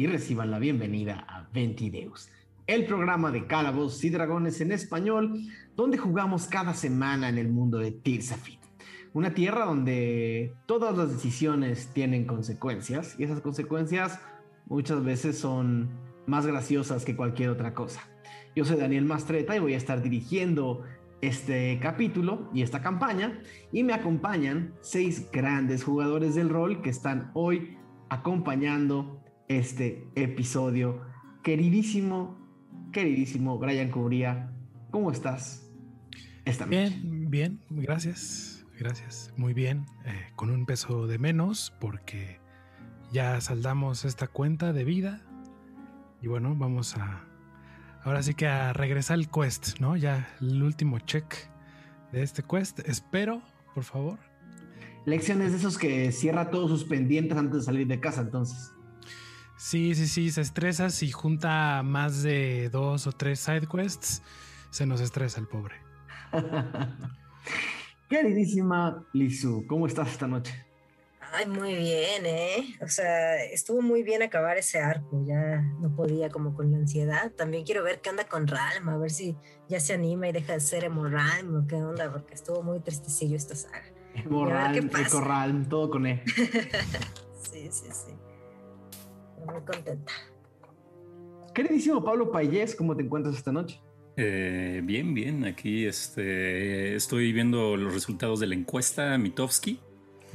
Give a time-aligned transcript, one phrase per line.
[0.00, 2.30] y reciban la bienvenida a Ventideus,
[2.66, 5.38] el programa de Calabozos y Dragones en español,
[5.76, 8.60] donde jugamos cada semana en el mundo de Tirsafit.
[9.12, 14.18] Una tierra donde todas las decisiones tienen consecuencias y esas consecuencias
[14.70, 15.90] muchas veces son
[16.26, 18.00] más graciosas que cualquier otra cosa.
[18.56, 20.82] Yo soy Daniel Mastreta y voy a estar dirigiendo
[21.20, 27.30] este capítulo y esta campaña y me acompañan seis grandes jugadores del rol que están
[27.34, 27.76] hoy
[28.08, 29.19] acompañando
[29.50, 31.00] este episodio.
[31.42, 32.38] Queridísimo,
[32.92, 34.52] queridísimo Brian Cubría,
[34.92, 35.68] ¿cómo estás
[36.44, 42.38] esta Bien, bien, gracias, gracias, muy bien, eh, con un peso de menos porque
[43.12, 45.26] ya saldamos esta cuenta de vida
[46.22, 47.24] y bueno, vamos a,
[48.04, 49.96] ahora sí que a regresar al quest, ¿no?
[49.96, 51.34] Ya el último check
[52.12, 53.42] de este quest, espero,
[53.74, 54.20] por favor,
[55.06, 58.74] lecciones de esos que cierra todos sus pendientes antes de salir de casa, entonces.
[59.60, 64.22] Sí, sí, sí, se estresa si junta más de dos o tres side quests,
[64.70, 65.74] se nos estresa el pobre.
[68.08, 70.54] Queridísima Lizu, ¿cómo estás esta noche?
[71.34, 72.78] Ay, muy bien, ¿eh?
[72.80, 77.30] O sea, estuvo muy bien acabar ese arco, ya no podía como con la ansiedad.
[77.32, 79.36] También quiero ver qué onda con Ralm, a ver si
[79.68, 82.80] ya se anima y deja de ser emo Ralm o qué onda, porque estuvo muy
[82.80, 83.84] tristecillo esta saga.
[84.24, 86.24] Morral, corral, todo con E.
[87.52, 88.19] sí, sí, sí.
[89.46, 90.12] Muy contenta.
[91.54, 93.80] Queridísimo Pablo Payés, ¿cómo te encuentras esta noche?
[94.16, 95.44] Eh, bien, bien.
[95.44, 99.80] Aquí este, estoy viendo los resultados de la encuesta Mitofsky.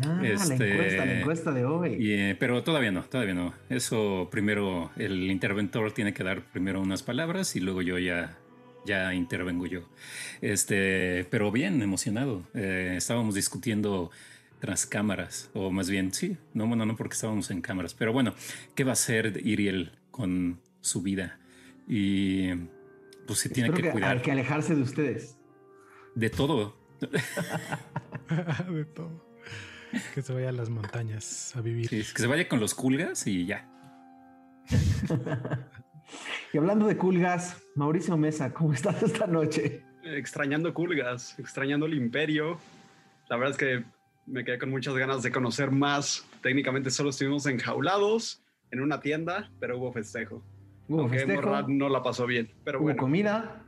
[0.04, 1.98] Ah, la este, encuesta, la encuesta de hoy.
[2.00, 3.54] Eh, pero todavía no, todavía no.
[3.70, 8.38] Eso primero, el interventor tiene que dar primero unas palabras y luego yo ya
[8.86, 9.82] ya intervengo yo.
[10.42, 12.44] Este, pero bien emocionado.
[12.54, 14.12] Eh, estábamos discutiendo
[14.60, 18.34] tras cámaras, o más bien, sí, no, bueno, no porque estábamos en cámaras, pero bueno,
[18.74, 21.40] ¿qué va a hacer Iriel con su vida?
[21.88, 22.50] Y
[23.28, 24.18] pues se tiene que, cuidar.
[24.18, 25.38] Hay que alejarse de ustedes.
[26.16, 26.78] De todo.
[28.70, 29.26] de todo.
[30.14, 31.90] Que se vaya a las montañas a vivir.
[31.90, 33.70] que se vaya con los culgas y ya.
[36.54, 39.84] Y hablando de culgas, Mauricio Mesa, ¿cómo estás esta noche?
[40.04, 42.60] Extrañando culgas, extrañando el imperio.
[43.28, 43.86] La verdad es que
[44.26, 46.28] me quedé con muchas ganas de conocer más.
[46.42, 50.44] Técnicamente solo estuvimos enjaulados en una tienda, pero hubo festejo.
[50.88, 51.68] Hubo Aunque festejo.
[51.68, 52.52] no la pasó bien.
[52.64, 53.64] Pero hubo comida.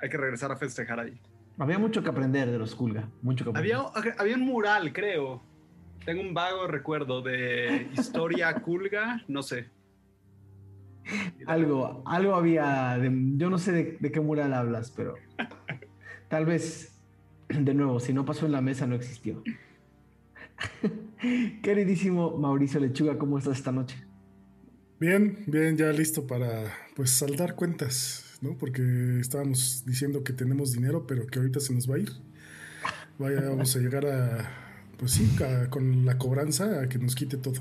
[0.00, 1.20] Hay que regresar a festejar ahí.
[1.58, 3.08] Había mucho que aprender de los Kulga.
[3.22, 3.76] Mucho que aprender.
[3.76, 5.42] Había, había un mural, creo.
[6.04, 9.22] Tengo un vago recuerdo de historia Kulga.
[9.28, 9.70] No sé
[11.46, 12.98] algo, algo había,
[13.36, 15.14] yo no sé de, qué mural hablas, pero
[16.28, 17.00] tal vez,
[17.48, 19.42] de nuevo, si no pasó en la mesa, no existió.
[21.62, 23.96] Queridísimo Mauricio Lechuga, ¿cómo estás esta noche?
[24.98, 28.56] Bien, bien, ya listo para pues saldar cuentas, ¿no?
[28.56, 32.10] Porque estábamos diciendo que tenemos dinero, pero que ahorita se nos va a ir.
[33.18, 34.48] Vaya, vamos a llegar a,
[34.98, 35.28] pues sí,
[35.70, 37.60] con la cobranza a que nos quite todo.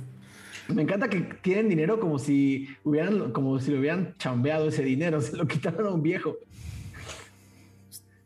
[0.68, 5.22] Me encanta que tienen dinero como si hubieran, como si le hubieran chambeado ese dinero,
[5.22, 6.38] se lo quitaron a un viejo.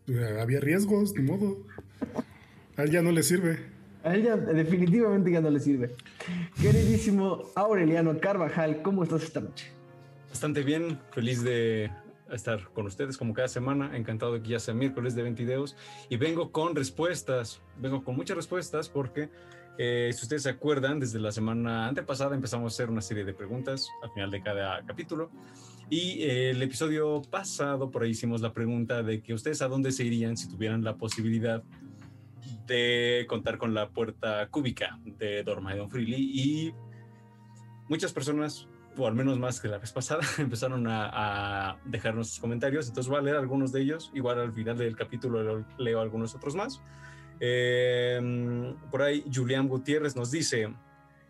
[0.08, 1.66] Eh, había riesgos, ni modo.
[2.78, 3.75] A él ya no le sirve.
[4.06, 5.96] A él ya definitivamente ya no le sirve.
[6.62, 9.72] Queridísimo Aureliano Carvajal, ¿cómo estás esta noche?
[10.30, 11.90] Bastante bien, feliz de
[12.32, 15.76] estar con ustedes como cada semana, encantado de que ya sea miércoles de 20 videos
[16.08, 19.30] y vengo con respuestas, vengo con muchas respuestas porque
[19.80, 23.34] eh, si ustedes se acuerdan, desde la semana antepasada empezamos a hacer una serie de
[23.34, 25.32] preguntas al final de cada capítulo.
[25.90, 29.92] Y eh, el episodio pasado, por ahí hicimos la pregunta de que ustedes a dónde
[29.92, 31.64] se irían si tuvieran la posibilidad
[32.66, 36.16] de contar con la puerta cúbica de Dormaidon Freely.
[36.18, 36.74] Y
[37.90, 42.40] muchas personas, o al menos más que la vez pasada, empezaron a, a dejarnos sus
[42.40, 42.88] comentarios.
[42.88, 44.12] Entonces voy a leer algunos de ellos.
[44.14, 46.82] Igual al final del capítulo leo algunos otros más.
[47.40, 50.74] Em, por ahí Julián Gutiérrez nos dice,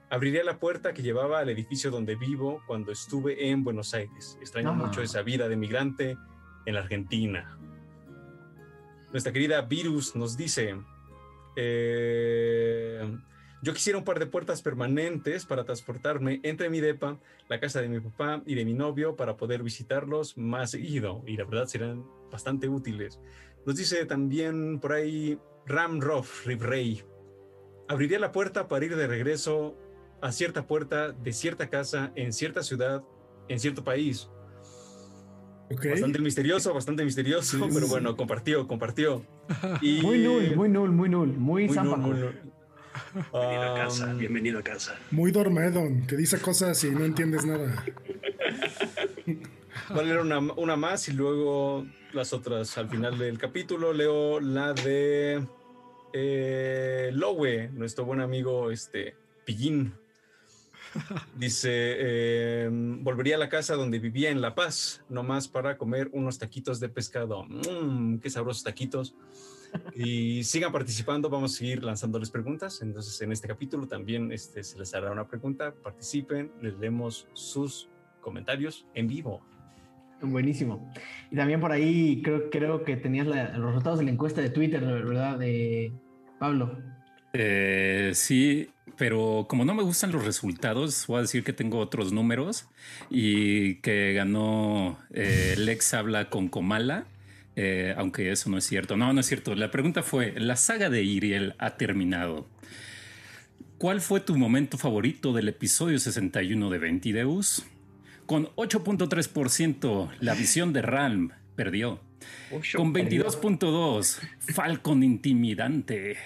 [0.09, 4.37] abriría la puerta que llevaba al edificio donde vivo cuando estuve en Buenos Aires.
[4.39, 6.17] Extraño mucho esa vida de migrante
[6.65, 7.57] en la Argentina.
[9.11, 10.75] Nuestra querida Virus nos dice,
[11.55, 13.17] eh,
[13.61, 17.19] yo quisiera un par de puertas permanentes para transportarme entre mi depa,
[17.49, 21.35] la casa de mi papá y de mi novio para poder visitarlos más seguido y
[21.35, 23.19] la verdad serán bastante útiles.
[23.65, 27.03] Nos dice también por ahí Ram Roth Rivrey.
[27.87, 29.75] Abriría la puerta para ir de regreso
[30.21, 33.03] a cierta puerta de cierta casa en cierta ciudad
[33.47, 34.29] en cierto país.
[35.69, 39.25] Bastante misterioso, bastante misterioso, pero bueno, compartió, compartió.
[39.81, 42.25] muy null, muy null, muy null, muy, muy
[43.31, 44.95] Bienvenido a casa, bienvenido a casa.
[45.11, 47.83] Muy dormedon, que dice cosas y no entiendes nada.
[49.89, 53.91] Voy a leer una, una más y luego las otras al final del capítulo.
[53.91, 55.45] Leo la de
[56.13, 59.15] eh, Lowe, nuestro buen amigo este,
[59.45, 59.93] Pillín.
[61.37, 66.39] Dice, eh, volvería a la casa donde vivía en La Paz, nomás para comer unos
[66.39, 67.45] taquitos de pescado.
[67.45, 69.15] Mmm, qué sabrosos taquitos.
[69.93, 72.81] Y sigan participando, vamos a seguir lanzándoles preguntas.
[72.81, 75.73] Entonces, en este capítulo también este, se les hará una pregunta.
[75.83, 77.89] Participen, les leemos sus
[78.21, 79.45] comentarios en vivo.
[80.21, 80.91] Buenísimo.
[81.29, 84.81] Y también por ahí creo, creo que tenías los resultados de la encuesta de Twitter,
[84.81, 85.37] ¿verdad?
[85.37, 85.93] De
[86.39, 86.94] Pablo.
[87.37, 92.13] Eh, sí, pero como no me gustan los resultados, voy a decir que tengo otros
[92.13, 92.65] números
[93.09, 97.05] y que ganó eh, Lex habla con Comala,
[97.57, 98.95] eh, aunque eso no es cierto.
[98.95, 99.53] No, no es cierto.
[99.55, 102.47] La pregunta fue, la saga de Iriel ha terminado.
[103.77, 107.65] ¿Cuál fue tu momento favorito del episodio 61 de Ventideus?
[108.25, 111.99] Con 8.3%, la visión de Ralm perdió.
[112.75, 116.17] Con 22.2, Falcon Intimidante.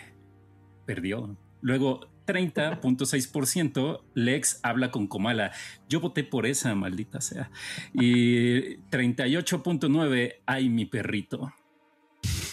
[0.89, 1.37] Perdió.
[1.61, 5.51] Luego 30.6%, Lex habla con Comala.
[5.87, 7.51] Yo voté por esa, maldita sea.
[7.93, 11.53] Y 38.9, ay mi perrito.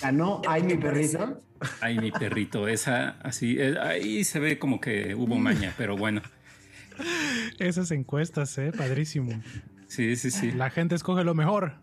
[0.02, 1.42] Ganó Ay mi perrito.
[1.80, 2.68] Ay mi perrito.
[2.68, 6.20] Esa así, eh, ahí se ve como que hubo maña, pero bueno.
[7.58, 8.70] Esas encuestas, ¿eh?
[8.76, 9.42] Padrísimo.
[9.88, 10.52] Sí, sí, sí.
[10.52, 11.78] La gente escoge lo mejor.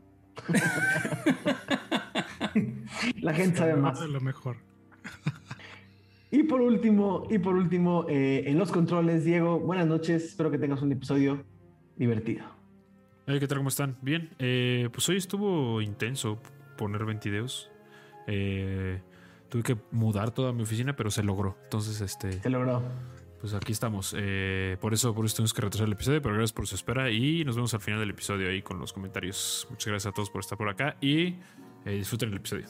[3.21, 3.99] La gente sabe más.
[4.01, 4.57] Lo mejor.
[6.33, 10.23] Y por último, y por último, eh, en los controles, Diego, buenas noches.
[10.23, 11.45] Espero que tengas un episodio
[11.95, 12.43] divertido.
[13.27, 13.59] Hey, ¿Qué tal?
[13.59, 13.97] ¿Cómo están?
[14.01, 14.31] Bien.
[14.39, 16.39] Eh, pues hoy estuvo intenso
[16.75, 17.69] poner 20 videos.
[18.25, 18.99] Eh,
[19.47, 21.55] tuve que mudar toda mi oficina, pero se logró.
[21.65, 22.81] Entonces, este, Se logró.
[23.39, 24.15] pues aquí estamos.
[24.17, 27.11] Eh, por eso, por eso tuvimos que retrasar el episodio, pero gracias por su espera
[27.11, 29.67] y nos vemos al final del episodio ahí con los comentarios.
[29.69, 31.35] Muchas gracias a todos por estar por acá y
[31.85, 32.65] disfruten el episodio.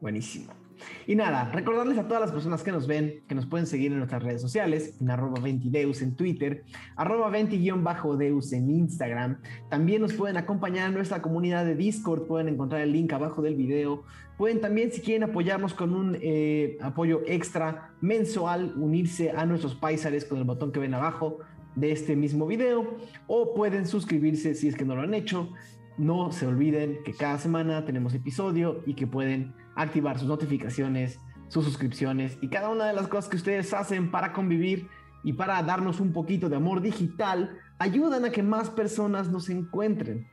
[0.00, 0.63] Buenísimo.
[1.06, 3.98] Y nada, recordarles a todas las personas que nos ven que nos pueden seguir en
[3.98, 6.64] nuestras redes sociales, en arroba 20deus en Twitter,
[6.96, 9.38] arroba 20-deus en Instagram.
[9.68, 13.54] También nos pueden acompañar en nuestra comunidad de Discord, pueden encontrar el link abajo del
[13.54, 14.04] video.
[14.36, 20.24] Pueden también, si quieren apoyarnos con un eh, apoyo extra mensual, unirse a nuestros paisares
[20.24, 21.38] con el botón que ven abajo
[21.76, 22.96] de este mismo video,
[23.26, 25.52] o pueden suscribirse si es que no lo han hecho.
[25.96, 31.64] No se olviden que cada semana tenemos episodio y que pueden activar sus notificaciones, sus
[31.64, 34.88] suscripciones y cada una de las cosas que ustedes hacen para convivir
[35.22, 40.28] y para darnos un poquito de amor digital ayudan a que más personas nos encuentren.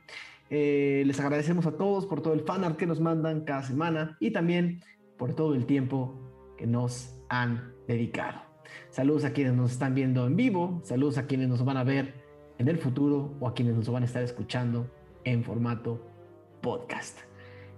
[0.50, 4.32] Eh, les agradecemos a todos por todo el fanart que nos mandan cada semana y
[4.32, 4.82] también
[5.16, 8.42] por todo el tiempo que nos han dedicado.
[8.90, 12.14] Saludos a quienes nos están viendo en vivo, saludos a quienes nos van a ver
[12.58, 14.90] en el futuro o a quienes nos van a estar escuchando
[15.24, 16.06] en formato
[16.60, 17.31] podcast.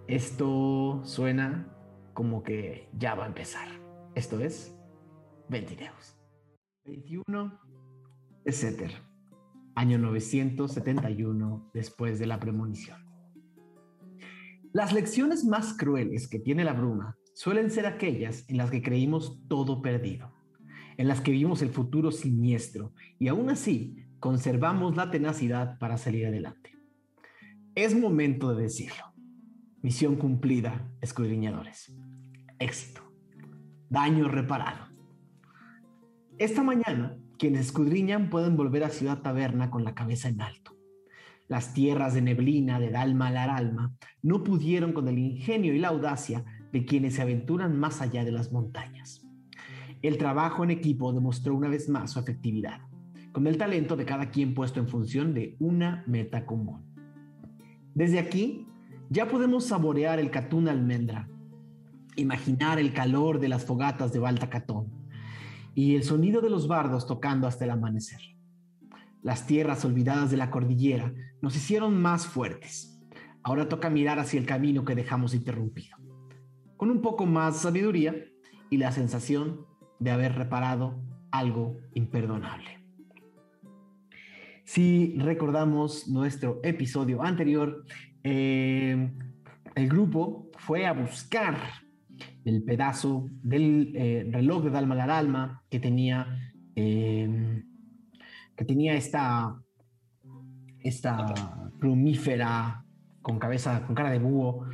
[0.07, 1.67] Esto suena
[2.13, 3.67] como que ya va a empezar.
[4.15, 4.77] Esto es
[5.49, 6.19] 20 videos.
[6.85, 7.59] 21
[8.45, 8.93] de Setter,
[9.75, 13.03] año 971 después de la premonición.
[14.75, 19.41] Las lecciones más crueles que tiene la bruma suelen ser aquellas en las que creímos
[19.49, 20.35] todo perdido,
[20.99, 26.27] en las que vimos el futuro siniestro y aún así conservamos la tenacidad para salir
[26.27, 26.77] adelante.
[27.75, 29.14] Es momento de decirlo.
[29.85, 31.95] Misión cumplida, escudriñadores.
[32.59, 33.03] Éxito.
[33.91, 34.87] Daño reparado.
[36.39, 40.75] Esta mañana, quienes escudriñan pueden volver a Ciudad Taberna con la cabeza en alto.
[41.49, 45.89] Las tierras de neblina de Dalma al Aralma no pudieron con el ingenio y la
[45.89, 49.23] audacia de quienes se aventuran más allá de las montañas.
[50.01, 52.81] El trabajo en equipo demostró una vez más su efectividad,
[53.33, 56.87] con el talento de cada quien puesto en función de una meta común.
[57.95, 58.67] Desde aquí,
[59.11, 61.29] ya podemos saborear el catún almendra,
[62.17, 64.93] imaginar el calor de las fogatas de Baltacatón
[65.75, 68.21] y el sonido de los bardos tocando hasta el amanecer.
[69.23, 73.01] Las tierras olvidadas de la cordillera nos hicieron más fuertes.
[73.43, 75.97] Ahora toca mirar hacia el camino que dejamos interrumpido,
[76.77, 78.15] con un poco más sabiduría
[78.71, 79.67] y la sensación
[79.99, 82.85] de haber reparado algo imperdonable.
[84.65, 87.85] Si recordamos nuestro episodio anterior,
[88.25, 89.11] eh,
[89.75, 91.59] el grupo fue a buscar
[92.47, 97.63] el pedazo del eh, reloj de Dalma la Dalma que tenía, eh,
[98.57, 99.61] que tenía esta,
[100.81, 102.87] esta plumífera
[103.21, 104.67] con cabeza, con cara de búho,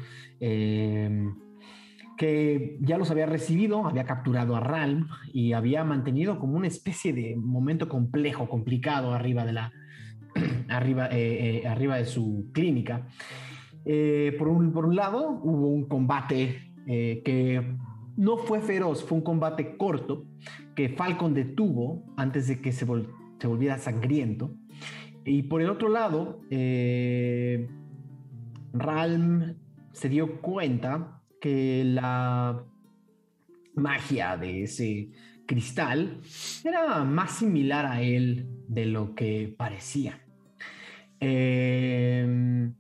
[2.21, 7.13] que ya los había recibido, había capturado a Ralm y había mantenido como una especie
[7.13, 9.73] de momento complejo, complicado arriba de la
[10.69, 13.07] arriba, eh, eh, arriba de su clínica.
[13.85, 17.77] Eh, por, un, por un lado, hubo un combate que
[18.17, 20.25] no fue feroz, fue un combate corto
[20.75, 22.85] que Falcon detuvo antes de que se,
[23.39, 24.57] se volviera sangriento.
[25.25, 26.41] Y por el otro lado,
[28.73, 29.55] Ralm
[29.93, 32.65] se dio cuenta que la
[33.77, 35.11] magia de ese
[35.47, 36.21] cristal
[36.65, 40.21] era más similar a él de lo que parecía.
[41.19, 42.73] Eh,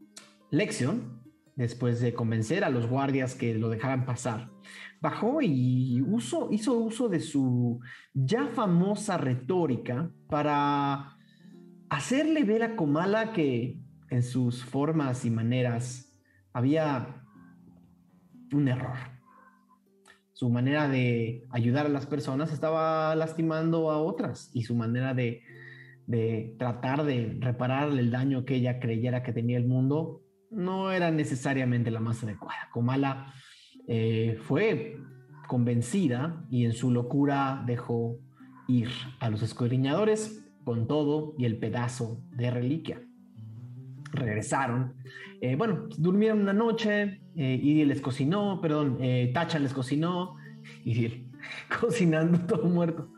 [0.50, 1.20] Lexion,
[1.56, 4.50] después de convencer a los guardias que lo dejaran pasar,
[5.00, 6.00] bajó y
[6.50, 7.80] hizo uso de su
[8.14, 11.16] ya famosa retórica para
[11.88, 13.80] hacerle ver a Komala que
[14.11, 16.16] en sus formas y maneras
[16.52, 17.25] había
[18.52, 18.97] un error.
[20.35, 25.42] Su manera de ayudar a las personas estaba lastimando a otras y su manera de,
[26.59, 31.90] tratar de reparar el daño que ella creyera que tenía el mundo no era necesariamente
[31.90, 32.69] la más adecuada.
[32.73, 33.33] Komala
[33.87, 34.97] eh, fue
[35.47, 38.19] convencida y en su locura dejó
[38.69, 38.88] ir
[39.21, 43.00] a los escudriñadores con todo y el pedazo de reliquia
[44.12, 44.95] regresaron.
[45.40, 50.37] Eh, bueno, durmieron una noche, eh, les cocinó, perdón, eh, Tacha les cocinó,
[50.85, 51.26] y
[51.81, 53.12] cocinando todo muerto.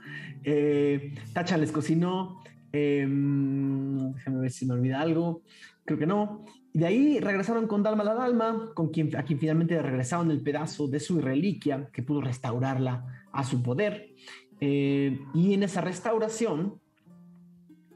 [1.33, 2.42] Tacha les cocinó,
[2.73, 5.43] em, déjame ver si me olvida algo,
[5.85, 6.45] creo que no.
[6.73, 10.41] Y de ahí regresaron con Dalma la Dalma, con quien, a quien finalmente regresaron el
[10.41, 14.15] pedazo de su reliquia que pudo restaurarla a su poder.
[14.61, 16.81] y en esa restauración,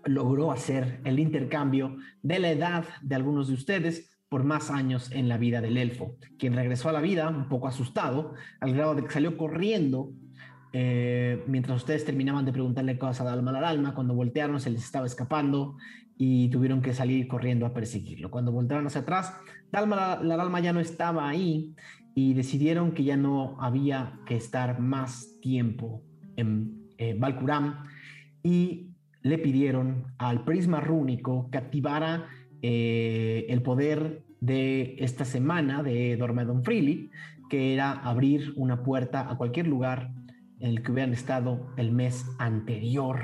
[0.06, 5.28] logró hacer el intercambio de la edad de algunos de ustedes por más años en
[5.28, 9.04] la vida del elfo, quien regresó a la vida un poco asustado, al grado de
[9.04, 10.10] que salió corriendo
[10.78, 14.84] eh, mientras ustedes terminaban de preguntarle cosas a Dalma la Alma, cuando voltearon se les
[14.84, 15.78] estaba escapando
[16.18, 18.30] y tuvieron que salir corriendo a perseguirlo.
[18.30, 19.32] Cuando voltearon hacia atrás,
[19.72, 21.74] Dalma la, Alma ya no estaba ahí
[22.14, 26.02] y decidieron que ya no había que estar más tiempo
[26.36, 27.18] en eh,
[28.42, 28.90] y
[29.22, 32.26] le pidieron al prisma rúnico que activara
[32.60, 37.10] eh, el poder de esta semana de Dormedon Freely,
[37.48, 40.10] que era abrir una puerta a cualquier lugar
[40.60, 43.20] en el que hubieran estado el mes anterior.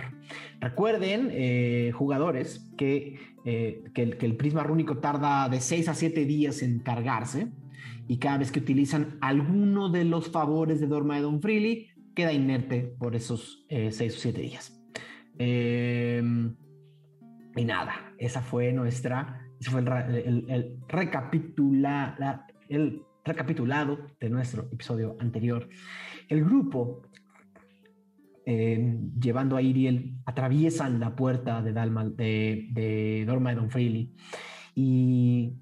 [0.60, 6.62] Recuerden, eh, jugadores, que, eh, que, el, prisma rúnico tarda de 6 a 7 días
[6.62, 7.48] en cargarse
[8.06, 13.16] y cada vez que utilizan alguno de los favores de Dormedon Freely, queda inerte por
[13.16, 14.78] esos 6 o 7 días.
[15.38, 16.54] Em,
[17.56, 19.88] y nada, esa fue nuestra, ese fue el,
[20.48, 20.76] el,
[22.68, 25.68] el recapitulado de nuestro episodio anterior.
[26.28, 27.02] El grupo,
[28.44, 34.12] llevando a Iriel, atraviesan la puerta de, Dalma, de, de Dorma Freely
[34.74, 35.54] y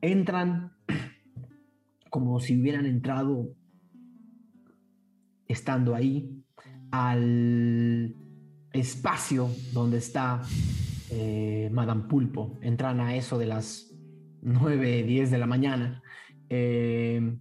[0.00, 0.72] entran
[2.10, 3.54] como si hubieran entrado
[5.46, 6.42] estando ahí
[6.90, 8.14] al
[8.72, 10.42] espacio donde está
[11.10, 12.58] eh, Madame Pulpo.
[12.62, 13.94] Entran a eso de las
[14.42, 16.02] 9, 10 de la mañana.
[16.48, 17.38] Eh,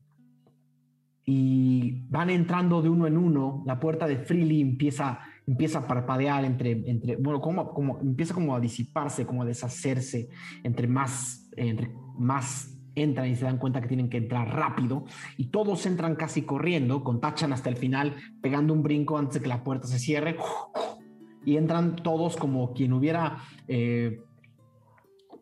[1.30, 3.62] y van entrando de uno en uno.
[3.66, 8.56] La puerta de Freely empieza, empieza a parpadear entre, entre bueno, como, como, empieza como
[8.56, 10.30] a disiparse, como a deshacerse,
[10.64, 15.04] entre más, entre más entran y se dan cuenta que tienen que entrar rápido
[15.36, 19.42] y todos entran casi corriendo, con tachan hasta el final, pegando un brinco antes de
[19.42, 20.38] que la puerta se cierre
[21.46, 24.22] y entran todos como quien hubiera eh,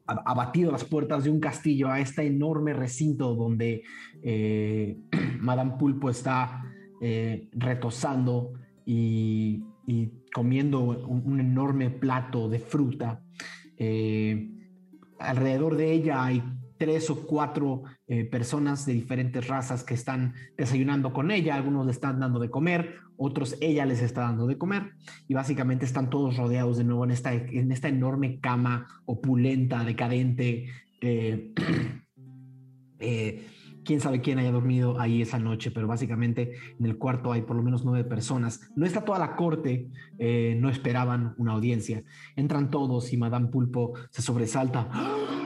[0.08, 3.84] abatido las puertas de un castillo a este enorme recinto donde
[4.24, 4.98] eh,
[5.40, 6.64] Madame Pulpo está
[7.02, 8.54] eh, retosando
[8.86, 9.64] y,
[10.34, 13.22] comiendo un, enorme plato de fruta.
[15.20, 16.44] alrededor de ella hay
[16.78, 21.92] tres o cuatro eh, personas de diferentes razas que están desayunando con ella, algunos le
[21.92, 24.92] están dando de comer, otros ella les está dando de comer
[25.28, 30.68] y básicamente están todos rodeados de nuevo en esta, en esta enorme cama opulenta, decadente.
[31.02, 31.54] Eh,
[33.00, 33.48] eh,
[33.86, 37.56] quién sabe quién haya dormido ahí esa noche, pero básicamente en el cuarto hay por
[37.56, 38.72] lo menos nueve personas.
[38.76, 39.88] No está toda la corte,
[40.58, 42.04] no esperaban una audiencia.
[42.36, 44.90] Entran todos y Madame Pulpo se sobresalta.
[44.92, 45.45] ¿Ah?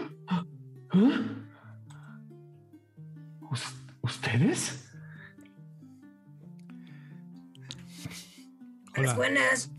[4.02, 4.86] ¿Ustedes?
[8.98, 9.14] Hola.
[9.14, 9.72] Buenas.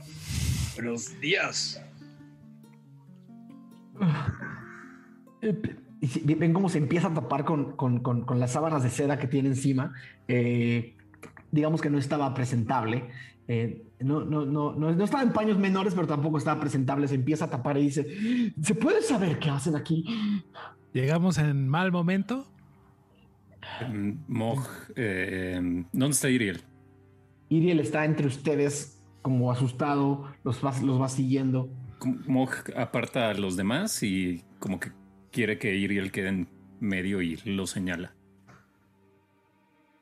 [0.77, 1.83] Buenos días.
[5.43, 8.83] Eh, y si- ven cómo se empieza a tapar con, con- con- con las sábanas
[8.83, 9.93] de seda que tiene encima.
[10.29, 10.97] Eh,
[11.51, 13.11] digamos que no estaba presentable.
[13.49, 17.09] Eh, no, no, no, no, no estaba en paños menores, pero tampoco estaba presentable.
[17.09, 20.05] Se empieza a tapar y dice: ¿Se puede saber qué hacen aquí?
[20.93, 22.47] Llegamos en mal momento.
[24.27, 26.63] Moj, eh, ¿dónde está Iriel?
[27.49, 31.71] Iriel está entre ustedes, como asustado, los va, los va siguiendo.
[32.27, 34.91] Moj aparta a los demás y como que
[35.31, 36.49] quiere que Iriel quede en
[36.81, 38.15] medio y lo señala.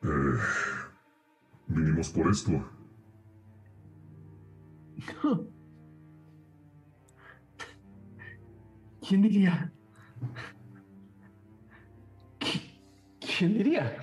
[0.02, 0.38] Eh,
[1.66, 2.52] vinimos por esto.
[9.07, 9.73] ¿Quién diría?
[13.38, 13.97] ¿Qui- ¿Quién diría?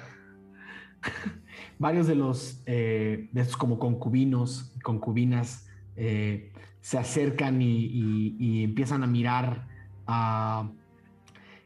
[1.78, 6.52] Varios de los eh, de estos como concubinos, concubinas, eh,
[6.82, 9.68] se acercan y, empiezan a mirar
[10.08, 10.72] a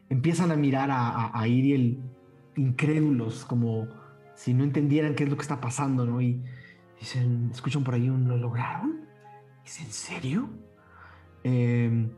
[0.08, 2.00] empiezan a mirar a, a- Iriel
[2.56, 3.86] incrédulos, como
[4.34, 6.20] si no entendieran qué es lo que está pasando, ¿no?
[6.20, 6.42] Y
[6.98, 9.06] dicen, escuchan por ahí un ¿lo lograron?
[9.64, 10.50] ¿Es en serio?
[11.44, 12.10] Em,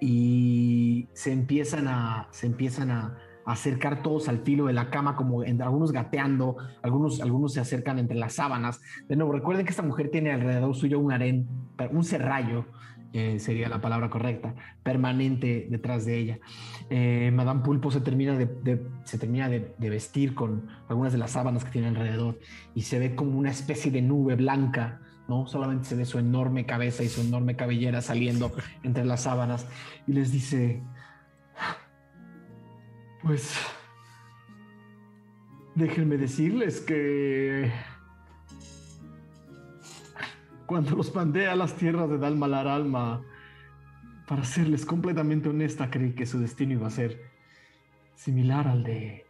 [0.00, 5.44] y se empiezan a se empiezan a acercar todos al filo de la cama como
[5.44, 9.82] entre algunos gateando algunos algunos se acercan entre las sábanas de nuevo recuerden que esta
[9.82, 11.46] mujer tiene alrededor suyo un harén
[11.90, 12.66] un serrallo
[13.38, 16.38] sería la palabra correcta permanente detrás de ella
[16.90, 21.64] Eh, Madame Pulpo se termina de, se termina de vestir con algunas de las sábanas
[21.64, 22.38] que tiene alrededor
[22.74, 25.46] y se ve como una especie de nube blanca ¿no?
[25.46, 28.52] Solamente se ve su enorme cabeza y su enorme cabellera saliendo
[28.82, 29.66] entre las sábanas
[30.06, 30.82] y les dice,
[33.24, 33.56] pues,
[35.74, 37.72] déjenme decirles que
[40.66, 43.22] cuando los mandé a las tierras de Dalmalar Alma,
[44.26, 47.20] para serles completamente honesta, creí que su destino iba a ser
[48.14, 49.26] similar al de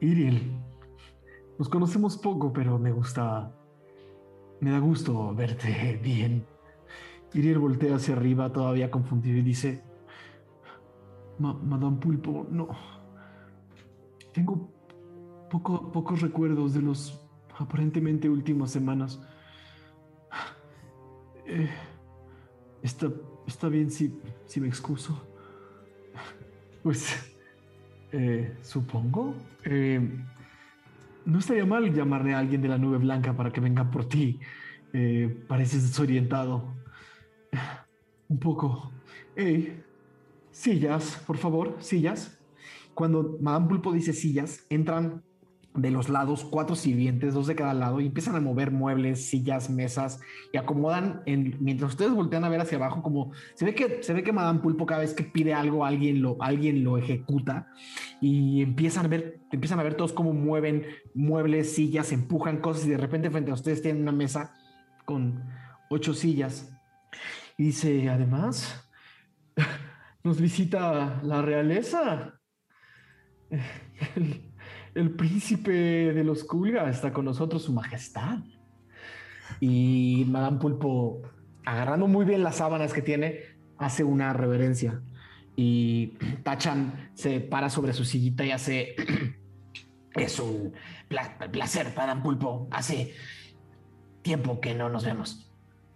[0.00, 0.52] Iriel.
[1.58, 3.52] Nos conocemos poco, pero me gusta.
[4.60, 6.46] Me da gusto verte bien.
[7.34, 9.82] Iriel voltea hacia arriba, todavía confundido, y dice:
[11.38, 12.68] "Ma- Madame Pulpo, no.
[14.32, 14.70] Tengo
[15.50, 17.20] poco- pocos recuerdos de los
[17.58, 19.20] aparentemente últimas semanas.
[21.46, 21.68] Eh,
[22.82, 23.08] está,
[23.46, 25.20] está bien si, si me excuso.
[26.82, 27.34] Pues.
[28.12, 29.34] eh, supongo.
[29.64, 30.00] Eh,
[31.26, 34.40] no estaría mal llamarle a alguien de la nube blanca para que venga por ti.
[35.46, 36.74] Pareces desorientado.
[38.28, 38.92] Un poco.
[39.36, 39.82] Ey,
[40.50, 42.38] sillas, por favor, sillas.
[42.94, 45.22] Cuando Madame Pulpo dice sillas, entran
[45.74, 49.70] de los lados cuatro sirvientes, dos de cada lado, y empiezan a mover muebles, sillas,
[49.70, 50.20] mesas,
[50.52, 54.12] y acomodan en, mientras ustedes voltean a ver hacia abajo, como se ve que se
[54.12, 57.68] ve que Madame Pulpo cada vez que pide algo, alguien lo, alguien lo ejecuta,
[58.20, 60.84] y empiezan a ver, empiezan a ver todos cómo mueven
[61.14, 64.54] muebles, sillas, empujan cosas, y de repente frente a ustedes tienen una mesa
[65.04, 65.44] con
[65.90, 66.72] ocho sillas.
[67.56, 68.88] Y dice, además,
[70.24, 72.34] nos visita la realeza.
[74.14, 74.52] El,
[74.94, 78.38] el príncipe de los Kulga está con nosotros, su majestad.
[79.60, 81.22] Y Madame Pulpo,
[81.64, 83.40] agarrando muy bien las sábanas que tiene,
[83.78, 85.00] hace una reverencia.
[85.56, 88.94] Y Tachan se para sobre su sillita y hace...
[90.14, 90.72] Es un
[91.06, 92.66] pla- placer, Madame Pulpo.
[92.72, 93.14] Hace
[94.22, 95.52] tiempo que no nos vemos.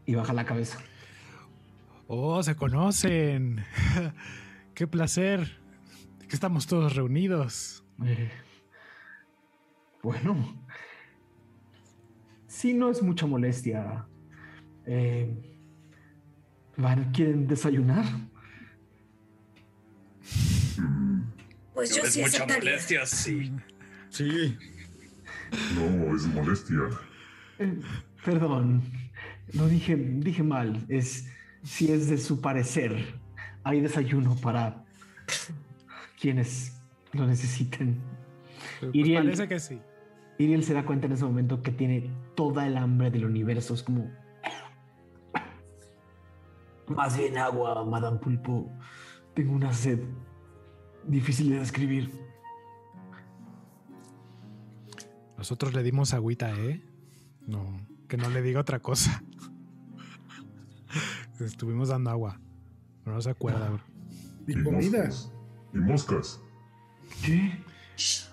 [0.06, 0.78] Y baja la cabeza.
[2.14, 3.64] Oh, se conocen.
[4.74, 5.58] Qué placer
[6.28, 7.84] que estamos todos reunidos.
[8.04, 8.30] Eh,
[10.02, 10.62] bueno,
[12.46, 14.04] si no es mucha molestia,
[14.84, 15.34] eh,
[16.76, 18.04] ¿van- ¿quieren desayunar?
[21.72, 22.58] Pues yo es sí mucha aceptaría.
[22.72, 23.52] molestia, sí.
[24.10, 24.58] Sí.
[25.76, 26.78] No, es molestia.
[27.58, 27.80] Eh,
[28.22, 28.82] perdón,
[29.54, 30.84] lo dije, dije mal.
[30.90, 31.26] Es
[31.62, 33.20] si es de su parecer,
[33.64, 34.84] hay desayuno para
[36.20, 36.80] quienes
[37.12, 38.00] lo necesiten.
[38.80, 39.24] Pues Iriel.
[39.24, 39.80] parece que sí.
[40.38, 43.74] Iriel se da cuenta en ese momento que tiene toda el hambre del universo.
[43.74, 44.10] Es como.
[46.88, 48.70] Más bien agua, Madame Pulpo.
[49.34, 50.00] Tengo una sed
[51.06, 52.10] difícil de describir.
[55.36, 56.82] Nosotros le dimos agüita, ¿eh?
[57.46, 59.22] No, que no le diga otra cosa.
[61.46, 62.40] Estuvimos dando agua.
[63.04, 63.82] No se acuerda, bro.
[64.46, 65.04] Y comida.
[65.04, 65.32] moscas.
[65.72, 66.40] Y moscas.
[67.24, 67.62] ¿Qué?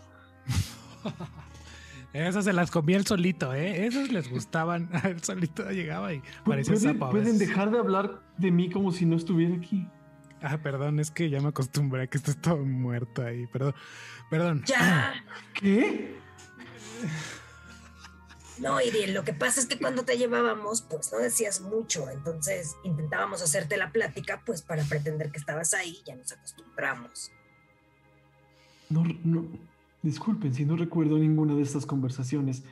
[2.13, 3.85] Esas se las comía él solito, ¿eh?
[3.85, 4.89] Esas les gustaban.
[5.03, 7.05] Él solito llegaba y parecía ¿Pueden, sapo.
[7.05, 7.39] a pueden veces.
[7.47, 9.87] dejar de hablar de mí como si no estuviera aquí.
[10.41, 13.45] Ah, perdón, es que ya me acostumbré a que estés todo muerto ahí.
[13.47, 13.75] Perdón,
[14.31, 14.63] perdón.
[14.65, 15.13] Ya.
[15.53, 16.15] ¿Qué?
[18.61, 22.75] No, Iriel, lo que pasa es que cuando te llevábamos, pues no decías mucho, entonces
[22.83, 27.31] intentábamos hacerte la plática, pues para pretender que estabas ahí, ya nos acostumbramos.
[28.89, 29.47] No, no.
[30.01, 32.63] Disculpen si no recuerdo ninguna de estas conversaciones.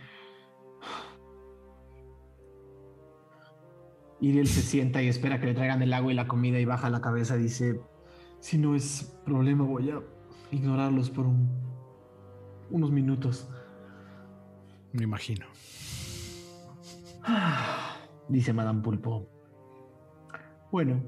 [4.20, 6.90] Iriel se sienta y espera que le traigan el agua y la comida y baja
[6.90, 7.36] la cabeza.
[7.38, 7.80] Dice:
[8.40, 10.02] Si no es problema, voy a
[10.52, 11.50] ignorarlos por un-
[12.72, 13.48] unos minutos.
[14.94, 15.46] Me imagino.
[18.30, 19.28] Dice Madame Pulpo.
[20.72, 21.02] Bueno,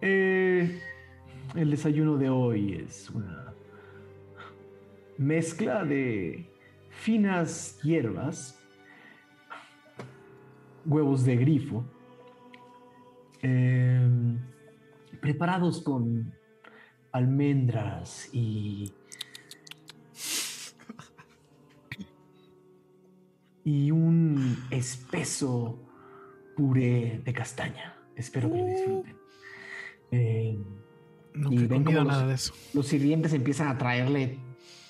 [0.00, 0.80] eh,
[1.54, 3.54] el desayuno de hoy es una
[5.18, 6.50] mezcla de
[6.90, 8.58] finas hierbas,
[10.84, 11.84] huevos de grifo,
[13.42, 14.38] em,
[15.20, 16.32] preparados con
[17.12, 18.92] almendras y
[23.64, 25.78] y un espeso
[26.56, 27.94] puré de castaña.
[28.16, 29.16] Espero que lo disfruten.
[30.10, 30.58] Eh,
[31.34, 32.52] Nunca Y ven los- nada de eso.
[32.74, 34.38] los sirvientes empiezan a traerle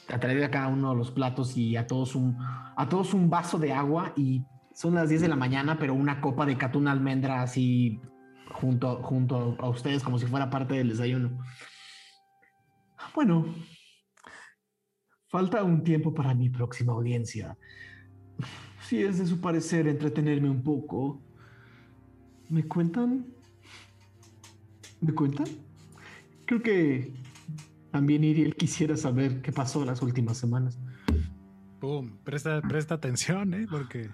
[0.08, 3.30] a traerle a cada uno de los platos y a todos un a todos un
[3.30, 4.42] vaso de agua y
[4.74, 8.00] son las 10 de la mañana pero una copa de catún almendra así
[8.50, 11.38] junto junto a ustedes como si fuera parte del desayuno.
[13.14, 13.54] Bueno,
[15.28, 17.56] falta un tiempo para mi próxima audiencia.
[18.88, 21.20] Si es de su parecer entretenerme un poco,
[22.48, 23.26] ¿me cuentan?
[25.00, 25.46] ¿Me cuentan?
[26.46, 27.12] Creo que
[27.90, 30.78] también Iriel quisiera saber qué pasó las últimas semanas.
[31.80, 33.66] Pum, presta, presta atención, ¿eh?
[33.70, 34.10] Porque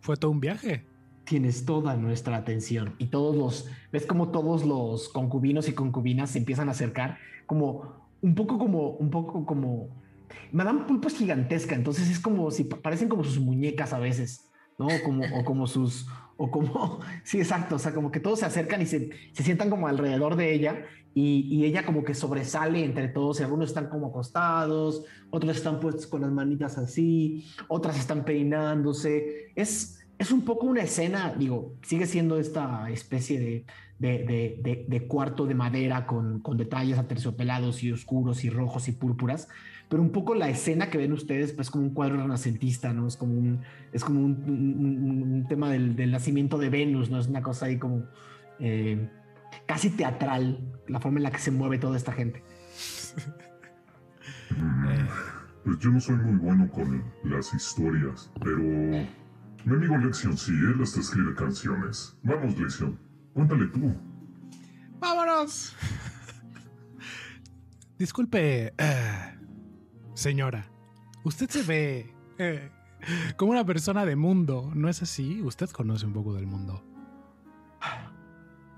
[0.00, 0.84] fue todo un viaje.
[1.24, 6.38] Tienes toda nuestra atención y todos los, ves como todos los concubinos y concubinas se
[6.38, 9.88] empiezan a acercar, como un poco como, un poco como,
[10.52, 14.50] Madame Pulpo es gigantesca, entonces es como si pa- parecen como sus muñecas a veces,
[14.78, 14.86] ¿no?
[14.86, 18.86] O como, sus, o como, sí, exacto, o sea, como que todos se acercan y
[18.86, 20.84] se, se sientan como alrededor de ella
[21.14, 25.80] y, y ella como que sobresale entre todos y algunos están como acostados, otros están
[25.80, 29.52] puestos con las manitas así, otras están peinándose.
[29.54, 33.64] Es, es un poco una escena, digo, sigue siendo esta especie de,
[33.98, 38.88] de, de- de- de cuarto de madera con, con detalles aterciopelados y oscuros y rojos
[38.88, 39.48] y púrpuras,
[39.88, 43.06] pero un poco la escena que ven ustedes pues como un cuadro renacentista, ¿no?
[43.06, 43.60] Es como un,
[43.92, 47.18] es como un, un- un- un tema del, del nacimiento de Venus, ¿no?
[47.20, 48.04] Es una cosa ahí como
[48.58, 49.08] eh,
[49.66, 52.42] casi teatral, la forma en la que se mueve toda esta gente.
[54.50, 54.86] Mm,
[55.64, 59.08] Pues yo no soy muy bueno con las historias, pero mi
[59.74, 62.16] amigo Lexion sí, él hasta escribe canciones.
[62.22, 62.96] Vamos, Lexion,
[63.34, 63.92] cuéntale tú.
[65.00, 65.74] ¡Vámonos!
[67.98, 69.35] Disculpe, eh,
[70.16, 70.66] señora.
[71.24, 72.70] Usted se ve eh,
[73.36, 75.42] como una persona de mundo, ¿no es así?
[75.42, 76.82] Usted conoce un poco del mundo.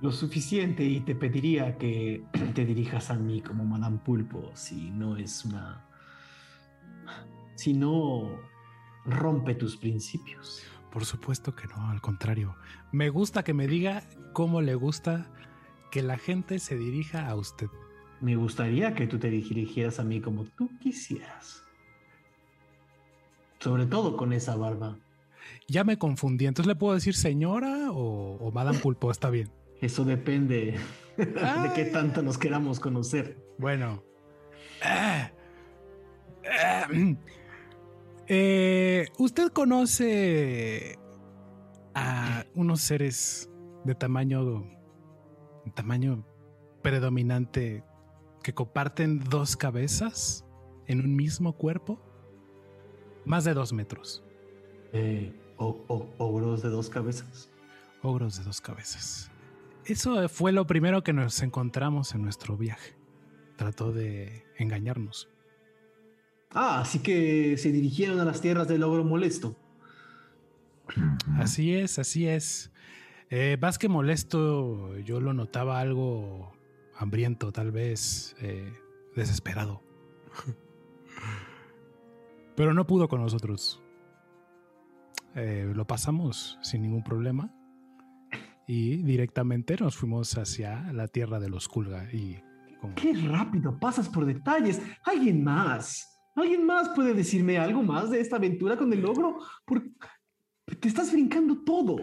[0.01, 2.25] Lo suficiente y te pediría que
[2.55, 5.87] te dirijas a mí como Madame Pulpo si no es una...
[7.55, 8.29] si no
[9.07, 10.63] rompe tus principios.
[10.93, 12.57] Por supuesto que no, al contrario.
[12.93, 15.31] Me gusta que me diga cómo le gusta
[15.93, 17.69] que la gente se dirija a usted.
[18.21, 21.63] Me gustaría que tú te dirigieras a mí como tú quisieras.
[23.61, 24.97] Sobre todo con esa barba.
[25.67, 29.51] Ya me confundí, entonces le puedo decir señora o, o Madame Pulpo, está bien.
[29.81, 30.77] Eso depende
[31.17, 33.37] de qué tanto nos queramos conocer.
[33.59, 34.03] Bueno.
[34.83, 35.31] Ah.
[36.51, 37.17] Ah, mm.
[38.29, 40.99] Eh, ¿Usted conoce
[41.95, 43.51] a unos seres
[43.85, 44.67] de tamaño,
[45.75, 46.27] tamaño
[46.83, 47.83] predominante
[48.49, 50.43] que comparten dos cabezas
[50.87, 52.01] en un mismo cuerpo?
[53.27, 54.25] Más de dos metros.
[54.95, 57.51] Eh, o- o- ogros de dos cabezas.
[58.01, 59.31] Ogros de dos cabezas.
[59.85, 62.97] Eso fue lo primero que nos encontramos en nuestro viaje.
[63.59, 65.29] Trató de engañarnos.
[66.51, 69.57] Ah, así que se dirigieron a las tierras del ogro molesto.
[71.37, 72.73] Así es, así es.
[73.29, 76.57] Eh, más que molesto, yo lo notaba algo
[76.99, 78.73] hambriento, tal vez eh,
[79.15, 79.83] desesperado.
[82.57, 83.81] Pero no pudo con nosotros.
[85.35, 87.55] Eh, lo pasamos sin ningún problema
[88.67, 92.41] y directamente nos fuimos hacia la tierra de los Kulga y
[92.81, 93.79] como- ¡Qué rápido!
[93.79, 94.83] Pasas por detalles.
[95.05, 96.21] Alguien más.
[96.35, 99.39] ¿Alguien más puede decirme algo más de esta aventura con el ogro?
[99.65, 99.91] Porque
[100.81, 101.97] te estás brincando todo.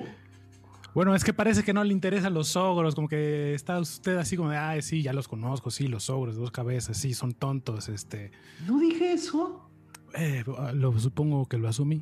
[0.96, 4.38] Bueno, es que parece que no le interesan los ogros, como que está usted así
[4.38, 7.90] como de, ay, sí, ya los conozco, sí, los ogros, dos cabezas, sí, son tontos,
[7.90, 8.32] este.
[8.66, 9.70] No dije eso.
[10.18, 12.02] Eh, lo supongo que lo asumí.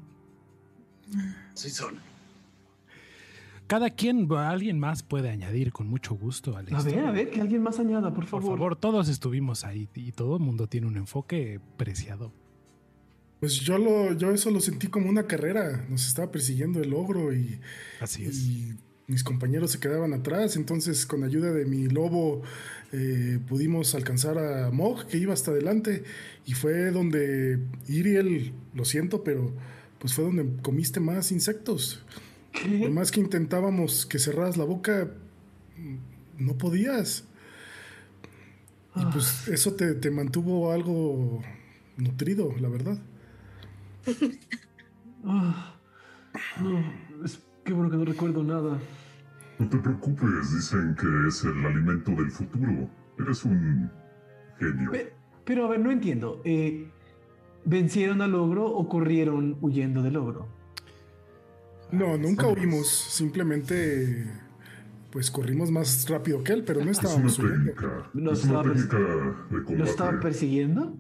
[1.56, 1.95] Sí son.
[3.65, 6.56] Cada quien, alguien más puede añadir con mucho gusto.
[6.56, 8.45] A, a ver, a ver, que alguien más añada, por favor.
[8.45, 12.32] Por favor, todos estuvimos ahí y todo el mundo tiene un enfoque preciado.
[13.43, 15.86] Pues yo lo, yo eso lo sentí como una carrera.
[15.89, 17.60] Nos estaba persiguiendo el ogro y.
[17.99, 18.38] Así es.
[18.38, 18.73] Y
[19.08, 20.56] mis compañeros se quedaban atrás.
[20.56, 22.41] Entonces, con ayuda de mi lobo,
[22.93, 26.06] eh, pudimos alcanzar a Mog, que iba hasta adelante.
[26.45, 29.53] Y fue donde Iriel, lo siento, pero
[29.99, 32.01] pues fue donde comiste más insectos.
[32.53, 35.12] Por más que intentábamos que cerraras la boca,
[36.38, 37.25] no podías.
[38.95, 39.51] Y pues ah.
[39.51, 41.41] eso te, te mantuvo algo
[41.97, 42.97] nutrido, la verdad.
[45.25, 45.77] Ah.
[46.59, 46.83] no,
[47.23, 48.77] es que bueno que no recuerdo nada.
[49.59, 52.89] No te preocupes, dicen que es el alimento del futuro.
[53.19, 53.89] Eres un
[54.59, 54.91] genio.
[55.45, 56.41] pero a ver, no entiendo.
[56.43, 56.89] Eh,
[57.65, 60.47] ¿Vencieron al ogro o corrieron huyendo del ogro?
[61.91, 62.87] No, nunca huimos.
[62.89, 64.27] Simplemente,
[65.11, 67.73] pues corrimos más rápido que él, pero no estábamos huyendo.
[68.13, 70.97] ¿Nos estaba persiguiendo?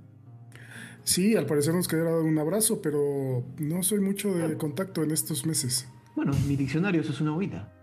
[1.03, 5.45] Sí, al parecer nos quedaron un abrazo, pero no soy mucho de contacto en estos
[5.45, 5.87] meses.
[6.15, 7.73] Bueno, mi diccionario eso es una huida.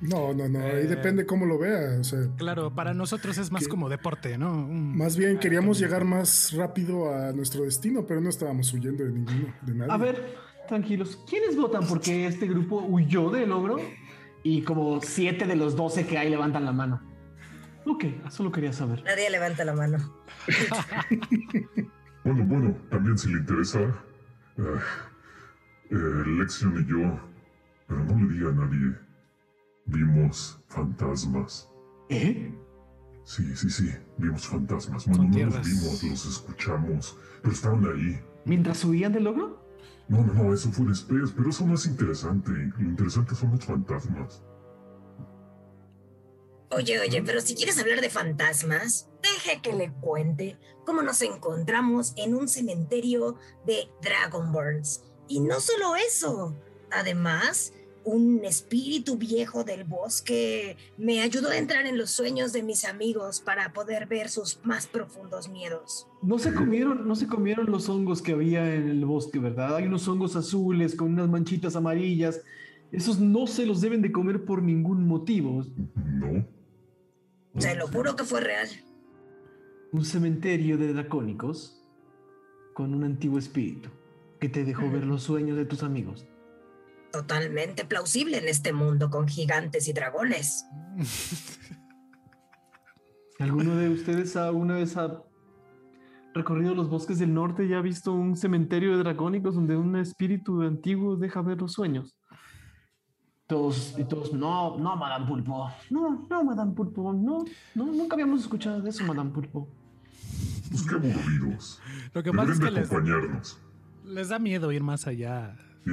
[0.00, 2.00] No, no, no, ahí eh, depende cómo lo vea.
[2.36, 4.52] claro, para nosotros es más como deporte, ¿no?
[4.68, 9.54] Más bien queríamos llegar más rápido a nuestro destino, pero no estábamos huyendo de ninguno,
[9.62, 9.92] de nadie.
[9.92, 10.36] A ver,
[10.68, 13.78] tranquilos, ¿quiénes votan porque este grupo huyó del logro?
[14.42, 17.13] Y como siete de los doce que hay levantan la mano.
[17.86, 19.02] Ok, solo quería saber.
[19.04, 19.98] Nadie levanta la mano.
[22.24, 24.62] bueno, bueno, también si le interesa, eh,
[25.90, 27.20] eh, Lexion y yo,
[27.86, 28.96] pero no le diga a nadie,
[29.86, 31.68] vimos fantasmas.
[32.08, 32.54] ¿Eh?
[33.24, 35.06] Sí, sí, sí, vimos fantasmas.
[35.06, 38.20] Bueno, no los vimos, los escuchamos, pero estaban ahí.
[38.44, 39.62] ¿Mientras subían del logro?
[40.08, 42.50] No, no, no, eso fue después, pero eso no es interesante.
[42.78, 44.42] Lo interesante son los fantasmas.
[46.76, 52.14] Oye, oye, pero si quieres hablar de fantasmas, deje que le cuente cómo nos encontramos
[52.16, 55.04] en un cementerio de Dragonborns.
[55.28, 56.56] Y no solo eso,
[56.90, 62.84] además, un espíritu viejo del bosque me ayudó a entrar en los sueños de mis
[62.84, 66.08] amigos para poder ver sus más profundos miedos.
[66.22, 69.76] No se comieron, no se comieron los hongos que había en el bosque, ¿verdad?
[69.76, 72.40] Hay unos hongos azules con unas manchitas amarillas.
[72.90, 75.64] Esos no se los deben de comer por ningún motivo.
[75.94, 76.44] No.
[77.58, 78.68] Se lo juro que fue real.
[79.92, 81.84] Un cementerio de dracónicos
[82.74, 83.90] con un antiguo espíritu
[84.40, 86.26] que te dejó ver los sueños de tus amigos.
[87.12, 90.66] Totalmente plausible en este mundo con gigantes y dragones.
[93.38, 95.22] ¿Alguno de ustedes alguna vez ha
[96.34, 100.62] recorrido los bosques del norte y ha visto un cementerio de dracónicos donde un espíritu
[100.62, 102.16] antiguo deja ver los sueños?
[103.46, 105.70] Todos, y todos, no, no, Madame Pulpo.
[105.90, 107.12] No, no, Madame Pulpo.
[107.12, 109.68] No, no, nunca habíamos escuchado de eso, Madame Pulpo.
[110.70, 111.80] Pues qué aburridos.
[112.14, 112.90] Lo que pasa es que les,
[114.04, 115.56] les, da miedo ir más allá.
[115.84, 115.90] Sí.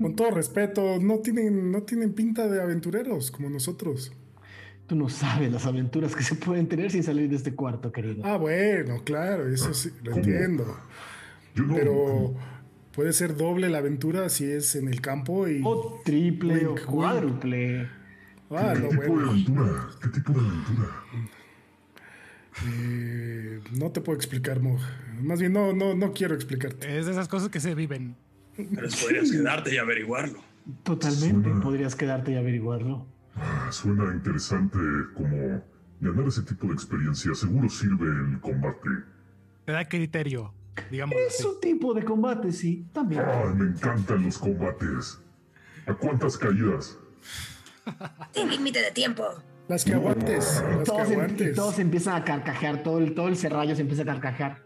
[0.00, 4.12] Con todo respeto, no tienen, no tienen pinta de aventureros como nosotros.
[4.86, 8.24] Tú no sabes las aventuras que se pueden tener sin salir de este cuarto, querido.
[8.24, 10.64] Ah, bueno, claro, eso sí, lo entiendo.
[11.54, 12.34] Pero
[12.98, 15.60] Puede ser doble la aventura si es en el campo y.
[15.64, 17.88] O triple o cuádruple.
[18.50, 19.88] Ah, ¿Qué, tipo de aventura?
[20.02, 20.88] ¿Qué tipo de aventura?
[22.66, 24.80] Eh, no te puedo explicar, Mog.
[25.22, 26.98] Más bien, no, no, no quiero explicarte.
[26.98, 28.16] Es de esas cosas que se viven.
[28.56, 30.42] Pero podrías quedarte y averiguarlo.
[30.82, 33.06] Totalmente, podrías quedarte y averiguarlo.
[33.36, 34.76] Ah, suena interesante
[35.14, 35.62] como
[36.00, 37.32] ganar ese tipo de experiencia.
[37.36, 38.88] Seguro sirve el combate.
[39.66, 40.57] Te da criterio.
[41.26, 43.22] Es un tipo de combate, sí, también.
[43.26, 45.20] Ay, me encantan los combates.
[45.86, 46.98] ¿A cuántas caídas?
[48.32, 49.24] Sin límite de tiempo.
[49.68, 50.62] Las que aguantes.
[50.76, 51.56] Las todos, que em- aguantes.
[51.56, 54.62] todos empiezan a carcajear, todo el, todo el serrallo se empieza a carcajear.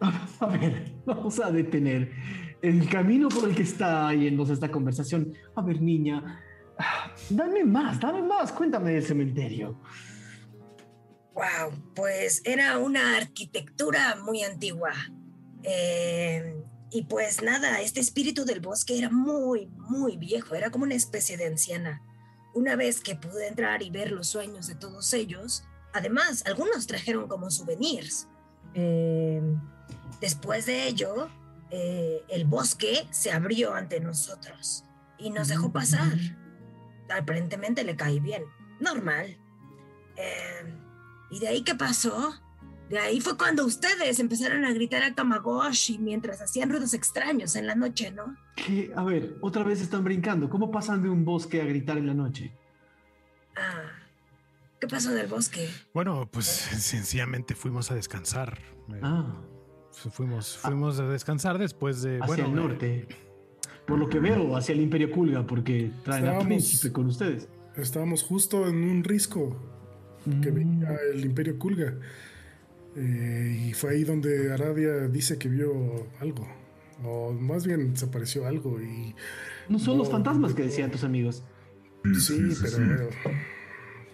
[0.40, 2.12] A ver, vamos a detener
[2.62, 5.32] el camino por el que está yéndose esta conversación.
[5.54, 6.40] A ver, niña,
[7.30, 9.80] dame más, dame más, cuéntame del cementerio.
[11.38, 14.90] Wow, pues era una arquitectura muy antigua.
[15.62, 20.96] Eh, y pues nada, este espíritu del bosque era muy, muy viejo, era como una
[20.96, 22.02] especie de anciana.
[22.54, 27.28] Una vez que pude entrar y ver los sueños de todos ellos, además, algunos trajeron
[27.28, 28.26] como souvenirs.
[28.74, 29.40] Eh,
[30.20, 31.30] después de ello,
[31.70, 34.82] eh, el bosque se abrió ante nosotros
[35.18, 36.18] y nos dejó pasar.
[37.08, 38.42] Aparentemente le caí bien.
[38.80, 39.38] Normal.
[40.16, 40.87] Eh,
[41.30, 42.34] ¿Y de ahí qué pasó?
[42.88, 47.66] De ahí fue cuando ustedes empezaron a gritar a Tamagotchi mientras hacían ruidos extraños en
[47.66, 48.34] la noche, ¿no?
[48.56, 48.90] ¿Qué?
[48.96, 50.48] A ver, otra vez están brincando.
[50.48, 52.54] ¿Cómo pasan de un bosque a gritar en la noche?
[53.56, 53.90] Ah,
[54.80, 55.68] ¿qué pasó del bosque?
[55.92, 58.58] Bueno, pues sencillamente fuimos a descansar.
[58.90, 59.34] Eh, Ah,
[60.12, 62.20] Fuimos, fuimos a descansar después de.
[62.22, 63.08] hacia bueno, el eh, norte.
[63.86, 67.48] Por lo que veo, hacia el Imperio Kulga, porque traen a Estábamos- Príncipe con ustedes.
[67.74, 69.56] Estábamos justo en un risco
[70.42, 70.54] que Mm.
[70.54, 71.94] venía el Imperio Kulga.
[72.96, 76.46] Eh, y fue ahí donde Aradia dice que vio algo.
[77.04, 78.80] O más bien desapareció algo.
[78.80, 79.14] Y
[79.68, 81.44] No son los fantasmas que decían tus amigos.
[82.04, 83.28] Sí, sí, sí, pero sí.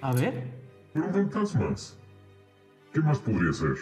[0.01, 0.43] A ver,
[0.93, 1.99] Pero fantasmas.
[2.93, 3.75] ¿Qué más podría ser?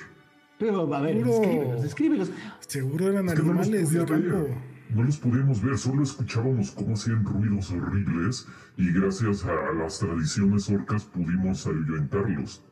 [0.59, 2.31] pero a ver, escríbelos, escríbelos.
[2.61, 4.49] seguro eran Es que animales del campo.
[4.95, 10.69] No los podíamos ver, solo escuchábamos cómo hacían ruidos horribles y gracias a las tradiciones
[10.69, 12.63] orcas pudimos ayudarlos.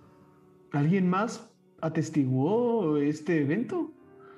[0.72, 1.48] ¿Alguien más
[1.80, 3.92] atestiguó este evento?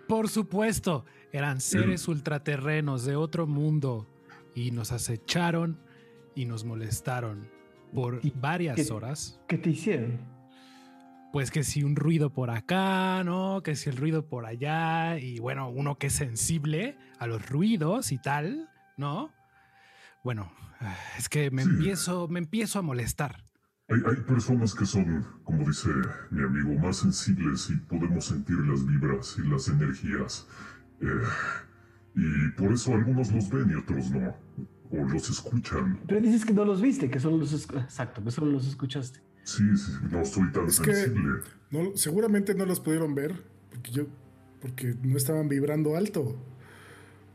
[0.09, 4.07] Por supuesto, eran seres ultraterrenos de otro mundo
[4.55, 5.79] y nos acecharon
[6.35, 7.49] y nos molestaron
[7.93, 9.41] por ¿Y varias qué- horas.
[9.49, 10.21] ¿Qué te hicieron?
[11.33, 13.63] Pues que si un ruido por acá, ¿no?
[13.63, 18.13] Que si el ruido por allá y bueno, uno que es sensible a los ruidos
[18.13, 18.69] y tal,
[18.99, 19.33] ¿no?
[20.23, 20.53] Bueno,
[21.19, 21.71] es que me Sí.
[21.71, 23.45] empiezo, me empiezo a molestar.
[23.89, 25.89] Hay, hay personas que son, como dice
[26.31, 30.47] mi amigo, más sensibles y podemos sentir las vibras y las energías.
[31.01, 31.07] Eh,
[32.15, 34.37] y por eso algunos los ven y otros no.
[34.91, 35.99] O los escuchan.
[36.07, 37.53] Pero dices que no los viste, que solo los...
[37.55, 39.21] Exacto, que solo los escuchaste.
[39.45, 41.41] Sí, sí, no soy tan Es sensible.
[41.71, 43.35] No, seguramente no los pudieron ver
[43.71, 44.07] porque yo
[44.61, 46.37] porque no estaban vibrando alto.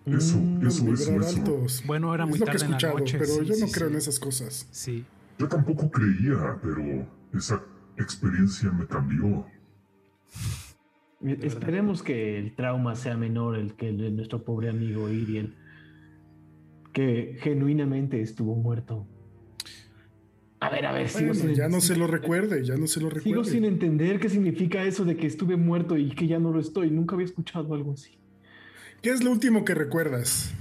[0.05, 1.27] Eso, Mm, eso, eso, eso.
[1.37, 1.83] altos.
[1.85, 3.17] Bueno, era es muy lo que he tarde en la noche.
[3.17, 3.93] pero sí, yo no sí, creo sí.
[3.93, 4.67] en esas cosas.
[4.71, 5.05] Sí.
[5.37, 7.61] Yo tampoco creía, pero esa
[7.97, 9.45] experiencia me cambió.
[11.21, 15.55] Esperemos que el trauma sea menor el que el de nuestro pobre amigo Iriel,
[16.93, 19.05] que genuinamente estuvo muerto.
[20.59, 23.09] A ver, a ver, sigo sin, ya no se lo recuerde, ya no se lo
[23.11, 23.51] sigo recuerde.
[23.51, 26.89] sin entender qué significa eso de que estuve muerto y que ya no lo estoy.
[26.89, 28.17] Nunca había escuchado algo así.
[29.03, 30.51] ¿Qué es lo último que recuerdas,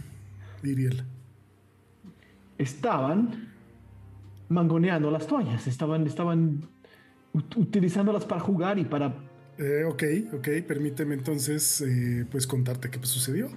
[0.63, 1.05] Iriel?
[2.59, 3.49] Estaban
[4.49, 6.61] mangoneando las toallas, estaban, estaban
[7.35, 9.15] ut- utilizándolas para jugar y para
[9.59, 10.03] Eh, ok,
[10.35, 13.49] ok, permíteme entonces eh, pues contarte qué sucedió.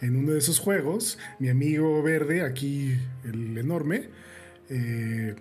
[0.00, 4.08] En uno de esos juegos, mi amigo verde, aquí el enorme,
[4.68, 5.36] eh,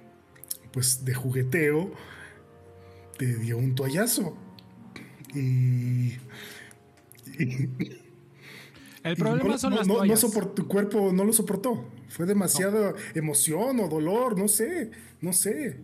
[0.73, 1.91] pues de jugueteo,
[3.17, 4.35] te dio un toallazo.
[5.33, 5.39] Y...
[7.39, 7.69] y-
[9.03, 10.23] El y problema no, son no- las no- no toallas.
[10.23, 11.85] sopor- tu cuerpo no lo soportó.
[12.09, 15.79] Fue demasiada emoción o dolor, no sé, no sé.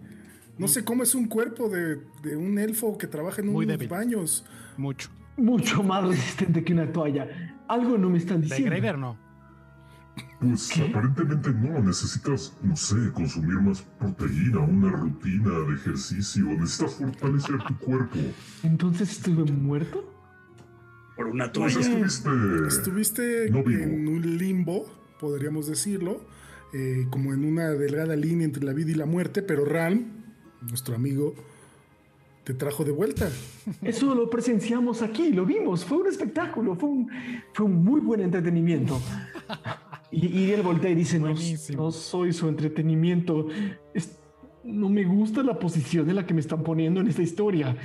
[0.58, 3.78] No sé cómo es un cuerpo de, de un elfo que trabaja en Muy unos
[3.78, 3.88] débil.
[3.90, 4.46] baños.
[4.78, 5.10] Mucho.
[5.38, 7.56] mucho más resistente que una toalla.
[7.68, 8.70] Algo no me están De diciendo.
[8.76, 9.18] Grader no.
[10.40, 10.84] Pues ¿Qué?
[10.88, 17.78] aparentemente no, necesitas, no sé, consumir más proteína, una rutina de ejercicio, necesitas fortalecer tu
[17.78, 18.18] cuerpo.
[18.64, 20.04] Entonces estuve muerto.
[21.16, 22.06] Por una Pues toalla.
[22.06, 22.68] estuviste...
[22.68, 23.84] Estuviste No vivo.
[23.84, 24.86] en un limbo,
[25.20, 26.22] podríamos decirlo,
[26.74, 30.06] eh, como en una delgada línea entre la vida y la muerte, pero Ram,
[30.62, 31.36] nuestro amigo,
[32.46, 33.30] te trajo de vuelta.
[33.82, 37.10] Eso lo presenciamos aquí, lo vimos, fue un espectáculo, fue un,
[37.54, 39.00] fue un muy buen entretenimiento.
[40.12, 41.34] Y, y él voltea y dice, no,
[41.76, 43.48] no soy su entretenimiento,
[43.94, 44.18] Es-
[44.64, 47.76] no me gusta la posición en la que me están poniendo en esta historia.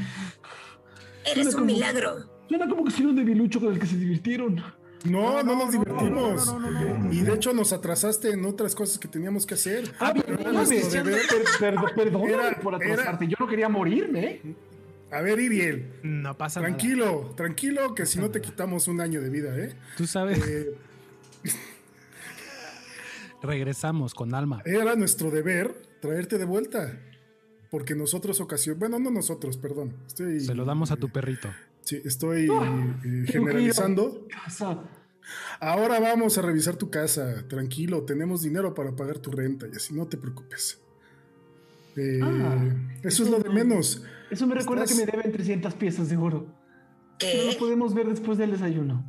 [1.25, 2.15] Eres Suena un como- milagro.
[2.49, 4.63] Suena como que soy un debilucho con el que se divirtieron.
[5.05, 6.47] No, no, nos divertimos.
[6.47, 9.53] no, no, no, no, y de hecho nos atrasaste en otras cosas que teníamos que
[9.55, 9.93] hacer.
[10.01, 11.21] Ah, perdóname, nuestro deber.
[11.61, 14.25] per- per- perdóname Era- por era- atrasarte, yo no quería morirme.
[14.25, 14.55] ¿eh?
[15.13, 16.75] A ver, Iriel, No pasa nada.
[16.75, 19.75] tranquilo, tranquilo, que si no te quitamos un año de vida, ¿eh?
[19.97, 20.75] Tú sabes, Eh,
[23.45, 24.63] regresamos con alma.
[24.65, 26.99] Era nuestro deber traerte de vuelta.
[27.71, 29.95] Porque nosotros ocasión, bueno, no nosotros, perdón.
[30.07, 31.49] Estoy, Se lo damos a tu perrito.
[31.81, 34.27] Sí, estoy Ah, eh, generalizando.
[34.29, 34.83] casa.
[35.61, 37.47] Ahora vamos a revisar tu casa.
[37.49, 40.81] Tranquilo, tenemos dinero para pagar tu renta y así no te preocupes.
[41.97, 42.65] Eh, Ah,
[43.03, 44.05] eso es lo de menos.
[44.31, 46.47] Eso me recuerda Estás- que me deben 300 piezas de oro.
[47.19, 49.05] Pero lo podemos ver después del desayuno.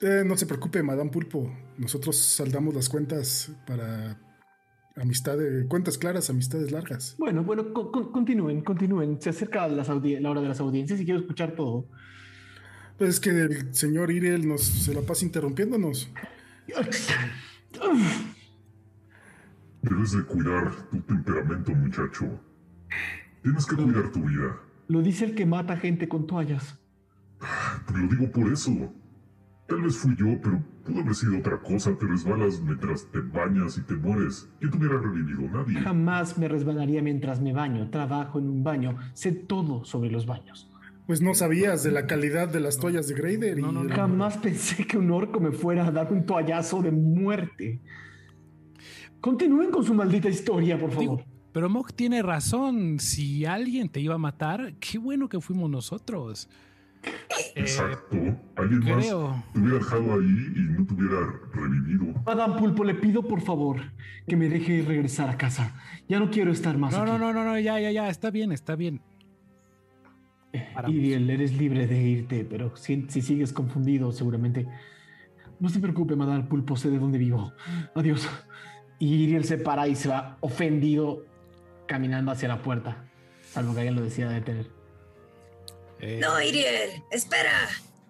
[0.00, 1.52] Eh, no se preocupe, Madame Pulpo.
[1.76, 4.18] Nosotros saldamos las cuentas para
[4.96, 7.14] Amistades, cuentas claras, amistades largas.
[7.16, 9.20] Bueno, bueno, con- con- continúen, continúen.
[9.22, 11.86] Se acerca las la hora de las audiencias y quiero escuchar todo.
[12.98, 16.10] Pues es que el señor Iriel nos se la pasa interrumpiéndonos.
[19.82, 22.38] Debes de cuidar tu temperamento, muchacho.
[23.42, 24.58] Tienes que cuidar tu vida.
[24.88, 26.78] Lo dice el que mata gente con toallas.
[27.86, 28.92] Te lo digo por eso.
[29.70, 31.96] Tal vez fui yo, pero pudo haber sido otra cosa.
[31.96, 34.48] Te resbalas mientras te bañas y te mueres.
[34.58, 35.42] ¿Quién te hubiera revivido?
[35.42, 35.80] Nadie.
[35.80, 37.88] Jamás me resbalaría mientras me baño.
[37.88, 38.98] Trabajo en un baño.
[39.14, 40.68] Sé todo sobre los baños.
[41.06, 43.60] Pues no sabías de la calidad de las toallas de Grader.
[43.60, 46.90] y No, no, Jamás pensé que un orco me fuera a dar un toallazo de
[46.90, 47.80] muerte.
[49.20, 51.18] Continúen con su maldita historia, por favor.
[51.18, 52.98] Digo, pero Mog tiene razón.
[52.98, 56.48] Si alguien te iba a matar, qué bueno que fuimos nosotros.
[57.02, 58.16] Eh, Exacto.
[58.56, 62.22] Alguien más te hubiera dejado ahí y no te hubiera revivido.
[62.26, 63.80] Madame Pulpo, le pido por favor
[64.26, 65.74] que me deje regresar a casa.
[66.08, 67.10] Ya no quiero estar más No, aquí.
[67.10, 69.00] no, no, no, no, ya, ya, ya, está bien, está bien.
[70.74, 70.96] Paramos.
[70.96, 74.66] Iriel, eres libre de irte, pero si, si sigues confundido, seguramente.
[75.60, 77.52] No se preocupe, Madame Pulpo, sé de dónde vivo.
[77.94, 78.28] Adiós.
[78.98, 81.24] Y Iriel se para y se va ofendido
[81.86, 83.04] caminando hacia la puerta,
[83.42, 84.66] salvo que alguien lo decida detener.
[86.00, 87.68] Eh, No, Iriel, espera.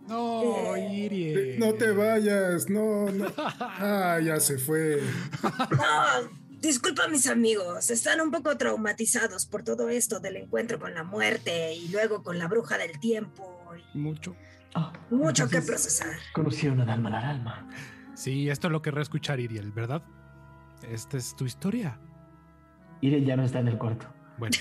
[0.09, 1.59] No, Eh, Iriel.
[1.59, 3.27] No te vayas, no, no.
[3.37, 5.01] Ah, ya se fue.
[5.43, 6.31] No,
[6.61, 11.75] disculpa mis amigos, están un poco traumatizados por todo esto del encuentro con la muerte
[11.75, 13.63] y luego con la bruja del tiempo.
[13.95, 14.35] y Mucho.
[14.75, 16.17] Ah, Mucho que procesar.
[16.33, 17.69] Conocieron a Dalma la alma.
[18.15, 20.03] Sí, esto lo querrá escuchar Iriel, ¿verdad?
[20.91, 21.99] Esta es tu historia.
[23.01, 24.07] Iriel ya no está en el cuarto.
[24.39, 24.57] Bueno,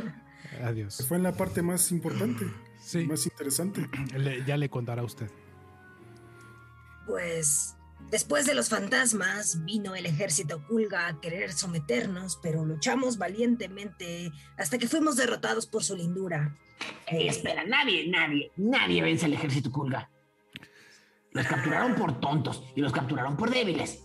[0.64, 1.04] adiós.
[1.08, 2.44] Fue en la parte más importante,
[2.82, 3.88] Sí, más interesante.
[4.16, 5.30] le- ya le contará usted.
[7.06, 7.76] Pues
[8.10, 14.78] después de los fantasmas vino el ejército Kulga a querer someternos, pero luchamos valientemente hasta
[14.78, 16.56] que fuimos derrotados por su lindura.
[17.06, 20.10] Ey, espera, nadie, nadie, nadie vence al ejército Kulga.
[21.32, 24.04] Los capturaron por tontos y los capturaron por débiles.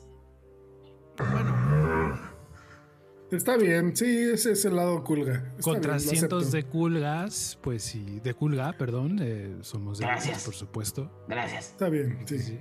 [3.31, 5.43] Está bien, sí, ese es el lado culga.
[5.57, 6.57] Está Contra bien, cientos acepto.
[6.57, 10.45] de culgas, pues sí, de culga, perdón, eh, somos de Gracias.
[10.45, 11.11] por supuesto.
[11.27, 11.71] Gracias.
[11.71, 12.39] Está bien, sí.
[12.39, 12.59] Sí.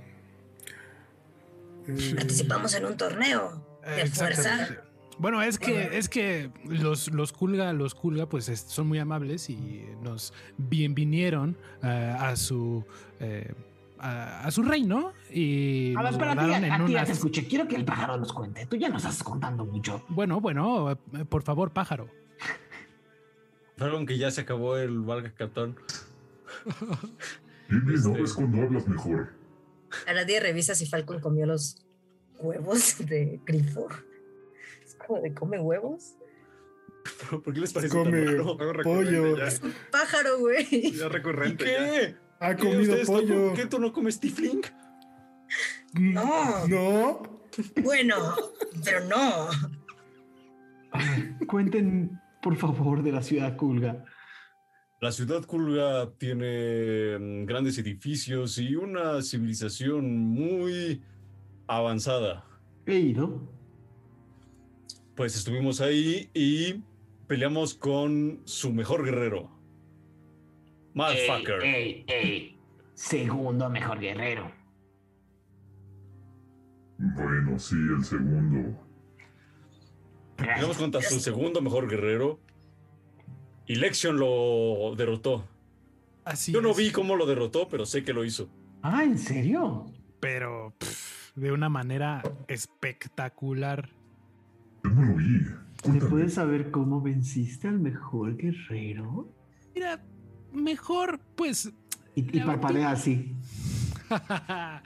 [1.87, 4.83] Eh, Participamos en un torneo de Eh, fuerza.
[5.19, 9.49] Bueno, es que, es que los, los Kulga, los Kulga, pues es- son muy amables
[9.49, 12.85] y nos bien vinieron eh, a su
[13.19, 13.51] eh,
[13.99, 17.11] a, a su reino y A ver, espera, a a en ti ya unas- te
[17.13, 17.47] escuché.
[17.47, 18.65] Quiero que el pájaro nos cuente.
[18.65, 20.03] Tú ya nos estás contando mucho.
[20.09, 22.09] Bueno, bueno, eh, por favor, pájaro.
[23.75, 25.77] Perdón que ya se acabó el valga cartón.
[27.69, 29.33] Bien, bien, Este- ahora es cuando hablas mejor.
[30.07, 31.85] A nadie revisa si Falcon comió los
[32.39, 33.87] huevos de grifo.
[34.83, 36.15] Es como de come huevos.
[37.29, 38.83] ¿Por qué les parece Come tan raro?
[38.83, 39.37] Pollo.
[39.37, 39.45] Ya,
[39.91, 40.91] Pájaro, güey.
[40.91, 41.63] ya recurrente.
[41.65, 42.15] ¿Qué?
[42.39, 42.63] Ha ¿Qué?
[42.63, 43.45] comido ¿Ustedes no pollo.
[43.47, 44.61] com- ¿Qué tú no comes tifling?
[45.93, 46.67] No.
[46.67, 47.23] No.
[47.83, 48.15] Bueno,
[48.83, 49.47] pero no.
[51.47, 54.05] Cuenten, por favor, de la ciudad Kulga.
[54.99, 61.01] La ciudad Kulga tiene mm, grandes edificios y una civilización muy
[61.67, 62.45] avanzada.
[62.85, 63.41] He ido.
[65.15, 66.83] Pues estuvimos ahí y
[67.27, 69.51] peleamos con su mejor guerrero.
[70.97, 71.63] Motherfucker.
[71.63, 72.59] Ey, ey, ey.
[72.93, 74.51] Segundo mejor guerrero.
[76.97, 78.83] Bueno, sí, el segundo.
[80.37, 80.77] Gracias.
[80.77, 82.39] contra su segundo mejor guerrero
[83.65, 85.45] y Lexion lo derrotó.
[86.25, 86.77] Así Yo no es.
[86.77, 88.49] vi cómo lo derrotó, pero sé que lo hizo.
[88.81, 89.85] Ah, ¿en serio?
[90.19, 93.89] pero pff, de una manera espectacular.
[94.83, 95.41] Yo no lo vi.
[95.83, 99.31] ¿Se puede saber cómo venciste al mejor guerrero?
[99.75, 100.03] Mira,
[100.51, 101.71] mejor, pues
[102.15, 103.33] Y, y parpadea así.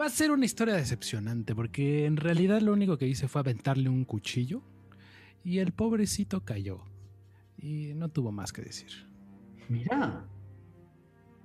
[0.00, 3.88] Va a ser una historia decepcionante porque en realidad lo único que hice fue aventarle
[3.88, 4.62] un cuchillo
[5.44, 6.80] y el pobrecito cayó
[7.58, 8.90] y no tuvo más que decir.
[9.68, 10.24] Mira.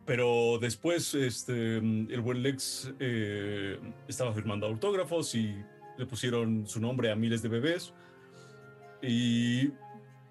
[0.05, 5.55] Pero después, este, el buen Lex eh, estaba firmando autógrafos y
[5.97, 7.93] le pusieron su nombre a miles de bebés.
[9.03, 9.69] Y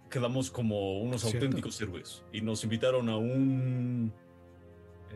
[0.09, 1.39] quedamos como unos Cierto.
[1.47, 2.23] auténticos héroes.
[2.33, 4.13] Y nos invitaron a un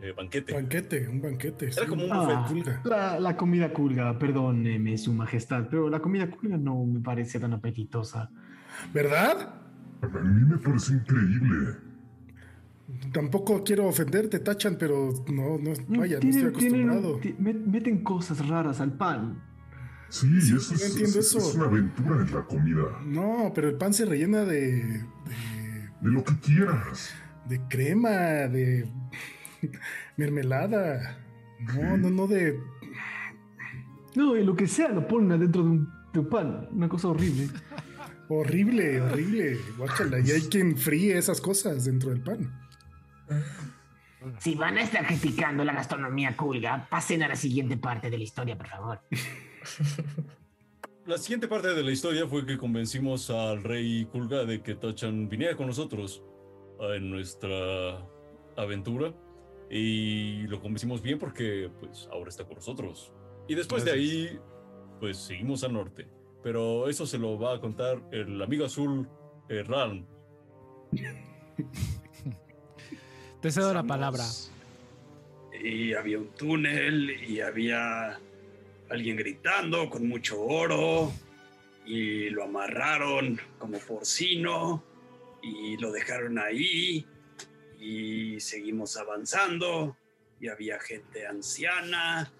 [0.01, 0.53] eh, banquete.
[0.53, 1.67] Banquete, un banquete.
[1.69, 2.85] Era como un Ah, buffet.
[2.85, 7.53] La, la comida Kulga, perdóneme, su majestad, pero la comida Kulga no me parece tan
[7.53, 8.29] apetitosa.
[8.93, 9.55] ¿Verdad?
[10.01, 11.75] A mí me parece increíble.
[13.11, 17.19] Tampoco quiero ofenderte, Tachan, pero no, no, vaya, no Tienen- estoy tienen- acostumbrado.
[17.71, 19.41] meten cosas raras al pan.
[20.13, 21.39] Sí, Sí, eso no es, entiendo es- eso.
[21.39, 22.83] es una aventura en la comida.
[23.03, 25.05] No, pero el pan se rellena de, de,
[26.01, 27.15] De lo que quieras.
[27.49, 28.87] de crema, de
[30.17, 31.17] mermelada.
[31.59, 32.59] No, no, no de...
[34.15, 36.67] No, y lo que sea lo ponen adentro de un, de un pan.
[36.71, 37.47] Una cosa horrible.
[38.29, 39.57] Horrible, horrible.
[39.77, 40.19] Guácala.
[40.19, 42.51] Y hay quien fríe esas cosas dentro del pan.
[44.39, 48.23] Si van a estar criticando la gastronomía culga, pasen a la siguiente parte de la
[48.23, 49.01] historia, por favor.
[51.05, 55.27] La siguiente parte de la historia fue que convencimos al rey Kulga de que Tachan
[55.27, 56.23] viniera con nosotros
[56.79, 58.07] en nuestra
[58.55, 59.13] aventura
[59.69, 63.11] y lo convencimos bien porque pues ahora está con nosotros.
[63.47, 64.39] Y después de ahí
[64.99, 66.07] pues seguimos al norte.
[66.41, 69.09] Pero eso se lo va a contar el amigo azul
[69.49, 70.05] eh, Ralm.
[73.41, 74.23] Te cedo la palabra.
[75.61, 78.17] Y había un túnel y había
[78.93, 81.11] alguien gritando con mucho oro
[81.85, 84.83] y lo amarraron como porcino
[85.41, 87.05] y lo dejaron ahí
[87.79, 89.97] y seguimos avanzando
[90.39, 92.31] y había gente anciana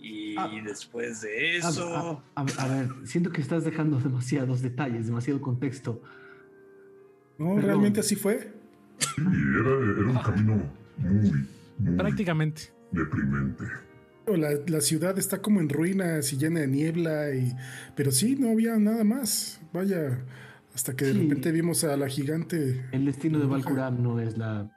[0.00, 0.48] y Ah.
[0.64, 2.22] después de A, eso...
[2.36, 6.00] a- a- a ver, siento que estás dejando demasiados detalles, demasiado contexto.
[7.38, 7.62] No, Perdón.
[7.66, 8.52] realmente así fue.
[8.98, 9.22] Sí,
[9.60, 11.46] era, era un camino muy,
[11.78, 12.72] muy Prácticamente.
[12.92, 13.64] deprimente.
[14.36, 17.54] La, la ciudad está como en ruinas y llena de niebla, y,
[17.96, 19.60] pero sí, no había nada más.
[19.72, 20.24] Vaya,
[20.74, 21.22] hasta que de Sí.
[21.22, 22.84] repente vimos a la gigante.
[22.92, 23.46] El destino de.
[23.46, 24.70] Valkuram no es la,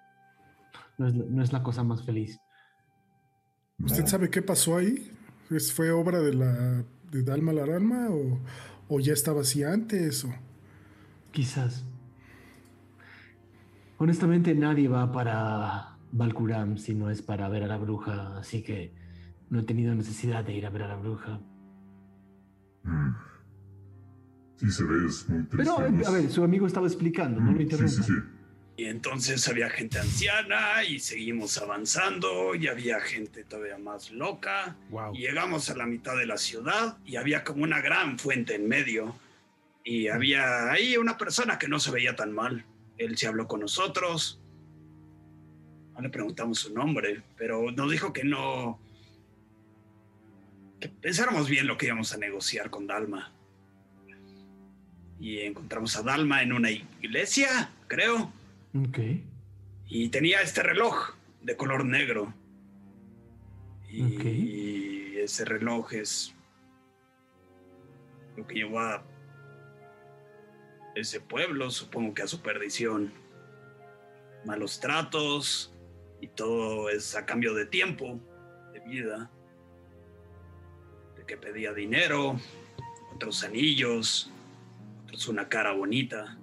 [0.97, 2.39] no es no es la cosa más feliz.
[3.83, 5.11] ¿Usted sabe qué pasó ahí?
[5.49, 8.39] ¿Es- ¿Fue obra de la de Dalma Laralma o,
[8.87, 10.23] o ya estaba así antes?
[10.25, 10.33] O...
[11.31, 11.83] Quizás.
[13.97, 18.91] Honestamente, nadie va para Valkuram si no es para ver a la bruja, así que
[19.51, 21.39] no he tenido necesidad de ir a ver a la bruja.
[22.83, 23.11] Mm.
[24.55, 25.73] Sí se ve, es muy triste.
[25.75, 26.07] Pero, eh, ¿no?
[26.07, 28.13] a ver, su amigo estaba explicando, no Mm, lo sí, sí, sí.
[28.77, 34.77] Y entonces había gente anciana y seguimos avanzando y había gente todavía más loca.
[34.89, 35.13] Wow.
[35.13, 38.69] Y llegamos a la mitad de la ciudad y había como una gran fuente en
[38.69, 39.13] medio.
[39.83, 42.65] Y había ahí una persona que no se veía tan mal.
[42.97, 44.39] Él se habló con nosotros.
[45.93, 48.79] No le preguntamos su nombre, pero nos dijo que no...
[50.81, 53.31] Que pensáramos bien lo que íbamos a negociar con Dalma.
[55.19, 58.33] Y encontramos a Dalma en una iglesia, creo.
[58.73, 58.97] Ok.
[59.87, 62.33] Y tenía este reloj de color negro.
[63.87, 66.33] Y ese reloj es
[68.35, 69.03] lo que llevó a
[70.95, 73.13] ese pueblo, supongo que a su perdición.
[74.45, 75.71] Malos tratos
[76.19, 78.19] y todo es a cambio de tiempo,
[78.73, 79.29] de vida.
[81.31, 82.35] Que pedía dinero,
[83.15, 84.29] otros anillos,
[85.03, 86.37] otros una cara bonita.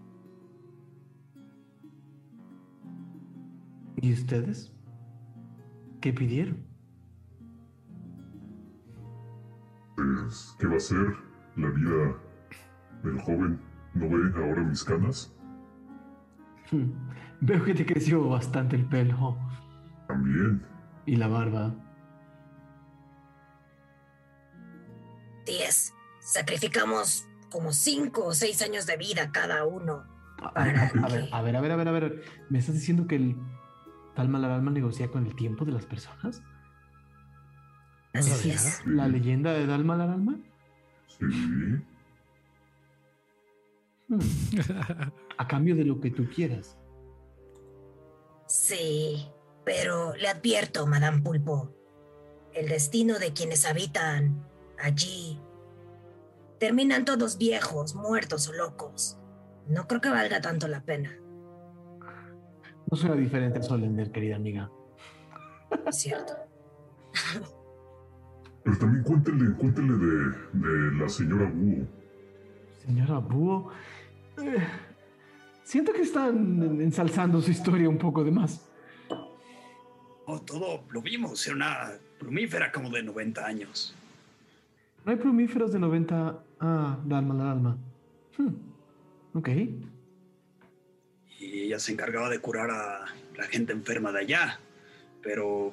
[3.97, 4.73] ¿Y ustedes?
[6.01, 6.65] ¿Qué pidieron?
[9.95, 11.17] Pues, ¿qué va a ser
[11.57, 12.17] la vida
[13.03, 13.61] del joven?
[13.93, 15.37] ¿No ve ahora mis canas?
[17.43, 19.37] Veo que te creció bastante el pelo
[20.07, 20.63] También.
[21.05, 21.75] y la barba.
[25.49, 25.95] Diez.
[26.21, 30.05] Sacrificamos como cinco o seis años de vida cada uno.
[30.55, 32.23] A ver, Para a ver, que- a ver, a ver, a ver, a ver.
[32.51, 33.37] ¿Me estás diciendo que el
[34.15, 36.43] tal Malaralma negocia con el tiempo de las personas?
[38.13, 38.83] Así es.
[38.87, 40.39] ¿La leyenda de Dalma Laralma?
[41.07, 41.25] Sí.
[41.25, 41.83] Hmm.
[45.37, 46.77] A cambio de lo que tú quieras.
[48.47, 49.29] Sí,
[49.65, 51.75] pero le advierto, Madame Pulpo,
[52.55, 54.47] el destino de quienes habitan
[54.83, 55.41] allí
[56.59, 59.19] terminan todos viejos, muertos o locos.
[59.69, 61.17] No creo que valga tanto la pena,
[62.91, 64.71] No suena diferente a Solender, querida amiga.
[65.91, 66.33] ¿cierto?
[68.65, 71.87] Pero también cuéntele, cuéntele de, de la señora Wu.
[72.85, 73.71] Señora Búho.
[74.43, 74.67] eh,
[75.65, 78.65] siento que están ensalzando su historia un poco de más.
[80.27, 83.95] Oh, todo lo vimos, era una plumífera como de 90 años.
[85.09, 86.39] No hay plumíferos de 90.
[86.61, 87.79] Ah, Dalma Laralma.
[88.37, 88.53] Hmm.
[89.33, 89.49] Ok.
[91.39, 94.61] Y ella se encargaba de curar a la gente enferma de allá,
[95.23, 95.73] pero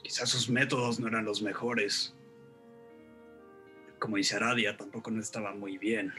[0.00, 2.14] quizás sus métodos no eran los mejores.
[3.98, 6.12] Como dice Aradia, tampoco no estaba muy bien.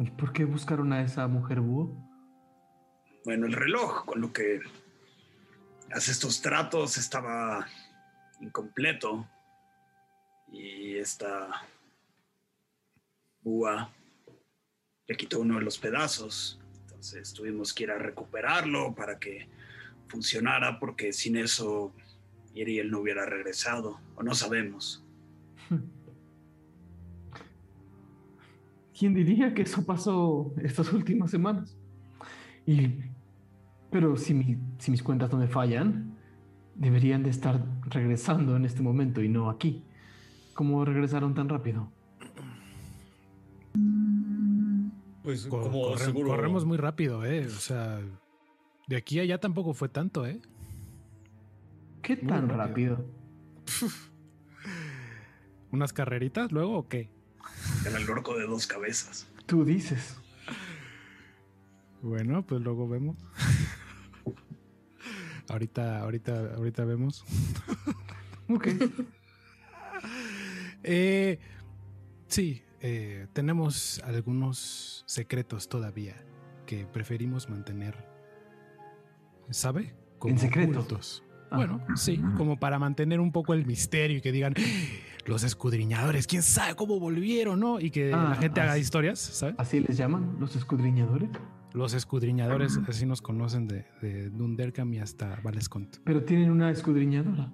[0.00, 1.96] ¿Y por qué buscaron a esa mujer búho?
[3.24, 4.60] Bueno, el reloj con lo que
[5.94, 7.66] hace estos tratos estaba
[8.42, 9.26] incompleto
[10.52, 11.48] y esta
[13.42, 13.90] Ua
[15.06, 16.60] le quitó uno de los pedazos.
[16.82, 19.48] Entonces tuvimos que ir a recuperarlo para que
[20.06, 21.92] funcionara, porque sin eso
[22.54, 25.02] Iriel no hubiera regresado, o no sabemos.
[28.98, 31.76] ¿Quién diría que eso pasó estas últimas semanas?
[32.66, 32.90] Y,
[33.90, 36.14] pero si, si mis cuentas no me fallan,
[36.74, 39.82] deberían de estar regresando en este momento y no aquí.
[40.54, 41.90] ¿Cómo regresaron tan rápido?
[45.22, 46.28] Pues Co- como corre- seguro.
[46.30, 47.46] Corremos muy rápido, ¿eh?
[47.46, 48.00] O sea,
[48.88, 50.40] de aquí a allá tampoco fue tanto, ¿eh?
[52.02, 52.96] ¿Qué Muy tan rápido.
[52.96, 53.06] rápido?
[55.70, 57.08] ¿Unas carreritas luego o qué?
[57.86, 59.28] Era el orco de dos cabezas.
[59.46, 60.16] Tú dices.
[62.02, 63.16] Bueno, pues luego vemos.
[65.48, 67.24] ahorita, ahorita, ahorita vemos.
[68.48, 68.68] Ok.
[70.84, 71.38] Eh,
[72.26, 76.16] sí, eh, tenemos algunos secretos todavía
[76.66, 78.06] que preferimos mantener,
[79.50, 79.94] ¿sabe?
[80.24, 80.80] En secreto.
[80.80, 81.22] ocultos.
[81.50, 81.56] Ah.
[81.56, 84.54] Bueno, sí, como para mantener un poco el misterio y que digan
[85.26, 87.78] los escudriñadores, quién sabe cómo volvieron, ¿no?
[87.78, 89.54] Y que Ah, la gente haga historias, ¿sabe?
[89.58, 91.28] ¿Así les llaman los escudriñadores?
[91.74, 95.96] Los escudriñadores así nos conocen de, de Dundercam y hasta Valescont.
[96.04, 97.50] Pero tienen una escudriñadora.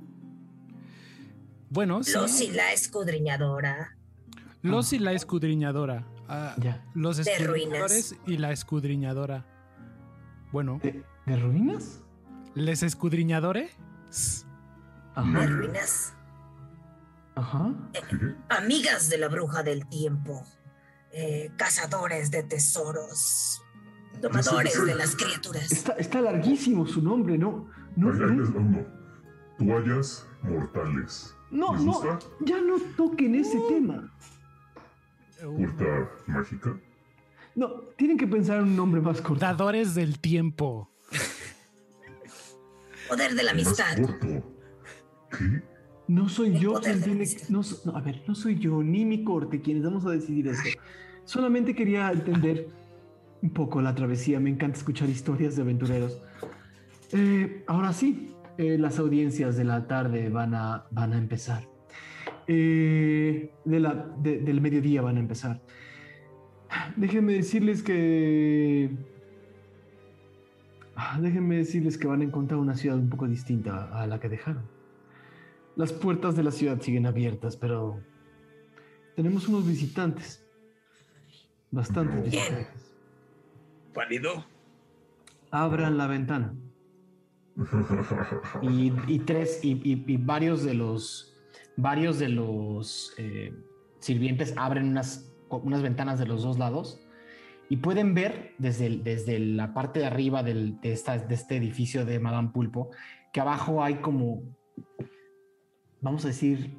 [1.71, 3.97] Bueno, sí, Los y la escudriñadora.
[4.63, 6.05] los y la escudriñadora.
[6.29, 6.85] Ah, Ya.
[6.95, 9.45] los De escudriñadores y la escudriñadora.
[10.53, 12.03] Bueno, ¿De, de ruinas?
[12.55, 13.71] les escudriñadores.
[13.77, 15.47] de Ajá.
[15.47, 16.15] ruinas.
[17.35, 17.73] Ajá.
[18.49, 20.45] Amigas de la bruja del tiempo.
[21.11, 23.63] eh, cazadores de tesoros.
[24.21, 25.73] Domadores de las criaturas.
[25.73, 27.67] Está, está larguísimo su nombre, ¿no?
[27.97, 28.87] No, Ahí- ahí les no, uno.
[29.59, 31.35] Toallas mortales.
[31.51, 32.19] No, ¿Les no, gusta?
[32.41, 34.13] ya no toquen ese tema.
[35.41, 36.79] Puerta mágica.
[37.55, 39.45] No, tienen que pensar en un nombre más corto.
[39.45, 40.91] Dadores del tiempo.
[43.09, 43.97] Poder de la amistad.
[44.21, 44.43] ¿Qué?
[46.07, 47.25] No soy El yo quien tiene.
[47.49, 50.63] No, no, a ver, no soy yo ni mi corte quienes vamos a decidir eso.
[51.25, 52.69] Solamente quería entender
[53.43, 54.41] un poco la travesía.
[54.41, 56.21] Me encanta escuchar historias de aventureros.
[57.13, 61.65] Eh, ahora sí, eh, las audiencias de la tarde van a, van a empezar.
[62.47, 65.61] Eh, de la, de- del mediodía van a empezar.
[66.97, 68.91] Déjenme decirles que.
[70.97, 74.29] Ah, Déjenme decirles que van a encontrar una ciudad un poco distinta a la que
[74.29, 74.65] dejaron.
[75.77, 78.01] Las puertas de la ciudad siguen abiertas, pero
[79.15, 80.45] tenemos unos visitantes.
[81.71, 82.93] Bastantes visitantes.
[83.95, 84.45] ¿Válido?
[85.51, 86.55] Abran la ventana.
[88.63, 91.37] Y, tres, y, varios de los,
[91.77, 93.53] varios de los eh,
[93.99, 97.01] sirvientes abren unas, unas ventanas de los dos lados
[97.69, 102.19] y pueden ver desde, desde la parte de arriba de, esta- de este edificio de
[102.19, 102.91] Madame Pulpo
[103.33, 104.43] que abajo hay como,
[106.01, 106.79] vamos a decir,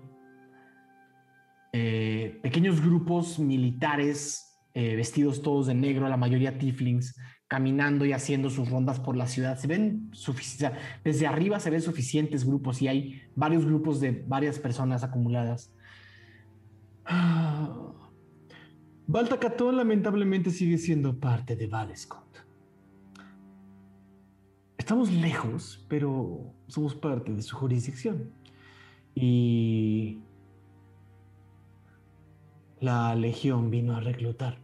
[1.74, 7.16] eh, pequeños grupos militares eh, vestidos todos de negro, la mayoría tieflings,
[7.50, 9.58] caminando y haciendo sus rondas por la ciudad.
[9.58, 10.72] Se ven sufici-
[11.04, 15.74] desde arriba se ven suficientes grupos y hay varios grupos de varias personas acumuladas.
[17.06, 17.92] Ah.
[19.08, 22.38] Baltacatón lamentablemente sigue siendo parte de Valescont.
[24.78, 28.32] Estamos lejos, pero somos parte de su jurisdicción.
[29.16, 30.20] Y
[32.80, 34.60] la legión vino a reclutar.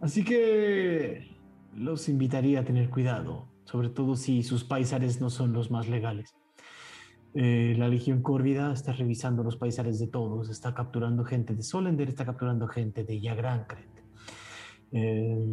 [0.00, 1.36] Así que
[1.74, 6.34] los invitaría a tener cuidado, sobre todo si sus paisares no son los más legales.
[7.34, 12.08] Eh, la Legión Córvida está revisando los paisares de todos, está capturando gente de Solender,
[12.08, 13.88] está capturando gente de Yagrancret.
[14.92, 15.46] Eh,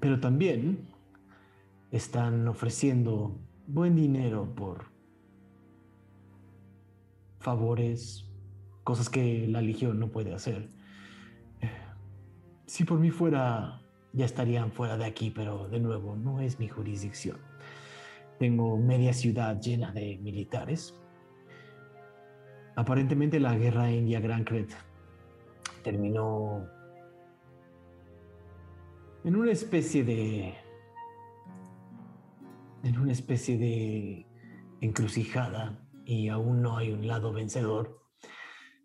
[0.00, 0.88] pero también
[1.92, 4.86] están ofreciendo buen dinero por
[7.38, 8.28] favores,
[8.82, 10.68] cosas que la Legión no puede hacer.
[12.72, 13.82] Si por mí fuera,
[14.14, 17.36] ya estarían fuera de aquí, pero de nuevo, no es mi jurisdicción.
[18.38, 20.98] Tengo media ciudad llena de militares.
[22.74, 24.74] Aparentemente la guerra en Yagrancret
[25.84, 26.66] terminó
[29.22, 30.54] en una especie de
[32.84, 34.26] en una especie de
[34.80, 38.01] encrucijada y aún no hay un lado vencedor.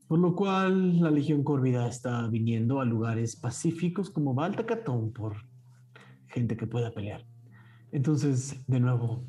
[0.07, 5.35] Por lo cual la Legión Córvida está viniendo a lugares pacíficos como Baltacatón por
[6.27, 7.25] gente que pueda pelear.
[7.91, 9.25] Entonces, de nuevo,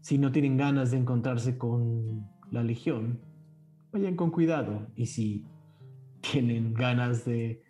[0.00, 3.20] si no tienen ganas de encontrarse con la Legión,
[3.92, 4.88] vayan con cuidado.
[4.96, 5.44] Y si
[6.20, 7.62] tienen ganas de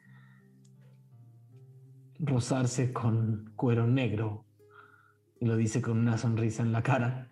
[2.19, 4.47] rozarse con cuero negro.
[5.41, 7.31] Y lo dice con una sonrisa en la cara.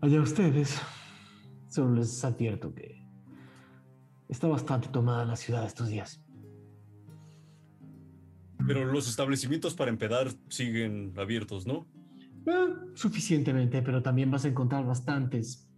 [0.00, 0.80] Allá ustedes.
[1.68, 3.01] Solo les advierto que
[4.32, 6.20] está bastante tomada la ciudad estos días.
[8.66, 11.86] Pero los establecimientos para empedar siguen abiertos, ¿no?
[12.46, 15.68] Eh, suficientemente, pero también vas a encontrar bastantes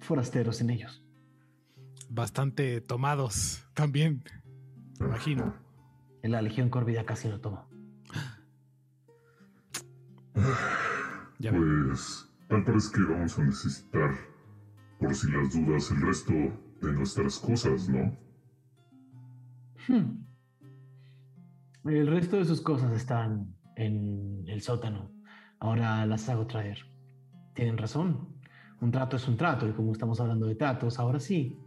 [0.00, 1.02] forasteros en ellos.
[2.10, 4.22] Bastante tomados también,
[4.98, 5.54] me imagino.
[6.22, 7.30] En la Legión Corvida casi.
[11.38, 11.86] Ya veo.
[11.86, 14.29] Pues tal parece que vamos a necesitar,
[15.00, 18.16] por si las dudas, el resto de nuestras cosas, ¿no?
[19.88, 20.24] Hmm.
[21.84, 25.10] El resto de sus cosas están en el sótano.
[25.58, 26.78] Ahora las hago traer.
[27.54, 28.28] Tienen razón.
[28.80, 31.58] Un trato es un trato y como estamos hablando de tratos, ahora sí.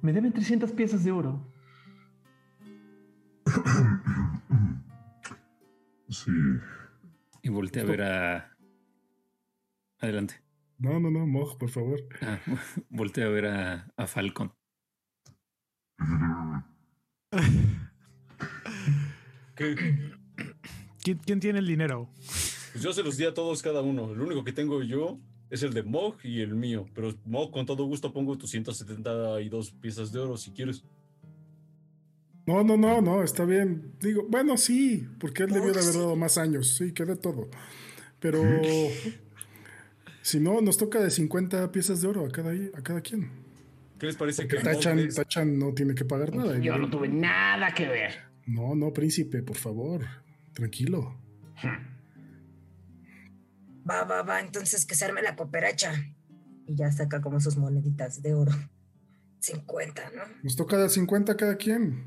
[0.00, 1.52] Me deben 300 piezas de oro.
[6.12, 6.32] Sí.
[7.42, 8.56] Y volteé a ver a.
[10.00, 10.42] Adelante.
[10.80, 12.00] No, no, no, Moj, por favor.
[12.22, 12.40] Ah,
[12.88, 14.52] volteé a ver a, a Falcon.
[19.54, 19.74] ¿Qué?
[21.02, 22.08] ¿Quién, quién tiene el dinero?
[22.72, 24.12] Pues yo se los di a todos cada uno.
[24.12, 25.18] El único que tengo yo
[25.50, 26.86] es el de Mog y el mío.
[26.94, 30.82] Pero Mog, con todo gusto pongo tus 172 piezas de oro si quieres.
[32.46, 33.92] No, no, no, no, está bien.
[34.00, 36.74] Digo, bueno, sí, porque él debió de haber dado más años.
[36.76, 37.50] Sí, queda todo.
[38.18, 38.42] Pero
[40.22, 43.30] si no, nos toca de 50 piezas de oro a cada, a cada quien.
[43.98, 46.58] ¿Qué les parece Que Tachan, Tachan no tiene que pagar nada.
[46.58, 48.12] Yo no tuve nada que ver.
[48.46, 50.06] No, no, príncipe, por favor.
[50.54, 51.16] Tranquilo.
[53.88, 55.92] Va, va, va, entonces que se arme la cooperacha.
[56.66, 58.52] Y ya saca como sus moneditas de oro.
[59.40, 60.22] 50, ¿no?
[60.42, 62.04] Nos toca de 50 a cada quien.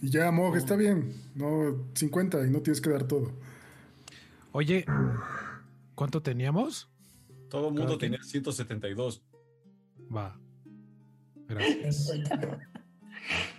[0.00, 1.12] Y ya, Mog, está bien.
[1.34, 3.32] No, 50 y no tienes que dar todo.
[4.52, 4.84] Oye,
[5.94, 6.90] ¿cuánto teníamos?
[7.48, 9.24] Todo el mundo Cada tenía 172.
[10.14, 10.38] Va.
[11.48, 12.06] Gracias.
[12.06, 12.58] 50.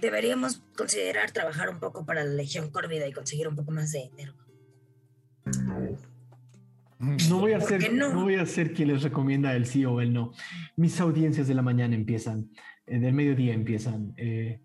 [0.01, 4.09] Deberíamos considerar trabajar un poco para la Legión Córvida y conseguir un poco más de
[4.09, 4.33] dinero.
[7.29, 10.01] No voy a ¿Por ser, no voy a ser quien les recomienda el sí o
[10.01, 10.33] el no.
[10.75, 12.49] Mis audiencias de la mañana empiezan,
[12.85, 14.13] eh, del mediodía empiezan.
[14.17, 14.59] eh,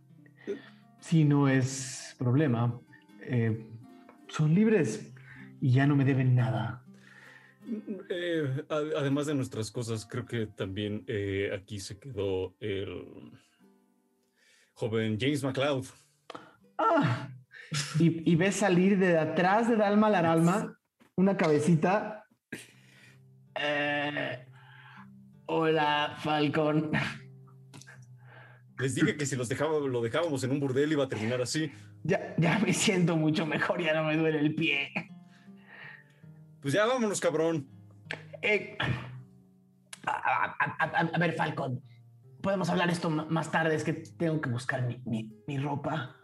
[1.00, 2.80] si no es problema,
[3.20, 3.66] eh,
[4.28, 5.12] son libres
[5.60, 6.84] y ya no me deben nada.
[8.10, 13.32] Eh, además de nuestras cosas, creo que también eh, aquí se quedó el
[14.74, 15.86] joven James McLeod.
[16.76, 17.30] Ah,
[17.98, 20.78] y, y ves salir de atrás de Dalma Laralma
[21.16, 22.26] una cabecita.
[23.54, 24.46] Eh,
[25.46, 26.90] hola, Falcon.
[28.78, 31.70] Les dije que si los dejaba, lo dejábamos en un burdel iba a terminar así.
[32.02, 34.90] Ya, ya me siento mucho mejor, ya no me duele el pie.
[36.64, 37.68] Pues ya vámonos, cabrón.
[38.40, 38.86] Eh, a,
[40.06, 41.82] a- a- a- a ver, Falcon,
[42.40, 43.74] podemos hablar esto más tarde.
[43.74, 46.16] Es que tengo que buscar mi, mi- mi ropa.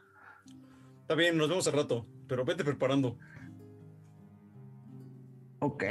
[1.03, 3.19] Está bien, nos vemos al rato, pero vete preparando.
[5.59, 5.85] Ok.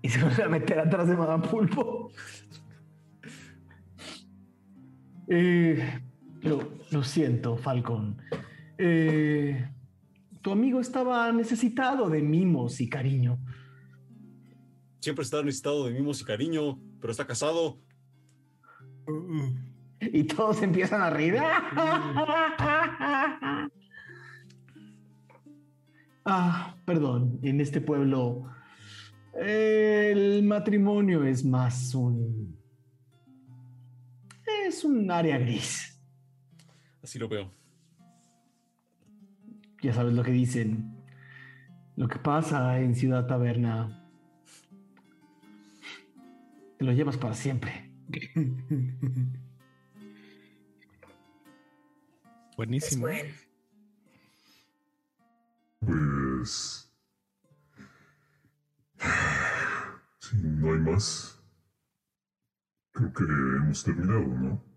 [0.00, 2.10] Y se van a meter atrás de Madame Pulpo.
[5.28, 6.00] Eh,
[6.40, 8.16] lo, lo siento, Falcon.
[8.78, 9.68] Eh,
[10.42, 13.38] tu amigo estaba necesitado de mimos y cariño.
[15.00, 17.80] Siempre está necesitado de mimos y cariño, pero está casado.
[20.00, 21.36] Y todos empiezan a reír.
[26.24, 28.48] Ah, perdón, en este pueblo
[29.34, 32.56] el matrimonio es más un...
[34.66, 36.00] Es un área gris.
[37.02, 37.50] Así lo veo.
[39.82, 40.96] Ya sabes lo que dicen.
[41.96, 44.08] Lo que pasa en Ciudad Taberna.
[46.78, 47.90] Te lo llevas para siempre.
[52.56, 53.02] Buenísimo.
[53.02, 53.34] bueno.
[55.80, 56.88] Pues...
[60.20, 61.42] Si no hay más,
[62.92, 64.71] creo que hemos terminado, ¿no?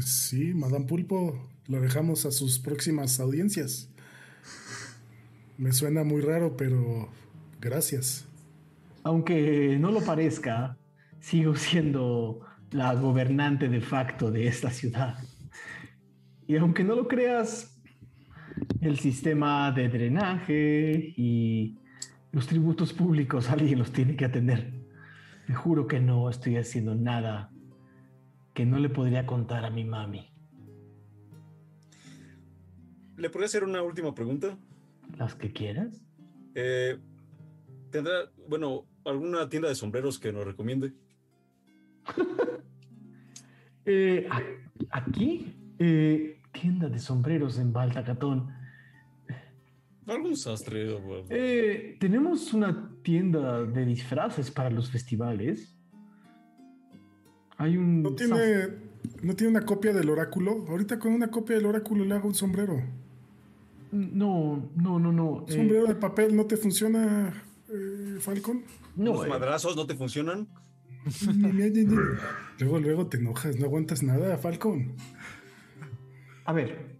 [0.00, 3.90] Sí, Madame Pulpo, lo dejamos a sus próximas audiencias.
[5.56, 7.08] Me suena muy raro, pero
[7.60, 8.28] gracias.
[9.04, 10.76] Aunque no lo parezca,
[11.20, 12.40] sigo siendo
[12.72, 15.18] la gobernante de facto de esta ciudad.
[16.46, 17.80] Y aunque no lo creas,
[18.82, 21.78] el sistema de drenaje y
[22.32, 24.74] los tributos públicos alguien los tiene que atender.
[25.46, 27.50] Te juro que no estoy haciendo nada
[28.56, 30.32] que no le podría contar a mi mami.
[33.18, 34.56] ¿Le podría hacer una última pregunta?
[35.18, 36.02] ¿Las que quieras?
[36.54, 36.98] Eh,
[37.90, 40.92] ¿Tendrá, bueno, alguna tienda de sombreros que nos recomiende?
[43.88, 44.28] Eh,
[44.90, 48.52] aquí, eh, tienda de sombreros en Baltacatón.
[50.08, 50.98] Algún sastre.
[52.00, 55.75] tenemos una tienda de disfraces para los festivales.
[57.58, 58.02] Hay un.
[58.02, 58.68] ¿No tiene,
[59.22, 60.64] ¿No tiene una copia del oráculo?
[60.68, 62.82] Ahorita con una copia del oráculo le hago un sombrero.
[63.92, 65.44] No, no, no, no.
[65.48, 67.32] eh, ¿Sombrero de papel no te funciona,
[67.68, 68.62] eh, Falcon?
[68.96, 70.48] no, ¿Los eh, madrazos no te funcionan?
[72.58, 74.92] luego, luego te enojas, no aguantas nada, Falcon.
[76.44, 76.98] A ver,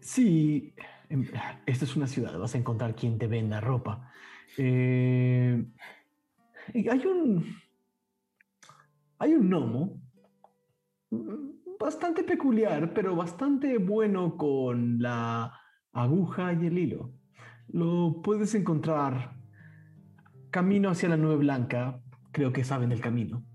[0.00, 0.74] si
[1.08, 1.26] em,
[1.66, 4.10] esta es una ciudad, vas a encontrar quien te venda ropa.
[4.56, 5.64] Eh,
[6.74, 7.56] hay un.
[9.24, 10.02] Hay un gnomo
[11.80, 15.50] bastante peculiar, pero bastante bueno con la
[15.94, 17.10] aguja y el hilo.
[17.68, 19.32] Lo puedes encontrar
[20.50, 22.02] camino hacia la nube blanca,
[22.32, 23.46] creo que saben el camino.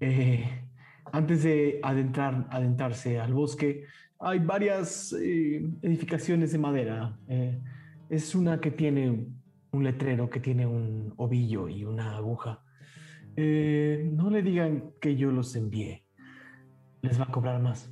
[0.00, 0.66] Eh,
[1.12, 3.84] antes de adentrar, adentrarse al bosque,
[4.20, 7.18] hay varias eh, edificaciones de madera.
[7.28, 7.60] Eh,
[8.08, 9.26] es una que tiene
[9.70, 12.64] un letrero, que tiene un ovillo y una aguja.
[13.42, 16.04] Eh, no le digan que yo los envié.
[17.00, 17.90] Les va a cobrar más.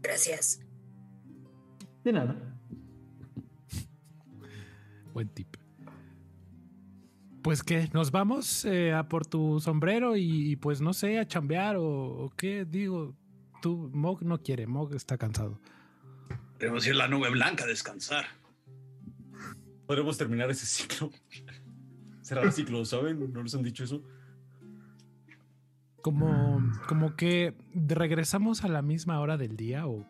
[0.00, 0.64] Gracias.
[2.04, 2.56] De nada.
[5.12, 5.56] Buen tip.
[7.42, 11.26] Pues que nos vamos eh, a por tu sombrero y, y pues no sé, a
[11.26, 13.16] chambear o, o qué digo.
[13.60, 15.58] Tú, Mog no quiere, Mog está cansado.
[16.60, 18.26] Podemos ir a la nube blanca a descansar.
[19.88, 21.10] Podremos terminar ese ciclo.
[22.24, 23.30] Será el ciclo, ¿saben?
[23.34, 24.02] ¿No les han dicho eso?
[26.00, 26.58] Como,
[26.88, 30.06] como que regresamos a la misma hora del día o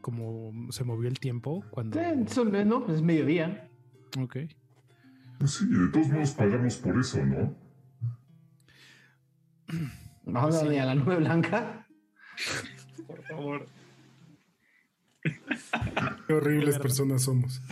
[0.00, 2.00] como se movió el tiempo cuando...
[2.00, 3.68] Eh, son- no, es mediodía.
[4.18, 4.38] Ok.
[5.38, 7.54] Pues sí, de todos modos pagamos por eso, ¿no?
[10.24, 11.86] Vamos a a la nube blanca.
[13.06, 13.66] Por favor.
[16.26, 17.62] Qué horribles personas somos.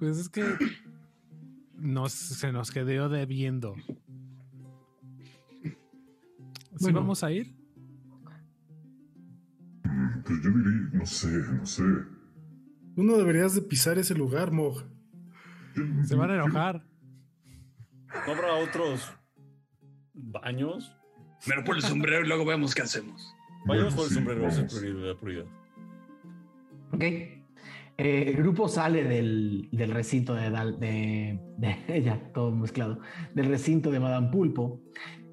[0.00, 0.44] Pues es que
[1.78, 3.74] nos, se nos quedó debiendo.
[5.62, 5.74] ¿Sí
[6.80, 7.00] Bueno.
[7.00, 7.56] vamos a ir?
[10.24, 11.82] Pues yo diría, no sé, no sé.
[12.94, 14.84] Tú no deberías de pisar ese lugar, Mog.
[16.04, 16.84] Se van a enojar.
[18.26, 19.12] ¿No habrá otros
[20.12, 20.94] baños?
[21.44, 23.34] Primero por el sombrero y luego vemos qué hacemos.
[23.66, 24.74] Vayamos Bueno, por el sí, sombrero, es vamos.
[24.74, 25.16] prioridad.
[25.16, 25.46] prioridad.
[26.92, 27.04] Ok.
[28.00, 33.00] Eh, el grupo sale del, del recinto de, Dal- de, de- ya todo mezclado,
[33.34, 34.80] del recinto de Madame Pulpo.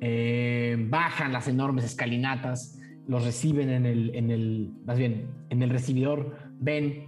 [0.01, 5.69] Eh, bajan las enormes escalinatas, los reciben en el, en el, más bien, en el
[5.69, 6.35] recibidor.
[6.59, 7.05] Ven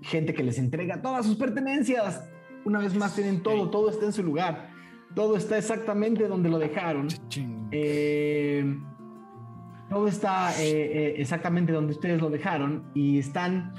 [0.00, 2.26] gente que les entrega todas sus pertenencias.
[2.64, 4.70] Una vez más tienen todo, todo está en su lugar.
[5.14, 7.08] Todo está exactamente donde lo dejaron.
[7.70, 8.64] Eh,
[9.90, 13.74] todo está exactamente donde ustedes lo dejaron y están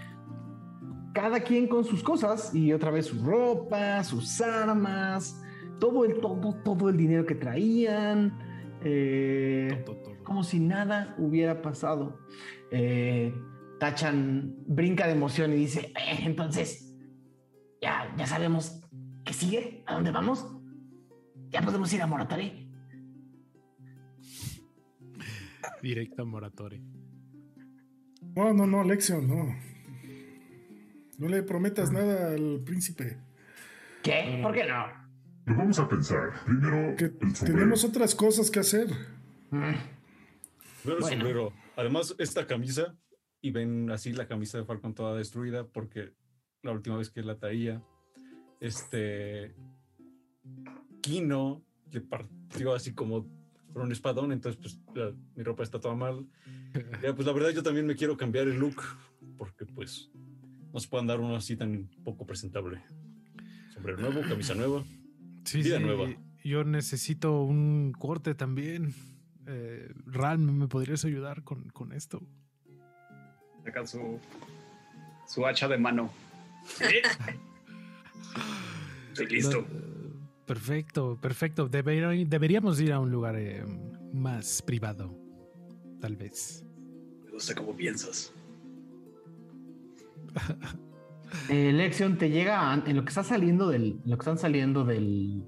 [1.16, 5.41] cada quien con sus cosas y otra vez su ropa, sus armas,
[5.80, 8.38] todo el todo todo el dinero que traían,
[8.84, 10.24] eh, Todo, todo.
[10.26, 12.20] como si nada hubiera pasado.
[12.70, 13.34] Eh,
[13.80, 16.93] Tachan brinca de emoción y dice, "Eh, entonces
[17.82, 18.82] ya ya sabemos
[19.24, 20.45] qué sigue, a dónde vamos,
[21.49, 22.70] ya podemos ir a Moratori.
[25.82, 26.82] Directo a Moratori.
[28.36, 29.74] No, no, no, Lexion, no.
[31.18, 33.18] No le prometas nada al príncipe.
[34.03, 34.39] ¿Qué?
[34.41, 34.86] ¿Por qué no?
[35.45, 36.32] Lo vamos a pensar.
[36.45, 37.45] Primero, Que el sombrero.
[37.59, 38.88] tenemos otras cosas que hacer.
[39.51, 39.59] Mm.
[39.61, 39.78] Primero
[40.86, 41.07] el Bueno.
[41.09, 41.53] sombrero.
[41.78, 42.95] Además, esta camisa,
[43.41, 46.13] y ven así la camisa de Falcon toda destruida, porque
[46.63, 47.82] la última vez que la traía,
[48.59, 49.55] este.
[51.01, 53.28] Kino le partió así como
[53.74, 56.26] con un espadón, entonces, pues la- mi ropa está toda mal.
[57.03, 58.82] Ya, pues la verdad, yo también me quiero cambiar el look,
[59.38, 60.09] porque pues
[60.76, 62.82] no se puede andar uno así tan poco presentable.
[63.73, 64.84] Sombrero nuevo, camisa nueva.
[65.45, 66.09] Sí, Vida sí, nueva.
[66.43, 68.93] Yo necesito un corte también.
[69.47, 72.21] Eh, Ral, ¿me podrías ayudar con, con esto?
[73.63, 74.19] Saca su,
[75.30, 76.11] su hacha de mano.
[79.11, 79.65] Estoy listo.
[80.45, 81.69] Perfecto, perfecto.
[81.69, 83.63] Deber- deberíamos ir a un lugar eh,
[84.11, 85.17] más privado,
[86.01, 86.65] tal vez.
[87.23, 88.34] Me gusta cómo piensas.
[91.49, 93.99] Eh, Lexion te llega a- en lo que está saliendo del.
[94.03, 95.43] en lo que están saliendo del.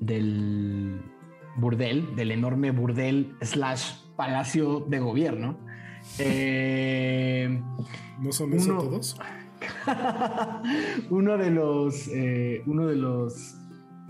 [0.00, 1.00] del
[1.56, 5.58] burdel, del enorme burdel slash palacio de gobierno.
[6.18, 7.62] Eh,
[8.20, 9.16] ¿No son eso Uno- todos?
[11.10, 13.56] uno de los eh, uno de los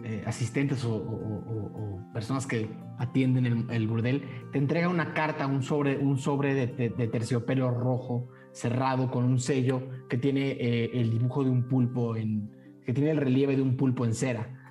[0.03, 4.23] eh, asistentes o, o- o- o personas que atienden el, el burdel
[4.53, 9.25] te entrega una carta, un sobre, un sobre de, de- de terciopelo rojo cerrado con
[9.25, 12.51] un sello que tiene eh, el dibujo de un pulpo en
[12.85, 14.63] que tiene el relieve de un pulpo en cera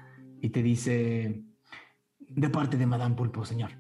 [0.42, 1.44] y te dice
[2.20, 3.72] de parte de Madame Pulpo, señor.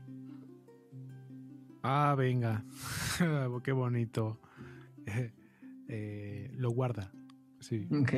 [1.84, 2.64] Ah, venga.
[3.64, 4.41] Qué bonito.
[5.93, 7.12] Eh, lo guarda.
[7.60, 7.86] Sí.
[7.91, 8.14] Ok.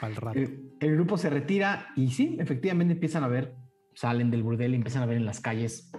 [0.00, 0.36] Al rato.
[0.40, 3.54] El, el grupo se retira y sí, efectivamente empiezan a ver,
[3.94, 5.92] salen del burdel y empiezan a ver en las calles.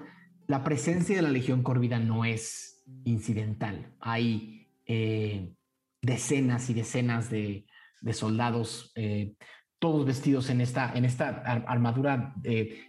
[0.47, 3.95] La presencia de la Legión Córvida no es incidental.
[4.01, 4.54] Hay
[4.85, 5.51] eh,
[6.01, 7.65] decenas y decenas de,
[8.11, 9.33] soldados, eh,
[9.79, 12.35] todos vestidos en esta, armadura.
[12.43, 12.79] eh,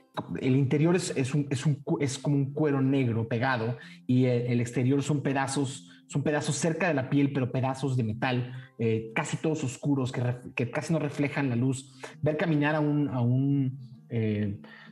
[0.41, 3.77] el interior es, como un cuero negro pegado
[4.07, 8.53] y el, exterior son pedazos, son pedazos cerca de la piel, pero pedazos de metal,
[9.15, 11.93] casi todos oscuros, que, casi no reflejan la luz.
[12.23, 13.79] Ver caminar a un,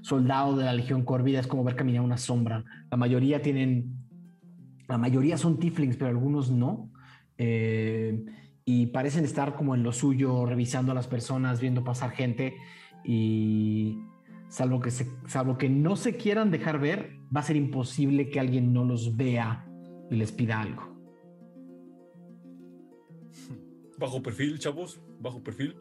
[0.03, 2.65] soldado de la Legión Corvida es como ver caminar una sombra.
[2.91, 3.97] La mayoría tienen,
[4.89, 6.91] la mayoría son tieflings, pero algunos no.
[7.39, 8.25] Eh,
[8.65, 12.57] y parecen estar como en lo suyo, revisando a las personas, viendo pasar gente
[13.05, 13.99] y
[14.49, 18.41] salvo que, se, salvo que no se quieran dejar ver, va a ser imposible que
[18.41, 19.67] alguien no los vea
[20.11, 20.95] y les pida algo.
[23.99, 25.01] Bajo perfil, chavos.
[25.21, 25.77] Bajo perfil.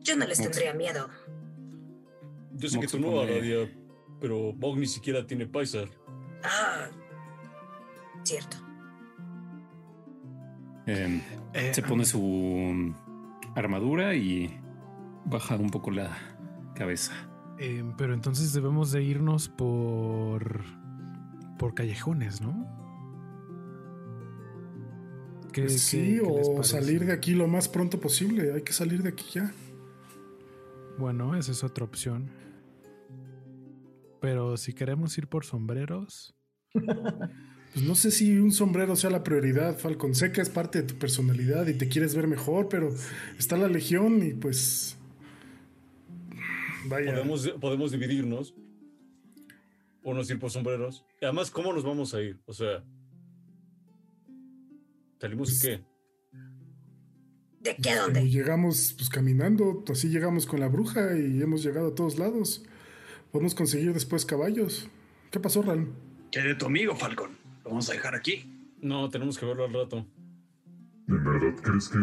[0.00, 1.08] Yo no les tendría miedo.
[2.52, 3.70] Yo sé que tú no, Aradia,
[4.20, 5.84] pero Bog ni siquiera tiene paisa.
[6.42, 6.88] Ah,
[8.24, 8.69] cierto.
[10.86, 11.20] Em,
[11.52, 12.94] Eh, se pone su
[13.54, 14.58] armadura y
[15.24, 16.16] baja un poco la
[16.74, 17.12] cabeza.
[17.58, 20.62] eh, pero entonces debemos de irnos por
[21.58, 22.66] por callejones, ¿no?
[25.52, 28.52] ¿Qué- Pues sí, qué o salir de aquí lo más pronto posible.
[28.54, 29.52] Hay que salir de aquí ya.
[30.98, 32.30] Bueno, esa es otra opción.
[34.20, 36.34] Pero si queremos ir por sombreros,
[37.72, 40.14] Pues no sé si un sombrero sea la prioridad, Falcon.
[40.14, 42.92] Sé que es parte de tu personalidad y te quieres ver mejor, pero
[43.38, 44.96] está la legión y pues.
[46.86, 47.12] Vaya.
[47.12, 48.54] Podemos, podemos dividirnos.
[50.02, 51.04] Unos ir por sombreros.
[51.20, 52.40] Y además, ¿cómo nos vamos a ir?
[52.46, 52.82] O sea.
[55.20, 55.84] ¿Salimos y qué?
[57.60, 58.30] ¿De qué a Como dónde?
[58.30, 62.64] llegamos pues caminando, así llegamos con la bruja y hemos llegado a todos lados.
[63.30, 64.88] Podemos conseguir después caballos.
[65.30, 65.92] ¿Qué pasó, Ran?
[66.32, 67.39] ¿Qué de tu amigo, Falcon?
[67.70, 68.74] ¿Lo vamos a dejar aquí?
[68.82, 70.04] No, tenemos que verlo al rato.
[71.06, 71.98] ¿En verdad crees que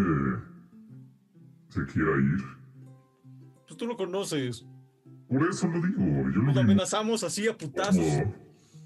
[1.68, 2.42] se quiera ir?
[3.68, 4.66] Pues tú lo conoces.
[5.28, 6.00] Por eso lo digo,
[6.30, 7.98] yo lo Nos amenazamos así a putazos.
[7.98, 8.34] como-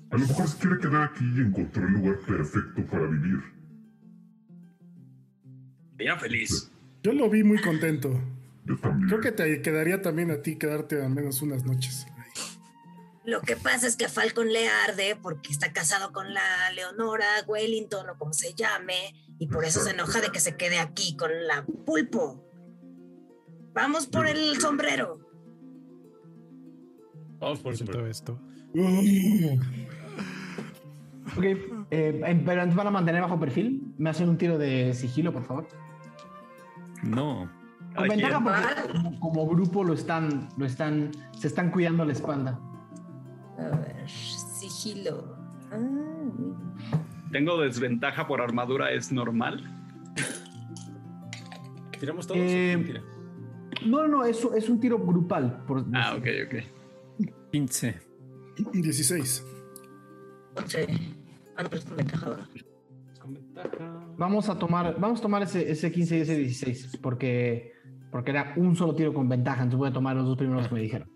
[0.09, 3.39] A lo mejor se quiere quedar aquí y encontró el lugar perfecto para vivir.
[5.99, 6.71] Ella feliz.
[7.03, 8.19] Yo lo vi muy contento.
[8.65, 9.07] Yo también.
[9.07, 12.07] Creo que te quedaría también a ti quedarte al menos unas noches.
[13.24, 17.28] Lo que pasa es que a Falcon le arde porque está casado con la Leonora
[17.47, 21.15] Wellington o como se llame, y por eso se enoja de que se quede aquí
[21.15, 22.43] con la pulpo.
[23.74, 25.19] Vamos por el sombrero.
[27.39, 28.07] Vamos por el sombrero.
[28.07, 28.39] esto.
[31.38, 33.93] Ok, eh, pero entonces van a mantener bajo perfil.
[33.97, 35.67] Me hacen un tiro de sigilo, por favor.
[37.03, 37.49] No.
[37.95, 42.59] Con ventaja porque como, como grupo lo están, lo están, se están cuidando la espalda.
[43.58, 45.36] A ver, sigilo.
[45.72, 45.78] Ah.
[47.32, 49.64] Tengo desventaja por armadura, ¿es normal?
[51.99, 52.39] ¿Tiramos todos?
[52.41, 53.02] Eh.
[53.86, 55.64] No, no, no, es, es un tiro grupal.
[55.66, 57.30] Por, Ah, ok, ok.
[57.52, 57.99] 15.
[58.74, 59.45] 16.
[60.56, 60.88] Once.
[61.56, 62.47] Ah, no, pero es con ventaja ahora.
[63.20, 64.06] Con ventaja.
[64.18, 67.74] Vamos a tomar, vamos a tomar ese, ese 15 y ese 16, porque,
[68.12, 70.74] porque era un solo tiro con ventaja, entonces voy a tomar los dos primeros que
[70.76, 71.10] me dijeron.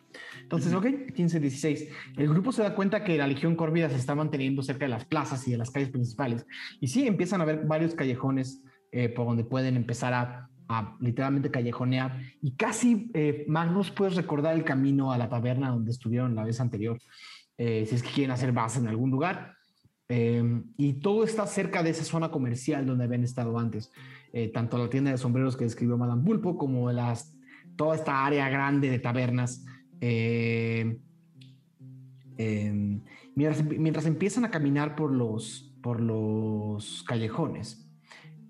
[0.46, 1.90] Entonces, ok, 15, 16.
[2.18, 5.06] El grupo se da cuenta que la Legión Córvida se está manteniendo cerca de las
[5.06, 6.46] plazas y de las calles principales.
[6.80, 11.52] Y sí, empiezan a haber varios callejones eh, por donde pueden empezar a, a literalmente
[11.52, 12.20] callejonear.
[12.42, 16.60] Y casi, eh, Magnus, puedes recordar el camino a la taberna donde estuvieron la vez
[16.60, 17.00] anterior,
[17.58, 19.56] eh, si es que quieren hacer base en algún lugar.
[20.08, 23.92] Eh, y todo está cerca de esa zona comercial donde habían estado antes.
[24.34, 27.36] Eh, tanto la tienda de sombreros que describió Madame Pulpo como las,
[27.76, 29.66] toda esta área grande de tabernas.
[30.02, 31.00] Eh,
[32.38, 33.00] eh,
[33.36, 37.82] mientras, mientras empiezan a caminar por los, por los callejones,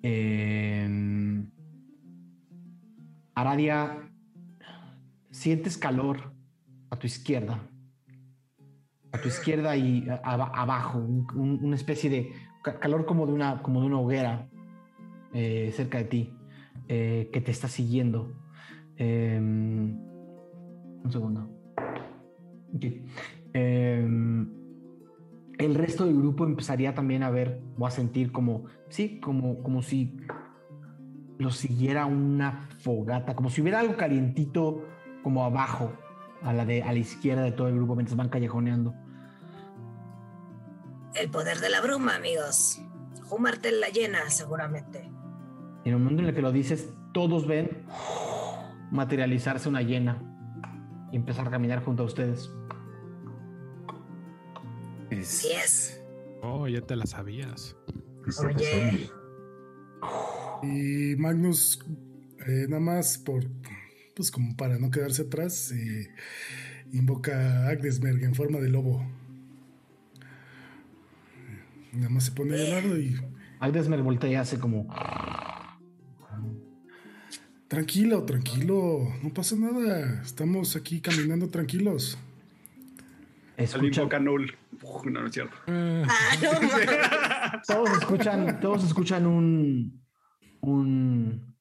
[0.07, 0.87] Eh,
[3.33, 4.07] Aradia,
[5.31, 6.31] sientes calor
[6.91, 7.67] a tu izquierda.
[9.11, 12.31] A tu izquierda y abajo, un- un- una especie de
[12.63, 14.47] ca- calor como de una, como de una hoguera
[15.33, 16.33] eh, cerca de ti,
[16.87, 18.31] eh, que te está siguiendo.
[21.05, 21.47] Un segundo.
[22.73, 22.83] Ok.
[23.53, 24.07] Eh,
[25.59, 29.83] el resto del grupo empezaría también a ver o a sentir como, sí, como, como
[29.83, 30.17] si
[31.37, 34.83] lo siguiera una fogata, como si hubiera algo calientito
[35.21, 35.93] como abajo,
[36.41, 38.93] a la, de, a la izquierda de todo el grupo mientras van callejoneando.
[41.13, 42.81] El poder de la bruma, amigos.
[43.23, 45.09] Jumarte en la llena, seguramente.
[45.83, 47.85] En el momento en el que lo dices, todos ven
[48.91, 50.34] materializarse una hiena
[51.15, 52.51] y empezar a caminar junto a ustedes.
[55.21, 56.01] Sí es.
[56.41, 57.77] Oh, ya te la sabías.
[58.21, 59.09] ¿Qué está Oye.
[60.61, 61.79] Y Magnus,
[62.45, 63.45] eh, nada más por,
[64.13, 66.09] pues como para no quedarse atrás, eh,
[66.91, 69.01] invoca a Agnesberg en forma de lobo.
[71.93, 73.15] Nada más se pone de lado y
[73.61, 74.93] Agdesmer voltea y hace como...
[77.67, 80.21] tranquilo, tranquilo, no pasa nada.
[80.21, 82.17] Estamos aquí caminando tranquilos.
[83.57, 84.03] Escucha.
[84.03, 85.55] Uf, no, no es cierto.
[85.67, 86.05] Ah,
[86.41, 87.65] no, mames.
[87.67, 90.03] todos escuchan, todos escuchan un...
[90.61, 91.55] Un...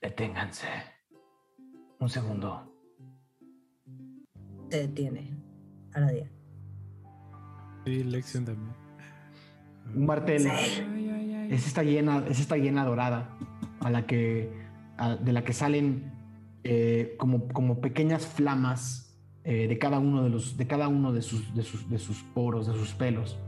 [0.00, 0.68] Deténganse.
[1.98, 2.72] Un segundo.
[4.70, 5.36] Se detiene.
[5.92, 6.30] Aradia.
[7.84, 8.74] Sí, Lexion también.
[9.94, 10.42] Un martel.
[10.42, 10.82] Sí.
[11.50, 13.36] Es esta hiena, es esta hiena dorada
[13.80, 14.50] a la que,
[15.08, 16.12] de la que salen
[16.64, 21.22] eh, como, como pequeñas flamas eh, de cada uno de los, de cada uno de
[21.22, 23.38] sus, de sus, de sus poros, de sus pelos.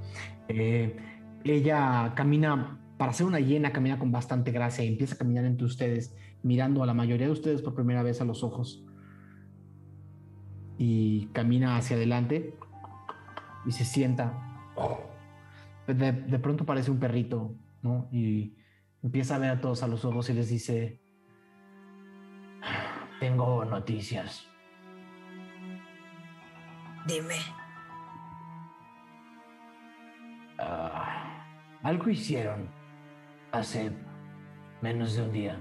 [0.49, 0.97] Eh,
[1.45, 5.67] ella camina, para ser una hiena, camina con bastante gracia y empieza a caminar entre
[5.67, 8.85] ustedes, mirando a la mayoría de ustedes por primera vez a los ojos.
[10.77, 12.55] Y camina hacia adelante
[13.65, 14.41] y se sienta
[15.87, 18.09] de, de pronto parece un perrito, ¿no?
[18.11, 18.57] Y
[19.03, 21.04] empieza a ver a todos a los ojos y les dice,
[23.21, 24.47] tengo noticias.
[27.07, 27.37] Dime.
[30.59, 31.45] Ah,
[31.83, 32.69] algo hicieron
[33.53, 33.93] hace
[34.81, 35.61] menos de un día.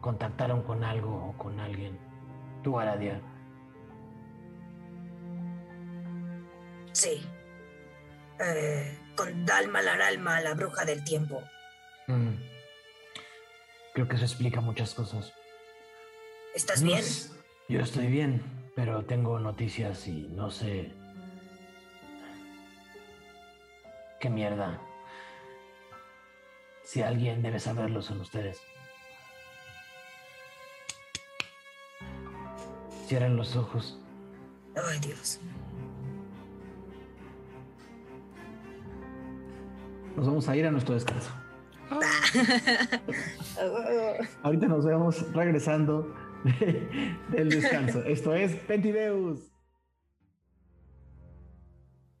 [0.00, 1.98] Contactaron con algo o con alguien.
[2.62, 3.20] Tú, Aradia.
[6.92, 7.22] Sí.
[8.38, 11.42] Eh, con Dalma Laralma, la bruja del tiempo.
[12.06, 12.49] Mm.
[13.94, 15.32] Creo que eso explica muchas cosas.
[16.54, 17.04] ¿Estás No bien?
[17.68, 18.42] Yo estoy bien,
[18.74, 20.92] pero tengo noticias y no sé.
[24.20, 24.80] ¿Qué mierda?
[26.84, 28.60] Si alguien debe saberlo, son ustedes.
[33.06, 33.98] Cierren los ojos.
[34.76, 35.40] Ay, Dios.
[40.16, 41.30] Nos vamos a ir a nuestro descanso.
[44.42, 46.14] Ahorita nos vemos regresando
[46.44, 48.02] de- del descanso.
[48.06, 49.50] Esto es Pentideus.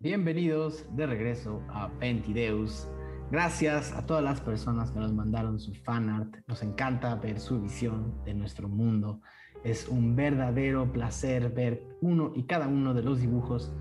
[0.00, 2.88] Bienvenidos de regreso a Pentideus.
[3.30, 6.34] Gracias a todas las personas que nos mandaron su fanart.
[6.48, 9.20] Nos encanta ver su visión de nuestro mundo.
[9.62, 13.72] Es un verdadero placer ver uno y cada uno de los dibujos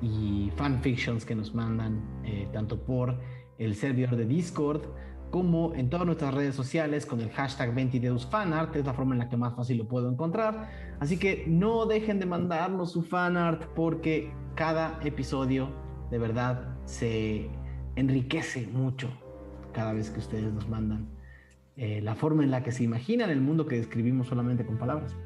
[0.00, 3.18] y fanfictions que nos mandan, eh, tanto por
[3.58, 4.82] el servidor de Discord
[5.32, 9.28] como en todas nuestras redes sociales con el hashtag 20deusfanart, es la forma en la
[9.28, 10.68] que más fácil lo puedo encontrar.
[11.00, 15.70] Así que no dejen de mandarnos su fanart porque cada episodio
[16.10, 17.48] de verdad se
[17.96, 19.08] enriquece mucho
[19.72, 21.08] cada vez que ustedes nos mandan
[21.76, 25.16] eh, la forma en la que se imaginan el mundo que describimos solamente con palabras.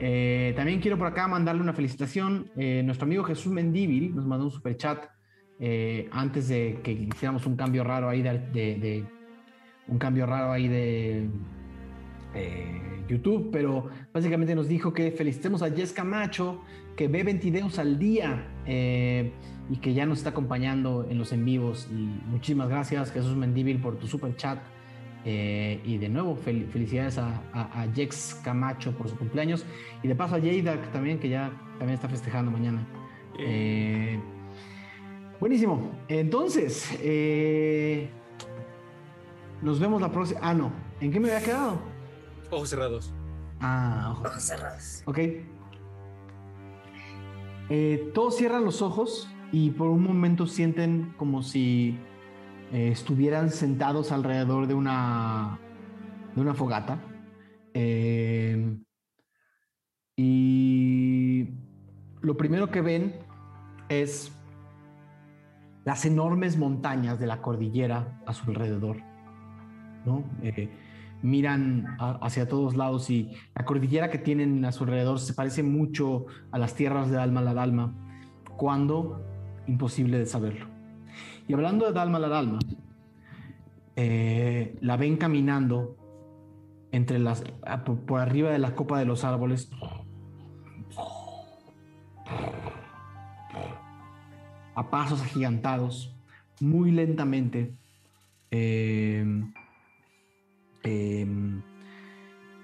[0.00, 2.50] Eh, también quiero por acá mandarle una felicitación.
[2.56, 5.06] Eh, nuestro amigo Jesús Mendívil nos mandó un super chat
[5.58, 9.06] eh, antes de que hiciéramos un cambio raro ahí de,
[9.88, 11.28] un cambio raro ahí de
[12.34, 16.60] eh, YouTube, pero básicamente nos dijo que felicitemos a Jess Camacho,
[16.96, 19.32] que ve 20 videos al día eh,
[19.70, 21.88] y que ya nos está acompañando en los en vivos.
[21.90, 21.94] Y
[22.30, 24.58] muchísimas gracias, Jesús Mendívil, por tu super chat.
[25.28, 29.66] Eh, y de nuevo, fel- felicidades a, a, a Jex Camacho por su cumpleaños.
[30.02, 32.86] Y de paso a Jada también, que ya también está festejando mañana.
[33.38, 34.18] Eh,
[35.40, 35.90] buenísimo.
[36.08, 38.08] Entonces, eh,
[39.66, 40.38] nos vemos la próxima.
[40.44, 40.70] Ah, no.
[41.00, 41.80] ¿En qué me había quedado?
[42.52, 43.12] Ojos cerrados.
[43.60, 44.30] Ah, ojos.
[44.30, 45.02] Ojos cerrados.
[45.06, 45.18] Ok.
[47.68, 51.98] Eh, todos cierran los ojos y por un momento sienten como si
[52.72, 55.58] eh, estuvieran sentados alrededor de una,
[56.36, 57.00] de una fogata.
[57.74, 58.78] Eh,
[60.14, 61.48] y
[62.20, 63.18] lo primero que ven
[63.88, 64.30] es
[65.84, 69.15] las enormes montañas de la cordillera a su alrededor.
[70.06, 70.24] ¿No?
[70.42, 70.70] Eh,
[71.22, 75.62] miran a- hacia todos lados y la cordillera que tienen a su alrededor se parece
[75.62, 77.92] mucho a las tierras de Dalma la Dalma.
[78.56, 79.22] ¿Cuándo?
[79.66, 80.66] Imposible de saberlo.
[81.48, 82.58] Y hablando de Dalma la Dalma,
[83.96, 85.96] eh, la ven caminando
[86.92, 87.42] entre las,
[88.06, 89.70] por arriba de la copa de los árboles.
[94.74, 96.14] A pasos agigantados,
[96.60, 97.74] muy lentamente.
[98.50, 99.24] eh,
[100.86, 101.26] eh,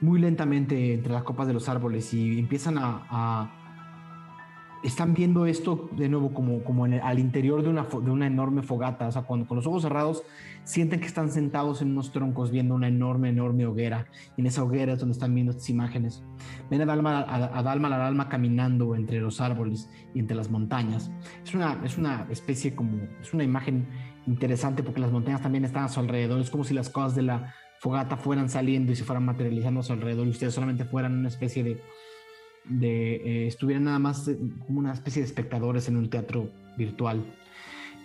[0.00, 3.58] muy lentamente entre las copas de los árboles y empiezan a, a-
[4.82, 8.26] están viendo esto de nuevo como, como en el- al interior de una, de una
[8.26, 10.24] enorme fogata, o sea, cuando, con los ojos cerrados
[10.64, 14.06] sienten que están sentados en unos troncos viendo una enorme, enorme hoguera.
[14.36, 16.24] Y en esa hoguera es donde están viendo estas imágenes.
[16.68, 20.50] Ven a Dalma, a, a Dalma la Dalma caminando entre los árboles y entre las
[20.50, 21.12] montañas.
[21.44, 23.86] Es una, es una especie como, es una imagen
[24.26, 26.40] interesante porque las montañas también están a su alrededor.
[26.40, 29.82] Es como si las cosas de la fogata fueran saliendo y se fueran materializando a
[29.82, 31.82] su alrededor y ustedes solamente fueran una especie de,
[32.64, 36.48] de eh, estuvieran nada más eh, como una especie de espectadores en un teatro
[36.78, 37.24] virtual.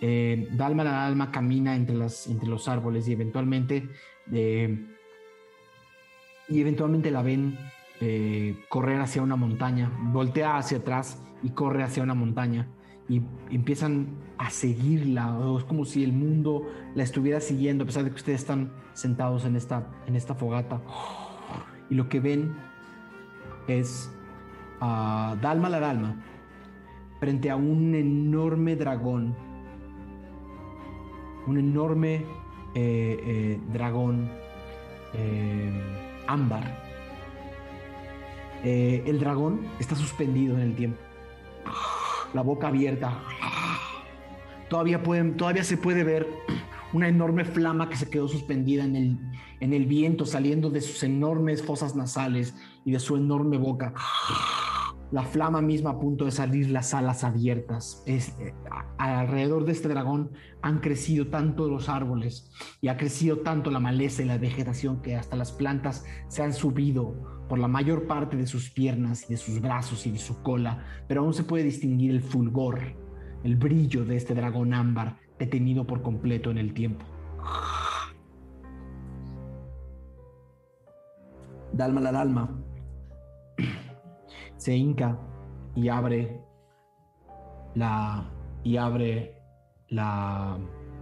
[0.00, 3.88] Eh, Dalma la Dalma camina entre, las, entre los árboles y eventualmente
[4.32, 4.84] eh,
[6.48, 7.56] y eventualmente la ven
[8.68, 12.68] correr hacia una montaña, voltea hacia atrás y corre hacia una montaña
[13.08, 15.36] y empiezan a seguirla.
[15.38, 18.72] o Es como si el mundo la estuviera siguiendo, a pesar de que ustedes están
[18.92, 20.80] sentados en esta, en esta fogata.
[21.90, 22.54] Y lo que ven
[23.66, 24.12] es
[24.80, 26.16] a Dalma la Dalma
[27.18, 29.34] frente a un enorme dragón.
[31.46, 32.26] Un enorme
[32.74, 34.30] eh, eh, dragón
[35.14, 35.82] eh,
[36.26, 36.86] ámbar.
[38.62, 40.98] El dragón está suspendido en el tiempo.
[42.34, 43.22] La boca abierta.
[44.68, 46.28] Todavía, pueden, todavía se puede ver
[46.92, 49.18] una enorme flama que se quedó suspendida en el,
[49.60, 53.94] en el viento, saliendo de sus enormes fosas nasales y de su enorme boca.
[55.10, 58.02] La flama misma a punto de salir, las alas abiertas.
[58.04, 58.54] Es, eh,
[58.98, 62.50] alrededor de este dragón han crecido tanto los árboles
[62.82, 66.52] y ha crecido tanto la maleza y la vegetación que hasta las plantas se han
[66.52, 70.42] subido por la mayor parte de sus piernas y de sus brazos y de su
[70.42, 72.80] cola, pero aún se puede distinguir el fulgor,
[73.42, 77.04] el brillo de este dragón ámbar detenido por completo en el tiempo.
[81.72, 82.50] Dalma la Dalma
[84.56, 85.18] se hinca
[85.74, 86.40] y abre
[87.74, 88.30] la
[88.64, 89.34] y abre
[89.88, 90.58] la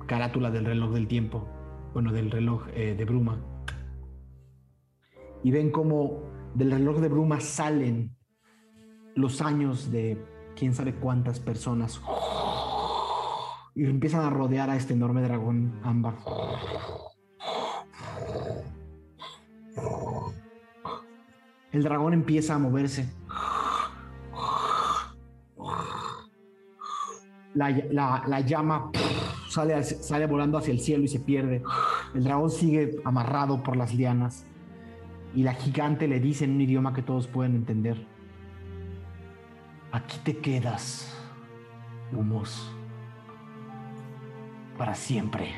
[0.06, 1.48] carátula del reloj del tiempo,
[1.92, 3.40] bueno, del reloj eh, de bruma.
[5.42, 6.22] Y ven cómo
[6.56, 8.16] del reloj de bruma salen
[9.14, 10.18] los años de
[10.56, 12.00] quién sabe cuántas personas
[13.74, 16.14] y empiezan a rodear a este enorme dragón ámbar.
[21.72, 23.08] El dragón empieza a moverse.
[27.54, 28.90] La, la- la llama
[29.48, 31.62] sale, al- sale volando hacia el cielo y se pierde.
[32.14, 34.44] El dragón sigue amarrado por las lianas.
[35.34, 38.06] Y la gigante le dice en un idioma que todos pueden entender.
[39.92, 41.12] Aquí te quedas,
[42.12, 42.72] Humos.
[44.78, 45.52] Para siempre.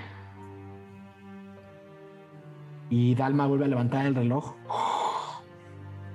[2.90, 4.54] Y Dalma vuelve a levantar el reloj.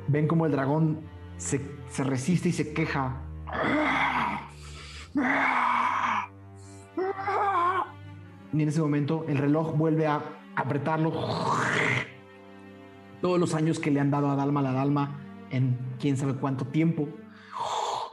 [0.08, 1.02] Ven como el dragón
[1.38, 3.22] se, se resiste y se queja.
[8.54, 10.22] Y en ese momento el reloj vuelve a
[10.56, 11.12] apretarlo.
[13.24, 15.18] Todos los años que le han dado a Dalma la Dalma
[15.50, 17.08] en quién sabe cuánto tiempo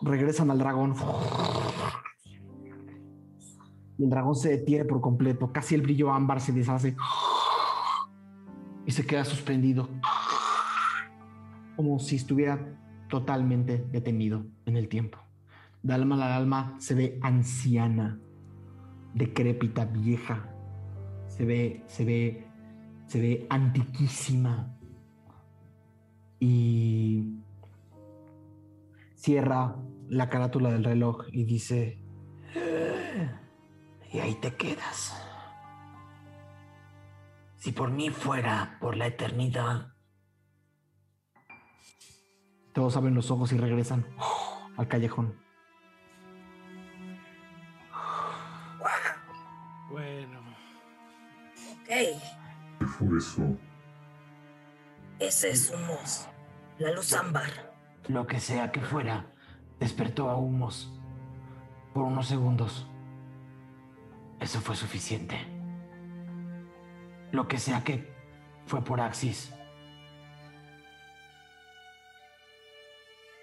[0.00, 0.94] regresan al dragón.
[3.98, 5.50] Y el dragón se detiene por completo.
[5.50, 6.96] Casi el brillo ámbar se deshace
[8.86, 9.88] y se queda suspendido.
[11.74, 12.78] Como si estuviera
[13.08, 15.18] totalmente detenido en el tiempo.
[15.82, 18.20] Dalma la Dalma se ve anciana,
[19.14, 20.54] decrépita, vieja.
[21.26, 22.46] Se ve, se ve,
[23.08, 24.76] se ve antiquísima.
[26.40, 27.44] Y
[29.14, 29.76] cierra
[30.08, 32.02] la carátula del reloj y dice,
[34.12, 35.14] y ahí te quedas.
[37.56, 39.92] Si por mí fuera por la eternidad.
[42.72, 44.06] Todos abren los ojos y regresan
[44.76, 45.38] al callejón.
[49.90, 50.40] Bueno,
[51.88, 52.20] Hey,
[52.78, 53.58] ¿Qué fue eso?
[55.20, 56.26] Ese es Humos.
[56.78, 57.72] La luz ámbar.
[58.08, 59.26] Lo que sea que fuera,
[59.78, 60.92] despertó a Humos
[61.92, 62.86] por unos segundos.
[64.40, 65.36] Eso fue suficiente.
[67.30, 68.12] Lo que sea que
[68.66, 69.52] fue por Axis.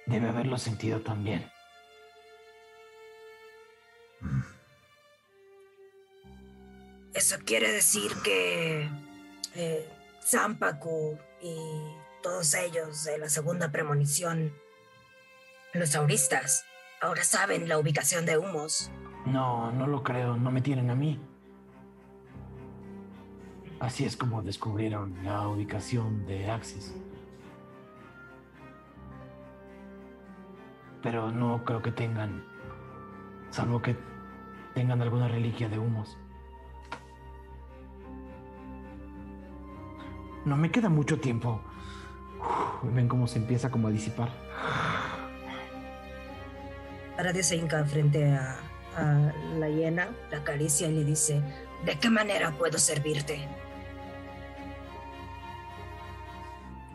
[0.08, 1.50] Debe haberlo sentido también.
[7.14, 8.90] Eso quiere decir que
[9.56, 9.90] eh,
[10.24, 14.54] Zampacu y todos ellos de la segunda premonición,
[15.74, 16.66] los auristas,
[17.02, 18.92] ahora saben la ubicación de Humos.
[19.26, 21.20] No, no lo creo, no me tienen a mí.
[23.80, 26.96] Así es como descubrieron la ubicación de Axis.
[31.04, 32.44] Pero no creo que tengan,
[33.52, 33.96] salvo que
[34.74, 36.18] tengan alguna reliquia de humos.
[40.48, 41.60] No me queda mucho tiempo.
[42.40, 44.30] Uf, ven cómo se empieza como a disipar.
[47.18, 48.58] Aradio se hinca frente a,
[48.96, 51.42] a la hiena, la acaricia y le dice,
[51.84, 53.46] ¿de qué manera puedo servirte?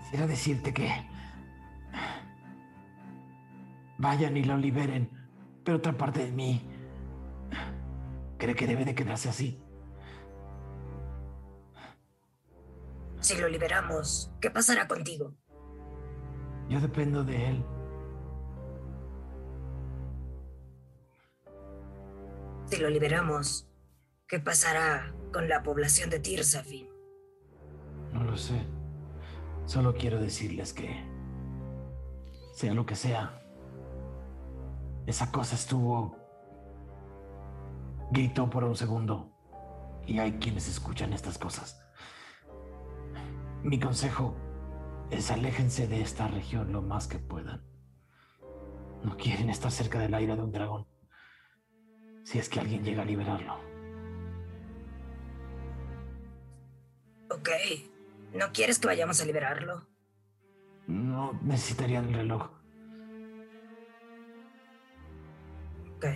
[0.01, 0.91] Quisiera decirte que
[3.99, 5.11] vayan y lo liberen,
[5.62, 6.62] pero otra parte de mí
[8.39, 9.61] cree que debe de quedarse así.
[13.32, 15.32] Si lo liberamos, ¿qué pasará contigo?
[16.68, 17.64] Yo dependo de él.
[22.66, 23.70] Si lo liberamos,
[24.28, 26.90] ¿qué pasará con la población de Tirsafin?
[28.12, 28.66] No lo sé.
[29.64, 31.02] Solo quiero decirles que,
[32.52, 33.42] sea lo que sea,
[35.06, 36.18] esa cosa estuvo...
[38.10, 39.32] Gritó por un segundo.
[40.06, 41.81] Y hay quienes escuchan estas cosas.
[43.62, 44.34] Mi consejo
[45.10, 47.62] es aléjense de esta región lo más que puedan.
[49.05, 50.86] No quieren estar cerca del aire de un dragón.
[52.24, 53.56] Si es que alguien llega a liberarlo.
[57.30, 57.51] Ok,
[58.34, 59.86] ¿no quieres que vayamos a liberarlo?
[60.89, 62.51] No necesitarían el reloj.
[65.97, 66.06] Ok.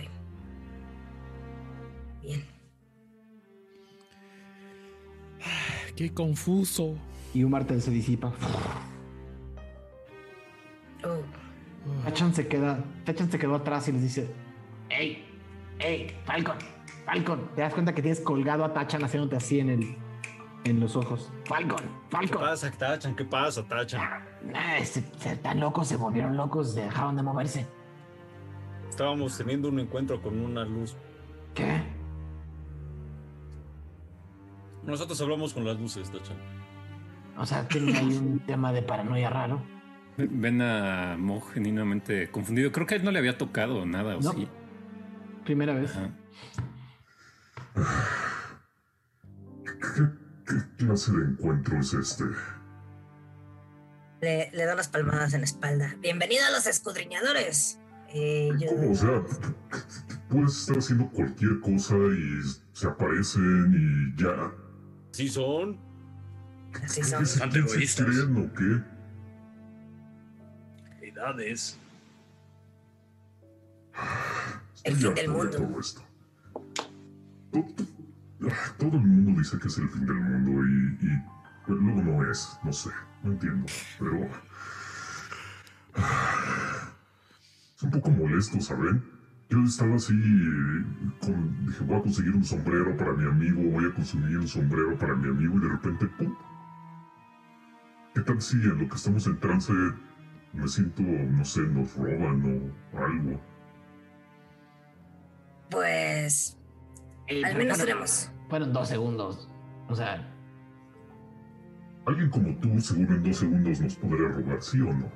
[2.21, 2.45] Bien.
[5.95, 6.97] Qué confuso.
[7.33, 8.31] Y un martel se disipa.
[11.03, 14.29] Oh, Tachan se queda, Tachan se quedó atrás y les dice,
[14.89, 15.23] ¡Ey!
[15.79, 16.11] ¡Ey!
[16.25, 16.55] ¡Falcon!
[17.05, 17.49] ¡Falcon!
[17.55, 19.95] te das cuenta que tienes colgado a Tachan haciéndote así en el,
[20.65, 21.31] en los ojos.
[21.45, 21.77] ¡Falcon!
[21.77, 22.41] ¿Qué ¡Falcon!
[22.41, 23.15] pasa, Tachan?
[23.15, 24.01] ¿Qué pasa, Tachan?
[24.55, 27.67] Ah, se, se- tan locos, se volvieron locos, dejaron de moverse.
[28.89, 30.97] Estábamos teniendo un encuentro con una luz.
[31.53, 31.83] ¿Qué?
[34.83, 36.37] Nosotros hablamos con las luces, Tachan.
[37.37, 39.61] O sea, tienen ahí un tema de paranoia raro.
[40.17, 42.71] Ven a Mo genuinamente confundido.
[42.71, 44.31] Creo que a él no le había tocado nada, ¿o No.
[44.33, 44.47] sí?
[45.45, 45.95] Primera vez.
[45.95, 46.09] Ajá.
[49.63, 50.03] ¿Qué,
[50.47, 50.55] qué
[50.85, 52.23] clase de encuentro es este?
[54.21, 55.95] le, le da unas palmadas en la espalda.
[56.01, 57.79] Bienvenido a los escudriñadores.
[58.09, 58.91] Eh, yo- ¿Cómo?
[58.91, 59.21] O sea,
[60.29, 62.41] puedes estar haciendo cualquier cosa y
[62.73, 63.73] se aparecen
[64.15, 64.51] y ya.
[65.11, 65.79] ¿Sí son?
[66.83, 67.25] Así ¿Qué son.
[67.25, 68.05] se, Bastante egoístas.
[68.05, 68.83] creen o qué?
[71.07, 71.77] Edades.
[74.83, 75.67] El Estoy fin harto del de mundo.
[75.69, 76.01] Todo, esto.
[77.51, 77.87] To- to-
[78.77, 81.23] todo el mundo dice que es el fin del mundo y, y
[81.65, 82.57] pero luego no es.
[82.63, 82.89] No sé,
[83.23, 83.65] no entiendo.
[83.99, 84.29] Pero.
[87.75, 89.03] Es un poco molesto, ¿saben?
[89.49, 90.13] Yo estaba así.
[90.13, 90.85] eh,
[91.21, 94.97] Con, dije, voy a conseguir un sombrero para mi amigo, voy a consumir un sombrero
[94.97, 96.35] para mi amigo y de repente, ¡pum!
[98.17, 99.71] ¿Qué tal si en lo que estamos en trance
[100.51, 103.39] me siento, no sé, nos roban o algo?
[105.69, 106.57] Pues
[107.27, 108.31] Eh, al menos fueron- tenemos.
[108.49, 109.47] Fueron dos segundos.
[109.87, 110.33] O sea,
[112.07, 115.11] Alguien como tú seguro en dos segundos nos podría robar, ¿sí o no?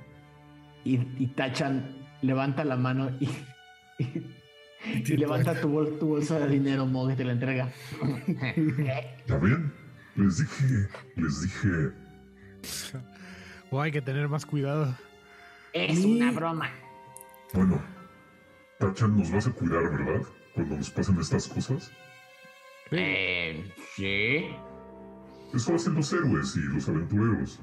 [0.83, 3.25] Y, y Tachan levanta la mano y,
[3.97, 4.23] y,
[5.13, 7.71] y levanta tu, bol- tu bolsa de dinero, Mog, y te la entrega.
[9.25, 9.73] ¿Ya ven?
[10.17, 11.91] Les dije, les dije,
[13.73, 14.93] O hay que tener más cuidado.
[15.71, 16.69] es una broma.
[17.53, 17.81] bueno,
[18.79, 20.27] Tachan, nos vas a cuidar, ¿verdad?
[20.53, 21.89] Cuando nos pasen estas cosas.
[22.91, 24.53] Eh, sí.
[25.53, 27.59] Eso hacen los héroes y los aventureros.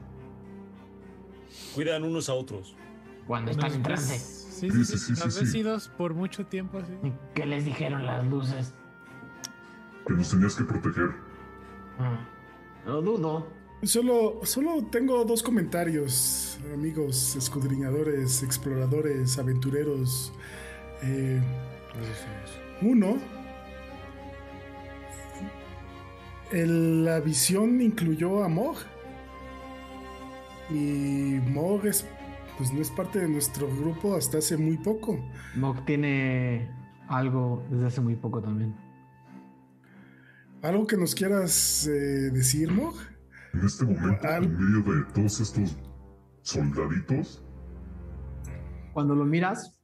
[1.74, 2.74] Cuidan unos a otros.
[3.26, 4.18] Cuando están en trance.
[4.18, 5.62] Sí, Sí, sí, sí, sí.
[5.62, 6.92] Nos ves por mucho tiempo así.
[7.34, 8.74] ¿Qué les dijeron las luces?
[10.06, 11.10] Que nos tenías que proteger.
[11.98, 12.86] Mm.
[12.86, 13.57] No dudo.
[13.84, 20.32] Solo, solo tengo dos comentarios, amigos escudriñadores, exploradores, aventureros.
[21.02, 21.40] Eh,
[22.82, 23.18] uno,
[26.50, 28.76] el- la visión incluyó a Mog.
[30.70, 32.04] Y Mog es,
[32.58, 35.18] pues no es parte de nuestro grupo hasta hace muy poco.
[35.54, 36.68] Mog tiene
[37.08, 38.74] algo desde hace muy poco también.
[40.62, 42.96] ¿Algo que nos quieras eh, decir, Mog?
[43.58, 45.76] En este momento, Al- en medio de todos estos
[46.42, 47.44] soldaditos,
[48.92, 49.78] Cuando lo miras,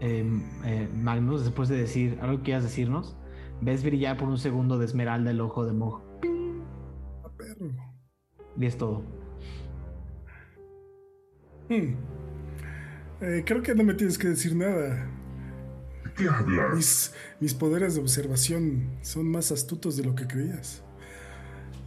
[0.00, 0.24] eh,
[0.64, 3.16] eh, Magnus, después de decir algo que quieras decirnos,
[3.60, 6.00] ves brillar por un segundo de esmeralda el ojo de Mog.
[7.24, 7.70] Ah, perro.
[8.58, 9.02] Y es todo.
[11.68, 11.94] Hmm.
[13.20, 15.06] Eh, creo que no me tienes que decir nada.
[16.04, 16.74] ¿de qué hablas?
[16.74, 20.82] Mis, mis poderes de observación son más astutos de lo que creías.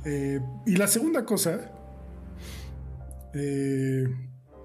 [0.05, 1.71] Eh, y la segunda cosa
[3.33, 4.07] eh,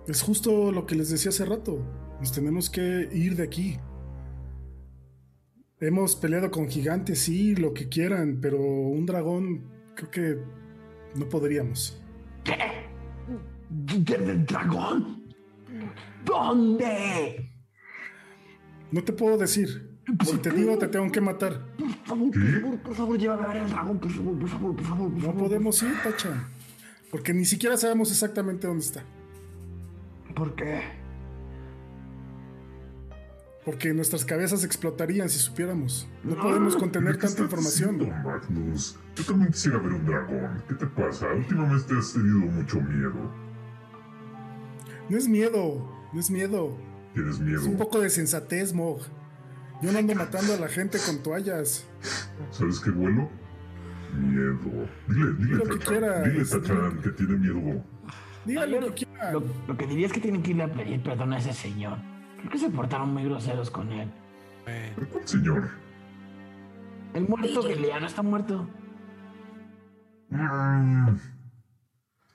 [0.07, 1.83] es justo lo que les decía hace rato.
[2.21, 3.79] Nos tenemos que ir de aquí.
[5.81, 9.65] Hemos peleado con gigantes, sí, lo que quieran, pero un dragón
[9.95, 10.39] creo que
[11.19, 11.99] no podríamos.
[12.45, 12.59] ¿Qué?
[13.71, 15.25] ¿Del dragón?
[16.25, 17.51] ¿Dónde?
[18.93, 19.90] No te puedo decir.
[20.25, 21.61] Si te digo, te tengo que matar.
[21.77, 24.77] Por favor, por favor, por favor, llévame a ver el dragón, por favor, por favor,
[24.77, 25.39] por favor, por No favor.
[25.43, 26.49] podemos ir, Tacha.
[27.11, 29.03] Porque ni siquiera sabemos exactamente dónde está.
[30.35, 30.81] ¿Por qué?
[33.65, 36.09] Porque nuestras cabezas explotarían si supiéramos.
[36.25, 37.99] No podemos contener ¿Qué tanta estás información.
[37.99, 38.99] diciendo, Magnus?
[39.17, 40.63] Yo también quisiera ver un dragón.
[40.67, 41.27] ¿Qué te pasa?
[41.37, 43.31] Últimamente has tenido mucho miedo.
[45.09, 46.77] No es miedo, no es miedo.
[47.15, 47.77] Tienes Es un miedo.
[47.79, 49.01] poco de sensatez, Mog.
[49.83, 51.87] Yo no ando matando a la gente con toallas.
[52.51, 53.31] ¿Sabes qué vuelo?
[54.15, 54.89] Miedo.
[55.09, 56.61] Dile, dile, Lo que quieras, Dile, dile.
[56.61, 57.85] Tachan, que tiene miedo.
[58.45, 59.33] Dígale lo que quiera.
[59.33, 61.99] Lo, lo que diría es que tienen que irle a pedir perdón a ese señor.
[62.39, 64.11] Creo que se portaron muy groseros con él.
[65.13, 65.69] ¿Cuál señor?
[67.15, 68.69] El muerto que ya no está muerto.
[70.31, 71.17] Mm,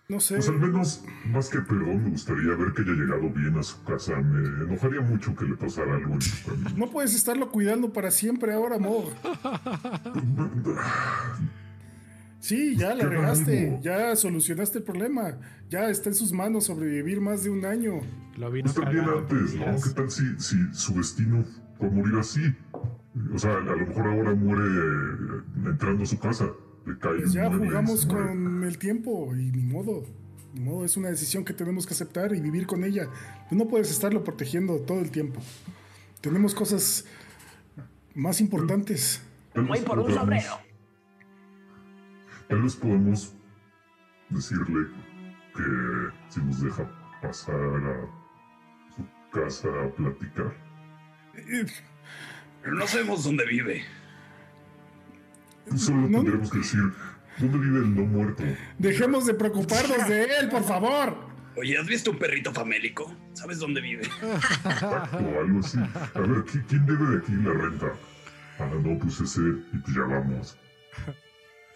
[0.07, 0.35] No sé.
[0.35, 3.83] Pues al menos, más que perdón, me gustaría ver que haya llegado bien a su
[3.83, 4.15] casa.
[4.21, 6.69] Me enojaría mucho que le pasara algo en su camino.
[6.77, 9.11] No puedes estarlo cuidando para siempre ahora, Mog.
[12.39, 13.79] Sí, ya la regaste.
[13.81, 15.39] Ya solucionaste el problema.
[15.67, 18.01] Ya está en sus manos sobrevivir más de un año.
[18.37, 19.65] Lo vino Pues también antes, ¿no?
[19.81, 21.43] ¿Qué tal si, si su destino
[21.79, 22.41] fue morir así?
[23.33, 26.51] O sea, a lo mejor ahora muere eh, entrando a su casa.
[26.93, 30.03] Cae Pues ya jugamos con el tiempo y ni modo.
[30.53, 33.09] Ni modo, es una decisión que tenemos que aceptar y vivir con ella.
[33.49, 35.41] Tú no puedes estarlo protegiendo todo el tiempo.
[36.21, 37.05] Tenemos cosas
[38.13, 39.21] más importantes.
[39.53, 40.59] Voy por un sombrero.
[42.47, 43.33] Tal vez podamos
[44.29, 44.87] decirle
[45.55, 45.63] que
[46.29, 46.89] si nos deja
[47.21, 50.55] pasar a su casa a platicar.
[51.35, 51.65] Eh,
[52.61, 53.83] Pero no sabemos dónde vive.
[55.75, 56.19] Solo No.
[56.19, 56.79] tendremos que decir,
[57.39, 58.43] ¿dónde vive el no muerto?
[58.77, 61.15] Dejemos de preocuparnos de él, por favor.
[61.57, 63.11] Oye, ¿has visto un perrito famélico?
[63.33, 64.03] ¿Sabes dónde vive?
[64.63, 65.77] O algo así.
[65.79, 67.93] A ver, ¿qui- ¿quién debe de aquí la renta?
[68.59, 70.57] Ah, no, pues ese, y pues ya vamos.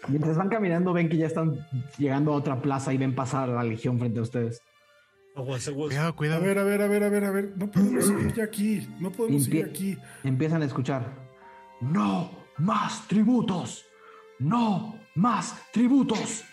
[0.08, 1.58] Mientras van caminando, ven que ya están
[1.98, 4.62] llegando a otra plaza y ven pasar a la legión frente a ustedes.
[5.36, 5.88] Aguas, aguas.
[5.88, 6.42] Cuidado, A cuidado.
[6.42, 7.52] ver, a ver, a ver, a ver, a ver.
[7.56, 8.88] No podemos seguir ya aquí.
[8.98, 9.98] No podemos seguir Empie- aquí.
[10.24, 11.14] Empiezan a escuchar.
[11.82, 12.30] No
[12.60, 13.86] más tributos.
[14.38, 16.44] No más tributos.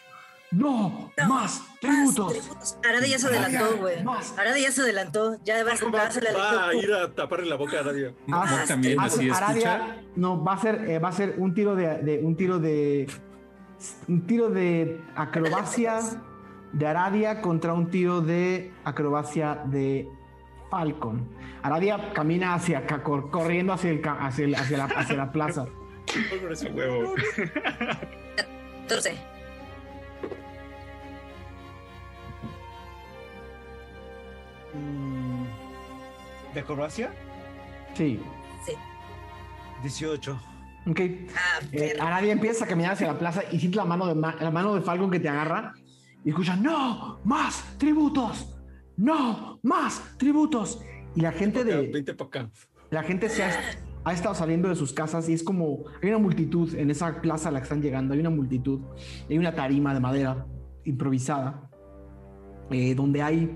[0.50, 2.32] No, No, más tributos.
[2.34, 2.78] tributos.
[2.88, 4.02] Arada ya se adelantó, güey.
[4.04, 4.34] Más.
[4.38, 5.38] Arada ya se adelantó.
[5.44, 6.84] Ya va, va a hacer la Va a lectura.
[6.84, 8.14] ir a taparle la boca a.
[8.28, 9.98] Mog Ah, también ah, así Aradia- escucha.
[10.16, 13.10] No, va a ser, eh, va a ser un tiro de, de- un tiro de
[14.08, 16.00] un tiro de acrobacia
[16.72, 20.08] de Aradia contra un tiro de acrobacia de
[20.72, 21.28] Falcon.
[21.62, 25.66] Aradia camina hacia acá, corriendo hacia, el, ca- hacia, el- hacia la, hacia la plaza.
[26.42, 27.14] Por ese huevo.
[28.88, 29.16] 14.
[34.74, 35.46] Mm,
[36.54, 37.12] ¿De acrobacia?
[37.96, 38.20] Sí.
[39.84, 40.40] 18.
[40.88, 41.00] Ok.
[41.36, 41.96] Ah, Eh.
[42.00, 44.74] Aradia empieza a caminar hacia la plaza y siente la mano de, Ma- la mano
[44.74, 45.74] de Falcon que te agarra
[46.26, 47.20] y escucha, ¡No!
[47.24, 48.56] ¡Más tributos!
[48.98, 49.60] ¡No!
[49.64, 50.82] ¡Más tributos!
[51.16, 51.88] Y la gente de...
[51.92, 52.50] Vente para acá.
[52.90, 53.52] La gente se ha,
[54.08, 57.50] ha estado saliendo de sus casas y es como hay una multitud en esa plaza
[57.50, 58.80] a la que están llegando, hay una multitud,
[59.30, 60.46] hay una tarima de madera
[60.86, 61.70] improvisada
[62.70, 63.54] eh, donde hay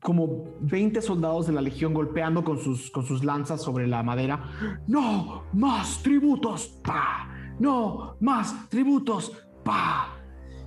[0.00, 4.80] como 20 soldados de la legión golpeando con sus, con sus lanzas sobre la madera.
[4.88, 5.44] ¡No!
[5.52, 6.80] ¡Más tributos!
[6.82, 7.28] ¡Pa!
[7.60, 8.16] ¡No!
[8.18, 9.46] ¡Más tributos!
[9.64, 10.16] ¡Pa!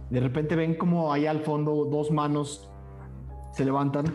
[0.10, 2.72] De repente ven como allá al fondo dos manos
[3.54, 4.06] se levantan.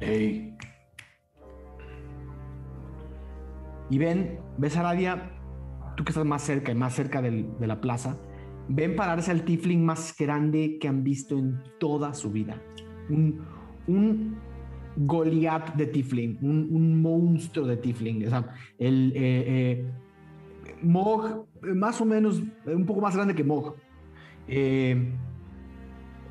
[0.00, 0.56] ¡Ey!
[3.90, 5.30] Y ven, ves a Aradia,
[5.96, 8.16] tú que estás más cerca y más cerca de la plaza,
[8.68, 12.60] ven pararse al tifling más grande que han visto en toda su vida.
[13.08, 13.40] Un,
[13.86, 14.36] un
[14.96, 18.26] Goliath de tifling, un, monstruo de tifling.
[18.26, 19.92] O sea, el eh, eh,
[20.82, 23.74] Mog, más o menos, un poco más grande que Mog.
[24.46, 25.12] Eh,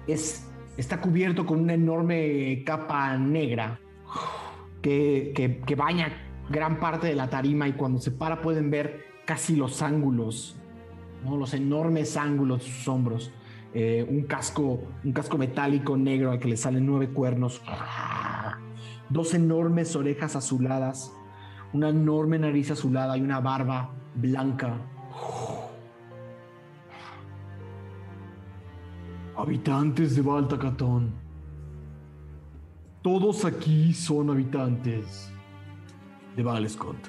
[0.07, 3.79] es, está cubierto con una enorme capa negra
[4.81, 9.55] que- que baña gran parte de la tarima y cuando se para pueden ver casi
[9.55, 10.55] los ángulos,
[11.23, 11.37] ¿no?
[11.37, 13.31] los enormes ángulos de sus hombros.
[13.75, 17.59] Eh, un, casco, un casco metálico negro al que le salen nueve cuernos,
[19.09, 21.11] dos enormes orejas azuladas,
[21.73, 24.77] una enorme nariz azulada y una barba blanca.
[29.35, 31.11] Habitantes de Baltacatón.
[33.01, 35.32] Todos aquí son habitantes
[36.35, 37.07] de Valescont.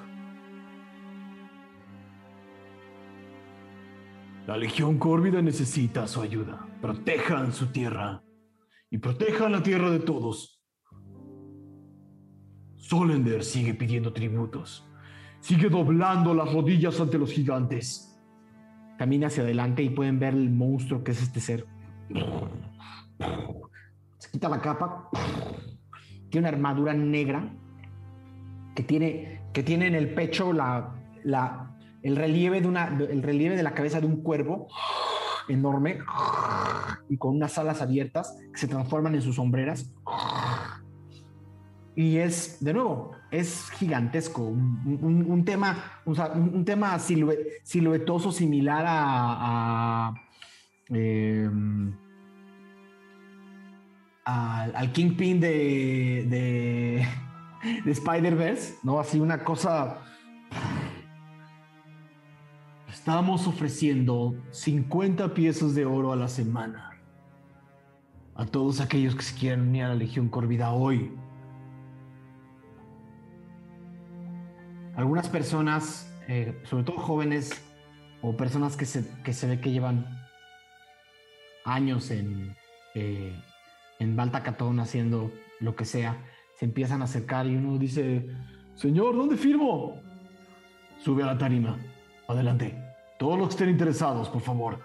[4.46, 6.66] La Legión Córvida necesita su ayuda.
[6.82, 8.22] Protejan su tierra
[8.90, 10.62] y protejan la tierra de todos.
[12.76, 14.86] Solender sigue pidiendo tributos.
[15.40, 18.20] Sigue doblando las rodillas ante los gigantes.
[18.98, 21.66] Camina hacia adelante y pueden ver el monstruo que es este ser.
[24.18, 25.08] Se quita la capa.
[26.28, 27.50] Tiene una armadura negra
[28.74, 30.94] que tiene, que tiene en el pecho la,
[31.24, 31.70] la-
[32.02, 34.68] el, relieve de una, el relieve de la cabeza de un cuervo
[35.48, 35.98] enorme
[37.08, 39.92] y con unas alas abiertas que se transforman en sus sombreras.
[41.96, 44.42] Y es, de nuevo, es gigantesco.
[44.42, 50.12] Un, un- tema, un, tema silhue- siluetoso similar a,
[50.88, 51.94] em,
[54.24, 57.06] al, Kingpin de,
[57.84, 59.00] de Spider-Verse, ¿no?
[59.00, 59.98] Así una cosa.
[62.88, 66.90] Estamos ofreciendo 50 piezas de oro a la semana
[68.34, 71.12] a todos aquellos que se quieran unir a la Legión Corvida hoy.
[74.96, 77.62] Algunas personas, eh, sobre todo jóvenes
[78.22, 80.06] o personas que se, que se ve que llevan
[81.64, 82.56] años en,
[82.94, 83.36] eh,
[83.98, 86.16] en Baltacatón haciendo lo que sea,
[86.64, 88.26] se empiezan a acercar y uno dice,
[88.74, 90.00] Señor, ¿dónde firmo?
[90.98, 91.78] Sube a la tarima.
[92.26, 92.74] Adelante.
[93.18, 94.82] Todos los que estén interesados, por favor.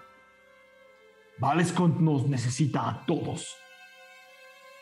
[1.38, 3.56] Valescont nos necesita a todos.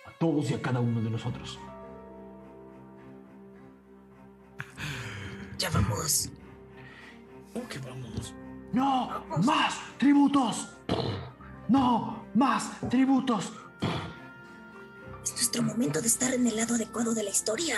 [0.06, 1.60] A todos y a cada uno de nosotros.
[5.56, 6.30] Ya vamos.
[7.52, 8.34] ¿Cómo que vamos?
[8.72, 9.24] ¡No!
[9.44, 10.76] ¡Más tributos!
[11.68, 12.24] ¡No!
[12.34, 13.52] ¡Más tributos!
[15.28, 17.76] Es nuestro momento de estar en el lado adecuado de la historia.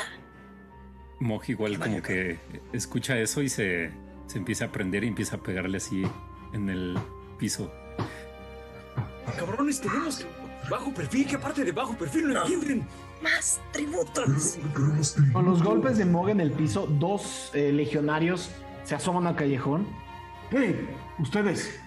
[1.19, 2.39] Moj igual como que
[2.73, 3.91] escucha eso y se,
[4.29, 6.05] se empieza a prender y empieza a pegarle así
[6.53, 6.97] en el
[7.39, 7.73] piso.
[9.37, 10.25] Cabrones, tenemos
[10.71, 11.27] bajo perfil.
[11.27, 12.87] ¿Qué parte de bajo perfil no, entienden?
[13.21, 14.57] Más tributos.
[15.33, 18.49] Con los golpes de Mog en el piso, dos eh, legionarios
[18.85, 19.89] se asoman al callejón.
[20.53, 20.89] ¡Hey!
[21.19, 21.81] ¡Ustedes!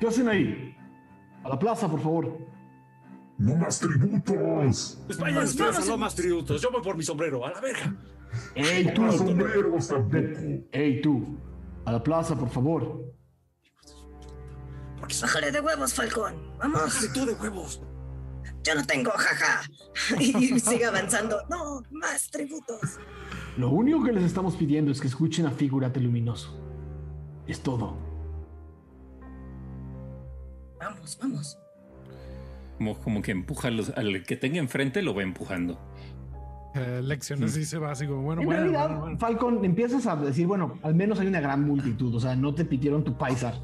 [0.00, 0.74] ¿Qué hacen ahí?
[1.42, 2.53] A la plaza, por favor.
[3.38, 4.98] ¡No más tributos!
[5.08, 6.62] España, ustedes no más tributos.
[6.62, 7.44] Yo voy por mi sombrero.
[7.44, 7.94] A la verga.
[8.54, 9.02] ¡Ey, tú!
[9.02, 10.38] ¡Más sombreros tampoco!
[10.72, 11.38] ¡Ey, tú!
[11.84, 13.12] A la plaza, por favor.
[15.20, 16.34] Bájale de huevos, Falcón.
[16.58, 16.82] Vamos.
[16.82, 17.82] Bájale tú de huevos.
[18.62, 19.62] Yo no tengo, jaja.
[20.20, 21.42] Y sigue avanzando.
[21.48, 22.98] No, más tributos.
[23.56, 26.58] Lo único que les estamos pidiendo es que escuchen a Figurate Luminoso.
[27.46, 27.96] Es todo.
[30.78, 31.58] Vamos, vamos.
[32.78, 35.80] Moj como que empuja los- al que tenga enfrente, lo va empujando.
[36.74, 39.18] Eh, se va así como, bueno, En bueno, realidad, bueno, bueno.
[39.18, 42.64] Falcon, empiezas a decir, bueno, al menos hay una gran multitud, o sea, no te
[42.64, 43.54] pidieron tu paisar.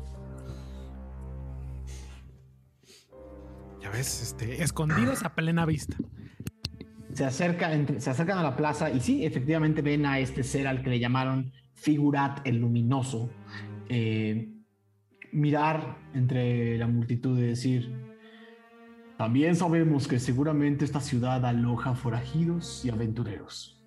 [3.82, 5.96] Ya ves, este, escondidos a plena vista.
[7.12, 10.68] Se, acerca, entre- se acercan a la plaza y sí, efectivamente ven a este ser
[10.68, 13.30] al que le llamaron Figurat el Luminoso.
[13.92, 14.48] eh,
[15.32, 18.09] mirar entre la multitud y decir,
[19.20, 23.78] también sabemos que seguramente esta ciudad aloja forajidos y aventureros,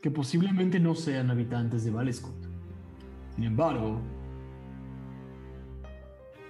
[0.00, 2.46] que posiblemente no sean habitantes de Valescont.
[3.34, 4.00] Sin embargo,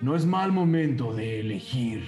[0.02, 2.04] no es mal momento de elegir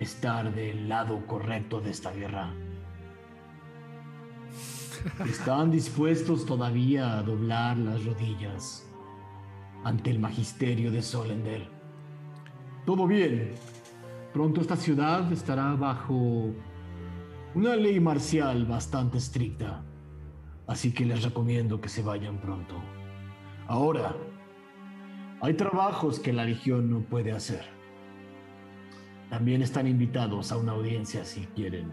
[0.00, 2.54] estar del lado correcto de esta guerra.
[5.28, 8.90] ¿Están dispuestos todavía a doblar las rodillas
[9.84, 11.68] ante el magisterio de Solender?
[12.86, 13.52] todo bien.
[14.34, 16.52] Pronto esta ciudad estará bajo
[17.54, 19.84] una ley marcial bastante estricta.
[20.66, 22.82] Así que les recomiendo que se vayan pronto.
[23.68, 24.16] Ahora,
[25.40, 27.64] hay trabajos que la Legión no puede hacer.
[29.30, 31.92] También están invitados a una audiencia si quieren.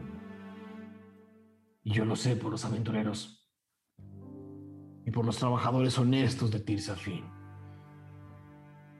[1.84, 3.48] Y yo lo sé por los aventureros.
[5.06, 7.24] Y por los trabajadores honestos de Tirsafin.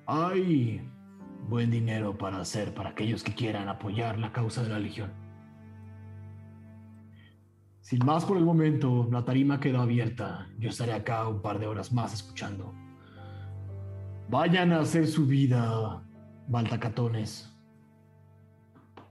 [0.06, 0.91] Hay
[1.48, 5.12] buen dinero para hacer para aquellos que quieran apoyar la causa de la Legión.
[7.82, 10.48] Sin más por el momento, la tarima quedó abierta.
[10.60, 12.74] Yo estaré acá un par de horas más escuchando.
[14.30, 16.02] Vayan a hacer su vida,
[16.48, 17.52] baltacatones.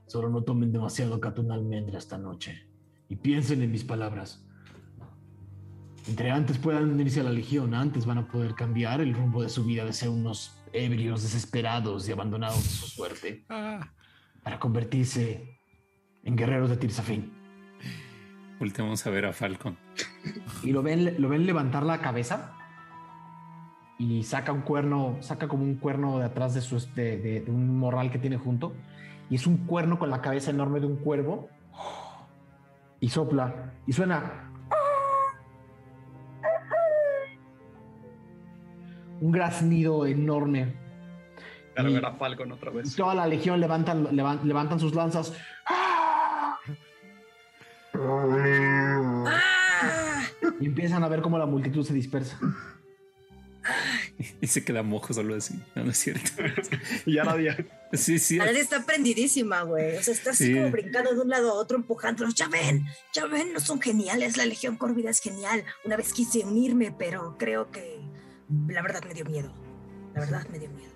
[0.07, 2.67] Solo no tomen demasiado catón almendra esta noche.
[3.07, 4.47] Y piensen en mis palabras.
[6.07, 9.49] Entre antes puedan unirse a la Legión, antes van a poder cambiar el rumbo de
[9.49, 13.45] su vida de ser unos ebrios desesperados y abandonados de su suerte
[14.43, 15.59] para convertirse
[16.23, 17.31] en guerreros de Tirsafin.
[18.59, 19.77] Volteamos a ver a Falcon.
[20.63, 22.53] Y lo ven, lo ven levantar la cabeza
[23.97, 27.51] y saca un cuerno, saca como un cuerno de atrás de, su, de, de- de
[27.51, 28.73] un morral que tiene junto.
[29.29, 31.49] Y es un cuerno con la cabeza enorme de un cuervo.
[32.99, 33.73] Y sopla.
[33.87, 34.50] Y suena.
[39.21, 40.73] Un graznido enorme.
[41.75, 42.95] Para Y- ver a Falcon otra vez.
[42.95, 45.31] toda la legión levantan, levan- levantan sus lanzas.
[50.59, 52.37] Y empiezan a ver cómo la multitud se dispersa.
[54.39, 55.59] Y se queda mojo solo así.
[55.75, 56.31] No, no es cierto.
[57.05, 57.55] y ya nadie.
[57.93, 58.39] Sí, sí.
[58.39, 59.97] Alex está prendidísima, güey.
[59.97, 60.53] O sea, está así Sí.
[60.55, 62.33] como brincando de un lado a otro, empujándolos.
[62.35, 64.37] Ya ven, ya ven, no son geniales.
[64.37, 65.63] La Legión Córvida es genial.
[65.85, 67.99] Una vez quise unirme, pero creo que
[68.67, 69.51] la verdad me dio miedo.
[70.13, 70.91] La verdad me dio miedo.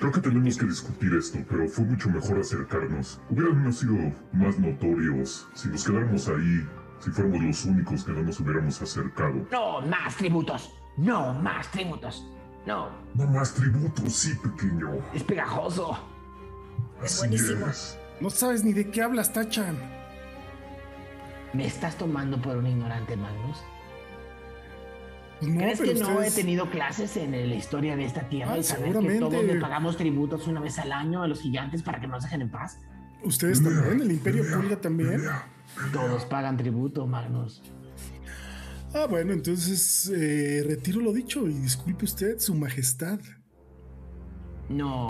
[0.00, 3.20] Creo que tenemos que discutir esto, pero fue mucho mejor acercarnos.
[3.30, 6.66] Hubieran sido más notorios si nos quedáramos ahí,
[6.98, 9.46] si fuéramos los únicos que no nos hubiéramos acercado.
[9.52, 10.74] No más tributos.
[10.96, 12.26] No más tributos.
[12.66, 12.88] No.
[13.14, 14.90] No más tributos, sí, pequeño.
[15.14, 15.96] Es pegajoso.
[17.02, 17.66] Es Así buenísimo.
[17.66, 17.98] es.
[18.20, 19.76] No sabes ni de qué hablas, Tachan.
[21.52, 23.62] ¿Me estás tomando por un ignorante, Magnus?
[25.42, 28.62] No, ¿Crees que no he tenido clases en la historia de esta tierra Ah, y
[28.62, 29.14] saber seguramente.
[29.14, 32.22] que todos le pagamos tributos una vez al año a los gigantes para que nos
[32.22, 32.78] dejen en paz?
[33.24, 35.22] Ustedes también, el Imperio Pulga también.
[35.92, 37.62] Todos pagan tributo, Magnus.
[38.94, 43.18] Ah, bueno, entonces eh, retiro lo dicho y disculpe usted, su majestad.
[44.68, 45.08] No.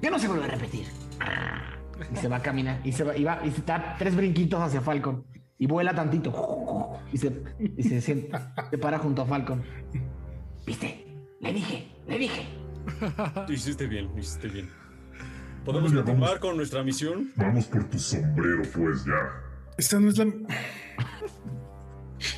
[0.00, 0.86] Yo no se vuelve a repetir.
[2.12, 2.80] Y se va a caminar.
[2.84, 5.24] Y se va, y va, y se da tres brinquitos hacia Falcon.
[5.62, 6.98] Y vuela tantito.
[7.12, 7.40] Y se,
[7.76, 9.62] y se, sienta- se para junto a Falcon.
[10.66, 11.06] ¿Viste?
[11.38, 12.48] Le dije, le dije.
[13.46, 14.68] Lo hiciste bien, lo hiciste bien.
[15.64, 16.40] ¿Podemos Vamos, continuar vamos.
[16.40, 17.30] con nuestra misión?
[17.36, 19.12] Vamos por tu sombrero, pues ya.
[19.78, 20.26] Esta no es la.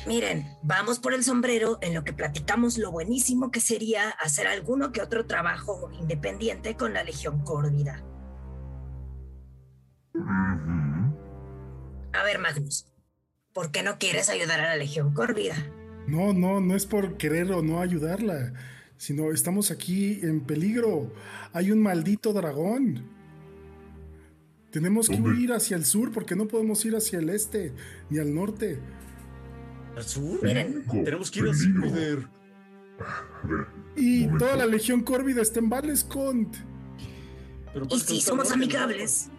[0.05, 4.91] Miren, vamos por el sombrero en lo que platicamos lo buenísimo que sería hacer alguno
[4.91, 8.03] que otro trabajo independiente con la Legión Córvida.
[10.13, 11.17] Ujú.
[12.13, 12.85] A ver, Magnus,
[13.55, 15.55] ¿por qué no quieres ayudar a la Legión Córvida?
[16.07, 18.53] No, no, no es por querer o no ayudarla,
[18.97, 21.11] sino estamos aquí en peligro.
[21.53, 23.09] Hay un maldito dragón.
[24.71, 27.71] Tenemos que huir hacia el sur porque no podemos ir hacia el este
[28.09, 28.77] ni al norte.
[29.95, 30.43] ¿Al sur?
[30.43, 31.95] Miren, Tenemos que ir al sur, peligro.
[31.95, 32.27] líder.
[33.95, 36.53] Y toda la legión córvida está en Valescont.
[37.73, 39.29] Pero y pasa que si somos amigables,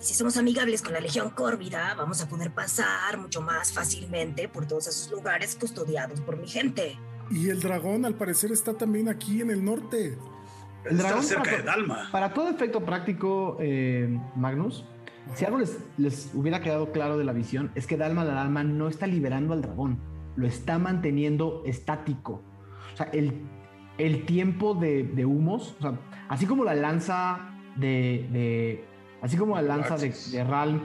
[0.00, 4.66] si somos amigables con la Legión Córvida, vamos a poder pasar mucho más fácilmente por
[4.66, 6.98] todos esos lugares custodiados por mi gente.
[7.30, 10.18] Y el dragón al parecer está también aquí en el norte.
[10.84, 12.08] El dragón Está cerca para, de Dalma.
[12.10, 14.84] para todo efecto práctico, eh, Magnus,
[15.34, 18.64] si algo les, les hubiera quedado claro de la visión, es que Dalma la Dalma
[18.64, 20.00] no está liberando al dragón,
[20.36, 22.42] lo está manteniendo estático.
[22.94, 23.42] O sea, el,
[23.98, 26.00] el tiempo de, de humos, o sea,
[26.30, 28.26] así como la lanza de.
[28.32, 28.89] de-
[29.22, 30.80] así como la lanza de, de Ral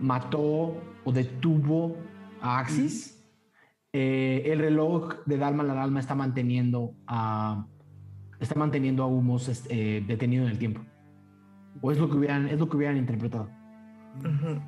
[0.00, 1.96] mató o detuvo
[2.40, 3.24] a Axis,
[3.92, 7.66] eh, el reloj de Dalma la Dalma está manteniendo a.
[8.38, 10.82] Está manteniendo a Humos este, eh, detenido en el tiempo.
[11.80, 13.48] O es lo que hubieran, es lo que hubieran interpretado.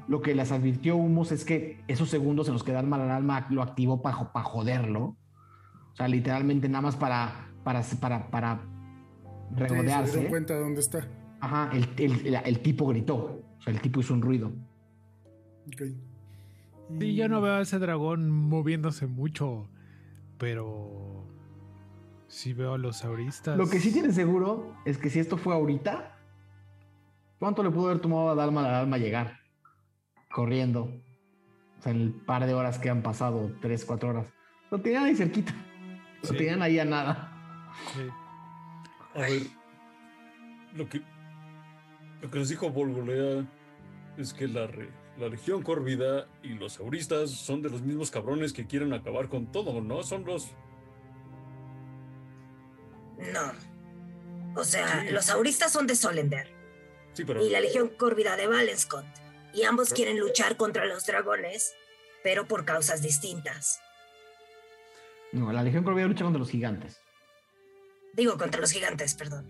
[0.09, 3.47] Lo que les advirtió Humos es que esos segundos en los que Dalma la Dalma
[3.51, 4.15] lo activó para
[4.45, 5.17] joderlo.
[5.93, 8.61] O sea, literalmente nada más para, para, para, para
[9.51, 10.13] Sí, se regodearse.
[10.13, 11.09] dieron cuenta de dónde está.
[11.41, 13.43] Ajá, el, el- el- el tipo gritó.
[13.59, 14.53] O sea, el tipo hizo un ruido.
[15.67, 15.83] Ok.
[17.01, 19.69] Sí, yo no veo a ese dragón moviéndose mucho,
[20.39, 21.27] pero
[22.29, 23.57] Sí veo a los auristas.
[23.57, 26.15] Lo que sí tienen seguro es que si esto fue ahorita,
[27.39, 29.39] ¿cuánto le pudo haber tomado a Dalma a Dalma llegar?
[30.31, 30.93] Corriendo.
[31.79, 34.27] O sea, en el par de horas que han pasado, tres, cuatro horas.
[34.71, 35.55] Lo tenían ahí cerquita.
[36.23, 36.37] Lo Sí.
[36.37, 37.71] tenían ahí a nada.
[37.95, 38.03] Sí.
[39.15, 39.43] A ver,
[40.75, 41.01] lo que,
[42.21, 43.47] lo que nos dijo Volgolea
[44.17, 48.53] es que la, re- la Legión Córvida y los auristas son de los mismos cabrones
[48.53, 50.03] que quieren acabar con todo, ¿no?
[50.03, 50.49] Son los...
[53.33, 53.53] No.
[54.61, 55.11] O sea, Sí.
[55.11, 56.49] los auristas son de Solender
[57.13, 57.45] Sí, pero...
[57.45, 59.05] y la Legión Córvida de Valenscott.
[59.55, 61.75] Y ambos Pero- quieren luchar contra los dragones,
[62.23, 63.81] pero por causas distintas.
[65.33, 67.01] No, la Legión Corvida lucha contra los gigantes.
[68.15, 69.47] Digo, contra los gigantes, perdón.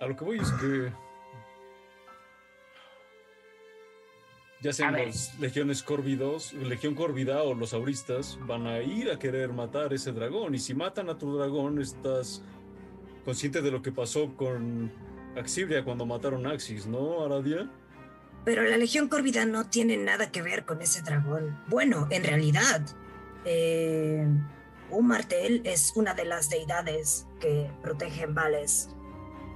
[0.00, 0.92] A lo que voy es que...
[4.62, 9.54] Ya sean los legiones córvidos, Legión Córvida o los auristas, van a ir a querer
[9.54, 10.54] matar ese dragón.
[10.54, 12.42] Y si matan a tu dragón, estás
[13.24, 14.92] consciente de lo que pasó con
[15.34, 17.70] Axibria cuando mataron a Axis, ¿no, Aradia?
[18.44, 21.58] Pero la Legión Córvida no tiene nada que ver con ese dragón.
[21.68, 22.82] Bueno, en realidad,
[23.46, 24.26] eh,
[24.90, 28.90] un martel es una de las deidades que protegen Vales.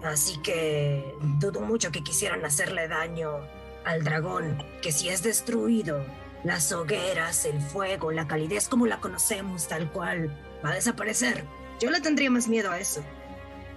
[0.05, 3.49] Así que dudo mucho que quisieran hacerle daño
[3.87, 6.05] al dragón, que si es destruido,
[6.45, 11.45] las hogueras, el fuego, la calidez como la conocemos tal cual, va a desaparecer.
[11.81, 13.03] Yo le tendría más miedo a eso.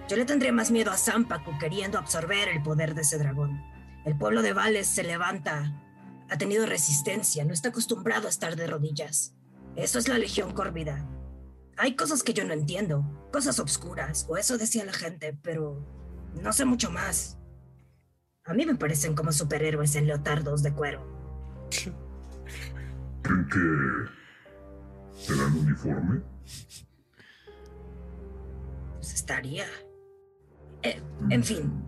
[0.08, 3.62] Yo le tendría más miedo a Zampacu queriendo absorber el poder de ese dragón.
[4.04, 5.74] El pueblo de Vales se levanta,
[6.28, 9.34] ha tenido resistencia, no está acostumbrado a estar de rodillas.
[9.76, 11.08] Eso es la Legión Córvida.
[11.78, 15.86] Hay cosas que yo no entiendo, cosas obscuras, o eso decía la gente, pero
[16.42, 17.38] no sé mucho más.
[18.44, 21.06] A mí me parecen como superhéroes en leotardos de cuero.
[23.22, 26.22] ¿Creen que te dan uniforme?
[28.94, 29.66] Pues estaría.
[30.82, 31.84] Eh, en fin,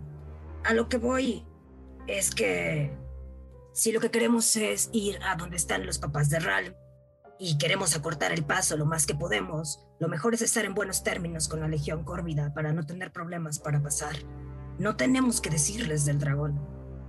[0.63, 1.45] a lo que voy
[2.07, 2.95] es que
[3.73, 6.75] si lo que queremos es ir a donde están los papás de Ral
[7.43, 11.03] y queremos acortar el paso lo más que podemos, lo mejor es estar en buenos
[11.03, 14.15] términos con la Legión Córvida para no tener problemas para pasar.
[14.77, 16.61] No tenemos que decirles del dragón.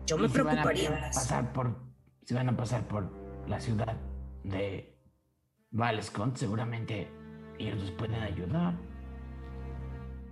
[0.07, 1.77] Yo me si van a preocuparía pasar por,
[2.25, 3.13] si van a pasar por
[3.47, 3.95] la ciudad
[4.43, 4.97] de
[5.71, 7.11] Valescont, seguramente
[7.59, 8.75] ellos nos pueden ayudar.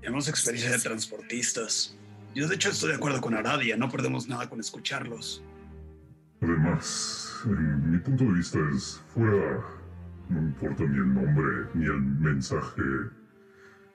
[0.00, 1.94] Tenemos experiencia de transportistas.
[2.34, 5.42] Yo de hecho estoy de acuerdo con Aradia, no perdemos nada con escucharlos.
[6.40, 9.79] Además, en mi punto de vista es fuera,
[10.30, 12.82] no me importa ni el nombre ni el mensaje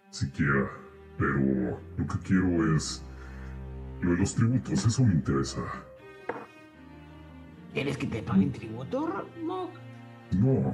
[0.10, 0.70] siquiera,
[1.18, 3.04] pero lo que quiero es
[4.02, 5.62] lo de los tributos, eso me interesa.
[7.74, 9.26] ¿Quieres que te paguen tributo?
[9.44, 9.70] No.
[10.38, 10.74] No,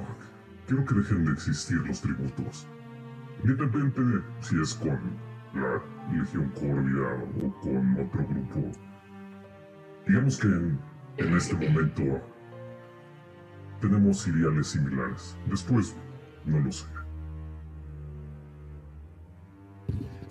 [0.66, 2.66] quiero que dejen de existir los tributos.
[3.44, 5.00] Independiente de si es con
[5.54, 5.82] la
[6.12, 8.72] Legión Córvida o con otro grupo.
[10.06, 10.78] Digamos que en,
[11.18, 12.20] en este momento
[13.82, 15.36] tenemos ideales similares.
[15.50, 15.94] Después,
[16.46, 16.86] no lo sé.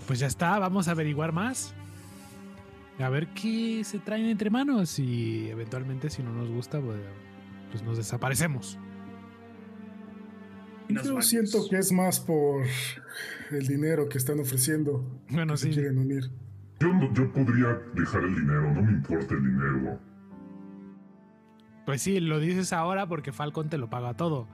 [0.08, 1.74] Pues ya está, vamos a averiguar más.
[3.00, 7.00] A ver qué se traen entre manos y eventualmente si no nos gusta, pues,
[7.72, 8.78] pues nos desaparecemos.
[10.90, 12.64] Yo siento que es más por
[13.52, 15.06] el dinero que están ofreciendo.
[15.30, 15.74] Bueno, que se sí.
[15.74, 16.30] quieren unir.
[16.80, 20.00] Yo, no- yo podría dejar el dinero, no me importa el dinero.
[21.86, 24.48] Pues sí, lo dices ahora porque Falcon te lo paga todo.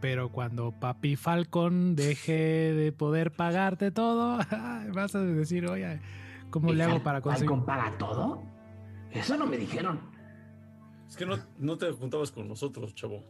[0.00, 4.38] Pero cuando papi Falcon deje de poder pagarte todo,
[4.94, 6.00] vas a decir, oye,
[6.50, 7.48] ¿cómo ¿Y le hago para conseguir?
[7.48, 8.42] ¿Falcon paga todo?
[9.12, 10.00] Eso no me dijeron.
[11.08, 13.24] Es que no, no te juntabas con nosotros, chavo.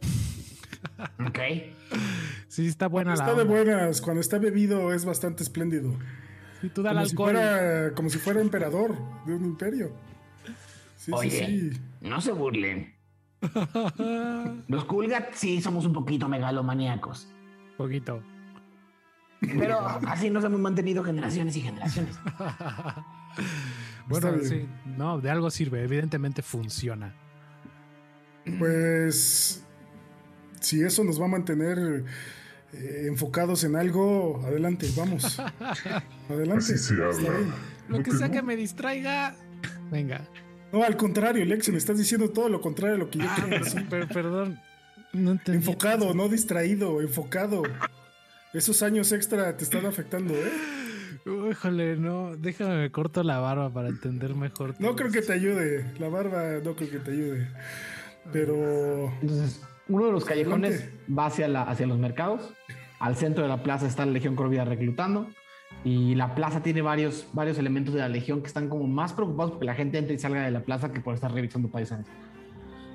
[1.25, 1.39] Ok.
[2.47, 4.01] Sí, está buena la Está de buenas.
[4.01, 5.93] Cuando está bebido es bastante espléndido.
[6.61, 7.31] Sí, tú dale Como si, alcohol.
[7.33, 8.95] fuera, como si fuera emperador
[9.25, 9.91] de un imperio.
[10.95, 11.81] Sí, Oye, sí, sí.
[12.01, 12.94] no se burlen.
[14.67, 17.27] Los Kulgat sí somos un poquito megalomaníacos.
[17.77, 18.21] Poquito.
[19.41, 22.15] Pero así nos hemos mantenido generaciones y generaciones.
[24.07, 27.13] Bueno, sí, no, de algo sirve, evidentemente funciona.
[28.59, 29.65] Pues
[30.61, 32.05] si eso nos va a mantener
[32.73, 35.39] eh, enfocados en algo, adelante, vamos.
[36.29, 36.63] Adelante.
[36.63, 37.29] Así se habla.
[37.89, 39.35] Lo que sea que me distraiga,
[39.91, 40.21] venga.
[40.75, 43.35] No, al contrario, Lex, me estás diciendo todo lo contrario a lo que yo Ah,
[43.47, 43.87] quiero decir.
[43.87, 44.59] per- perdón.
[45.13, 45.59] No entendí.
[45.59, 47.63] Enfocado, no distraído, enfocado.
[48.53, 50.51] Esos años extra te están afectando, ¿eh?
[51.51, 54.75] Híjole, no, déjame me corto la barba para entender mejor.
[54.79, 55.93] No creo que te ayude.
[55.97, 57.47] La barba no creo que te ayude.
[58.33, 62.53] Pero Entonces, uno de los callejones va hacia, la, hacia los mercados
[62.99, 65.29] Al centro de la plaza está la Legión Corvida reclutando.
[65.83, 69.51] Y la plaza tiene varios, varios elementos de la Legión que están como más preocupados
[69.51, 72.07] porque la gente entre y salga de la plaza que por estar revisando paisajes.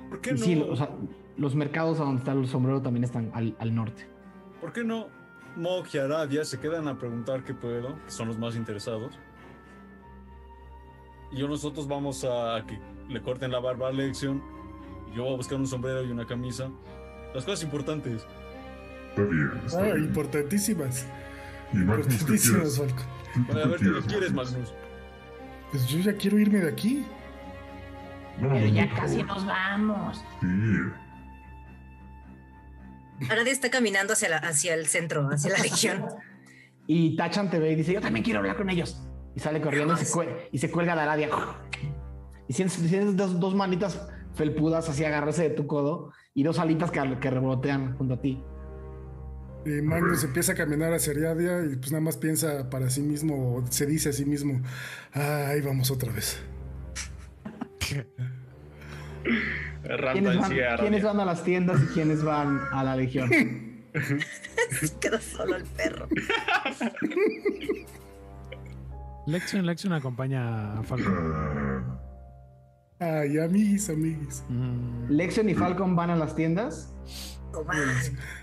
[0.09, 0.39] ¿Por qué Y no?
[0.39, 0.89] sí, o sea,
[1.37, 4.05] los mercados a donde está el sombrero también están al, al norte.
[4.59, 5.07] ¿Por qué no
[5.55, 7.95] Mog y Aradia se quedan a preguntar qué puedo?
[8.05, 9.17] Que son los más interesados.
[11.31, 12.77] Y yo nosotros vamos a que
[13.11, 14.41] le corten la barba a Lexion.
[15.11, 16.69] Y yo voy a buscar un sombrero y una camisa.
[17.33, 18.25] Las cosas importantes.
[19.11, 20.03] Está bien, está Ah, bien.
[20.05, 21.05] importantísimas.
[21.73, 22.77] Y Magnus, ¿qué quieres?
[22.77, 23.03] Falco.
[23.33, 24.73] ¿Tú- tú Bueno, a ver, ¿tú quieres, qué quieres, Magnus?
[25.71, 27.05] Pues yo ya quiero irme de aquí.
[28.39, 30.23] No, Pero ya casi nos vamos.
[30.41, 30.47] Sí.
[33.29, 36.05] Aradia está caminando hacia, la- hacia el centro, hacia la legión.
[36.87, 39.01] Y Tachan te ve y dice, yo también quiero hablar con ellos.
[39.35, 41.29] Y sale corriendo y se, cue- y se cuelga de Aradia.
[42.47, 46.89] Y sientes, sientes dos, dos manitas felpudas así agarrarse de tu codo y dos alitas
[46.91, 48.43] que, que rebotean junto a ti.
[49.65, 53.55] Y Magnus empieza a caminar hacia Ariadia y pues nada más piensa para sí mismo,
[53.57, 54.61] o se dice a sí mismo,
[55.13, 56.41] "Ah, ahí vamos otra vez.
[60.13, 63.29] ¿Quiénes van, quiénes van a las tiendas y quiénes van a la legión?
[65.01, 66.07] Quedó solo el perro.
[69.27, 71.99] Lexion, Lexion acompaña a Falcon.
[72.99, 74.43] Ay, amiguis, amiguis.
[74.49, 76.93] Mm, Lexion y Falcon van a las tiendas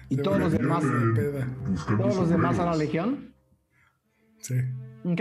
[0.08, 1.44] Y todos los demás, de-
[1.96, 3.34] todos los demás a la legión.
[4.38, 4.54] Sí.
[5.04, 5.20] Ok.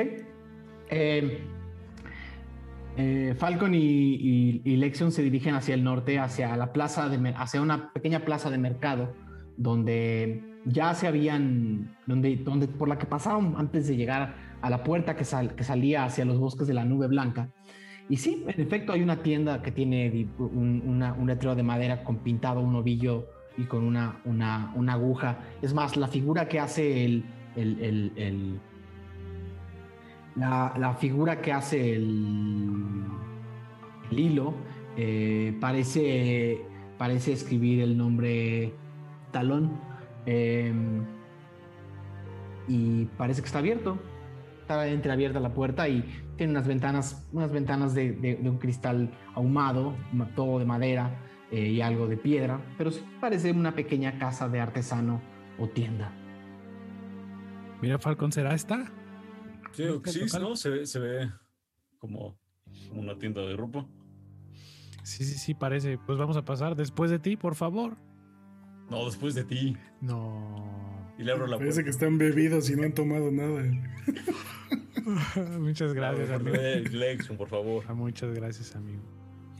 [0.90, 1.44] Eh,
[2.98, 7.34] eh, Falcon y, y- y Lexion se dirigen hacia el norte, hacia la plaza de,
[7.38, 9.14] hacia una pequeña plaza de mercado,
[9.58, 14.84] donde ya se habían, donde, donde por la que pasaron antes de llegar a la
[14.84, 17.50] puerta que, sal- que salía hacia los bosques de la nube blanca.
[18.10, 22.04] Y sí, en efecto, hay una tienda que tiene un, una- un letrero de madera
[22.04, 23.28] con pintado un ovillo
[23.58, 25.40] y con una, una, una aguja.
[25.62, 27.26] Es más, la figura que hace el,
[27.56, 28.60] el- el-
[30.36, 33.04] la, la figura que hace el,
[34.12, 34.54] hilo
[34.96, 36.62] eh, parece,
[36.98, 38.74] parece escribir el nombre
[39.32, 39.72] Talón
[40.28, 40.72] eh,
[42.68, 43.98] y parece que está abierto.
[44.62, 46.04] Está entreabierta la puerta y
[46.36, 51.10] tiene unas ventanas, unas ventanas de, de- un cristal ahumado, ma- todo de madera
[51.52, 55.22] eh, y algo de piedra, pero sí parece una pequeña casa de artesano
[55.60, 56.12] o tienda.
[57.82, 58.92] Mira, Falcon, ¿será esta?
[59.72, 60.22] Sí, sí.
[60.40, 60.56] ¿no?
[60.56, 61.30] Se, ve- se ve
[62.00, 62.38] como
[62.94, 63.86] una tienda de ropa.
[65.04, 65.98] Sí, sí, sí, parece.
[66.06, 67.96] Pues vamos a pasar después de ti, por favor.
[68.90, 69.78] No, después de ti.
[70.02, 70.56] No.
[71.18, 71.84] Y le abro la Parece puerta.
[71.86, 73.64] que están bebidos y no han tomado nada.
[75.60, 76.56] Muchas gracias, amigo.
[76.58, 77.84] Le- Lexion, por favor.
[77.88, 79.02] Ah, Muchas gracias, amigo.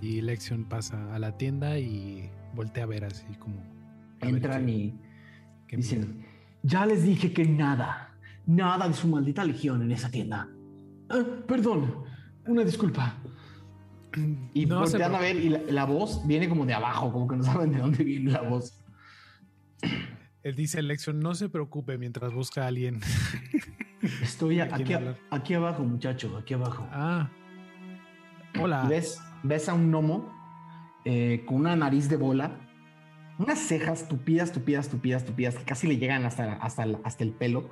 [0.02, 3.56] Y Lexion pasa a la tienda y voltea a ver así como.
[4.22, 5.00] Entran qué- y
[5.68, 6.26] qué dicen,
[6.64, 8.16] ya les dije que nada,
[8.46, 10.48] nada de su maldita legión en esa tienda.
[11.10, 12.04] Ah, perdón,
[12.46, 13.16] una disculpa.
[14.54, 17.36] Y No voltean a ver y la, la voz viene como de abajo, como que
[17.36, 18.84] no saben de dónde viene la voz.
[20.44, 23.02] Él dice Lexion, no se preocupe mientras busca a alguien.
[24.22, 26.88] Estoy ¿De quién aquí, aquí abajo, muchacho, aquí abajo.
[26.92, 27.30] Ah.
[28.60, 28.86] Hola.
[28.90, 30.32] Ves, ves a un gnomo
[31.06, 32.60] eh, con una nariz de bola,
[33.40, 37.70] unas cejas tupidas, tupidas, tupidas, tupidas, que casi le llegan hasta, hasta, hasta el pelo,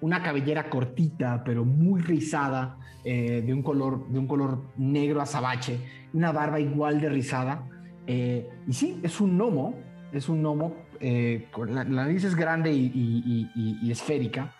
[0.00, 5.78] una cabellera cortita, pero muy rizada, eh, de, un color, de un color negro azabache,
[6.12, 7.68] una barba igual de rizada.
[8.06, 9.74] eh, y sí, es un gnomo,
[10.12, 14.52] es un gnomo, eh, con la, la nariz es grande y- y- y- y esférica,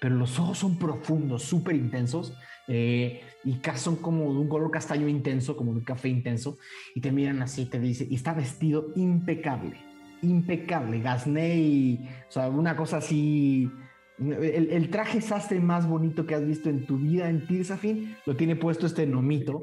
[0.00, 2.32] pero los ojos son profundos, súper intensos.
[2.68, 6.58] Eh, y son como de un color castaño intenso, como de un café intenso,
[6.94, 9.76] y te miran así, te dice, y está vestido impecable,
[10.22, 13.70] impecable, Gasney, o sea, una cosa así,
[14.18, 18.36] el, el traje sastre más bonito que has visto en tu vida en Tirsafin, lo
[18.36, 19.62] tiene puesto este nomito,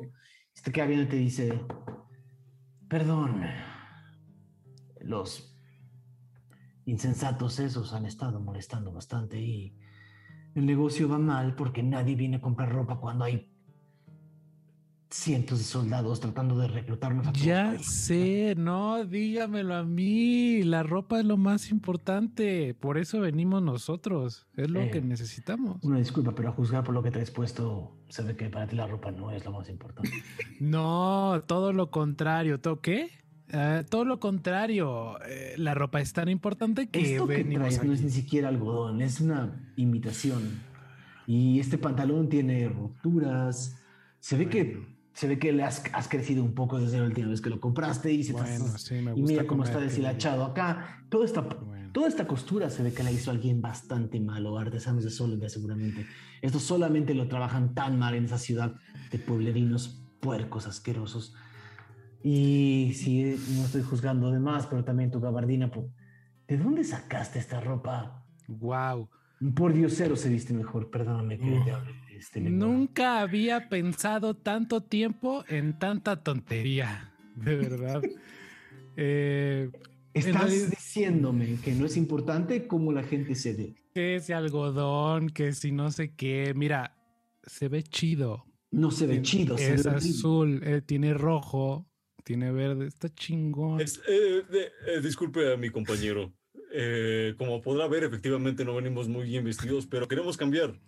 [0.55, 1.59] este queda viendo y te dice,
[2.87, 3.41] perdón,
[5.01, 5.57] los
[6.85, 9.75] insensatos esos han estado molestando bastante y
[10.55, 13.49] el negocio va mal porque nadie viene a comprar ropa cuando hay
[15.09, 20.63] cientos de soldados tratando de reclutarnos a todos Ya sé, no, dígamelo a mí.
[20.63, 22.73] La ropa es lo más importante.
[22.73, 24.47] Por eso venimos nosotros.
[24.57, 24.89] Es lo Eh.
[24.89, 25.77] que necesitamos.
[25.83, 28.75] Una disculpa, pero a juzgar por lo que traes puesto, se ve que para ti
[28.75, 30.09] la ropa no es lo más importante.
[30.59, 32.59] No, todo lo contrario.
[32.59, 33.09] ¿Todo qué?
[33.53, 35.17] Ah, todo lo contrario.
[35.27, 38.49] Eh, la ropa es tan importante que Esto que venimos traes no es ni siquiera
[38.49, 40.41] algodón, es una imitación.
[41.27, 43.77] Y este pantalón tiene rupturas.
[44.19, 47.27] Se ve que se ve que le has, has crecido un poco desde la última
[47.29, 49.63] vez que lo compraste y se te Bueno, has- sí, me y gusta mira cómo
[49.63, 51.03] está deshilachado acá.
[51.09, 51.91] Todo está Bueno.
[51.93, 56.07] Toda esta costura se ve que la hizo alguien bastante malo, artesanos de Solga seguramente.
[56.41, 58.73] Esto solamente lo trabajan tan mal en esa ciudad
[59.11, 61.35] de pueblerinos puercos asquerosos.
[62.23, 63.23] Y si
[63.57, 65.69] no estoy juzgando de más, pero también tu gabardina,
[66.47, 68.25] ¿de dónde sacaste esta ropa?
[68.47, 69.09] Wow.
[69.55, 71.65] Por diosero se viste mejor, perdóname que Uf.
[71.65, 72.39] te hable de este.
[72.39, 78.01] Nunca había pensado tanto tiempo en tanta tontería, de verdad.
[78.95, 79.71] Eh,
[80.13, 83.75] Estás realidad- diciéndome que no es importante cómo la gente se ve.
[83.95, 86.53] que ese algodón, que si no sé qué.
[86.55, 86.95] Mira,
[87.43, 88.45] se ve chido.
[88.69, 90.09] No se ve chido, se Es ve horrible.
[90.11, 91.87] azul, eh, tiene rojo,
[92.23, 93.81] tiene verde, está chingón.
[93.81, 96.33] Es- eh, de- eh, disculpe a mi compañero.
[96.73, 100.79] Eh, como podrá ver, efectivamente no venimos muy bien vestidos, pero queremos cambiar.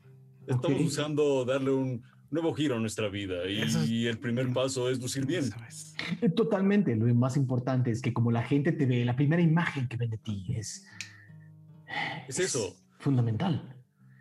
[0.47, 0.83] Estamos Ok.
[0.83, 5.25] buscando darle un nuevo giro a nuestra vida y, es- el primer paso es lucir
[5.25, 5.45] bien.
[5.67, 5.95] Es.
[6.21, 9.87] Eh, Totalmente, lo más importante es que como la gente te ve, la primera imagen
[9.87, 10.85] que ven de ti es,
[12.27, 12.75] Es eso.
[12.99, 13.75] fundamental.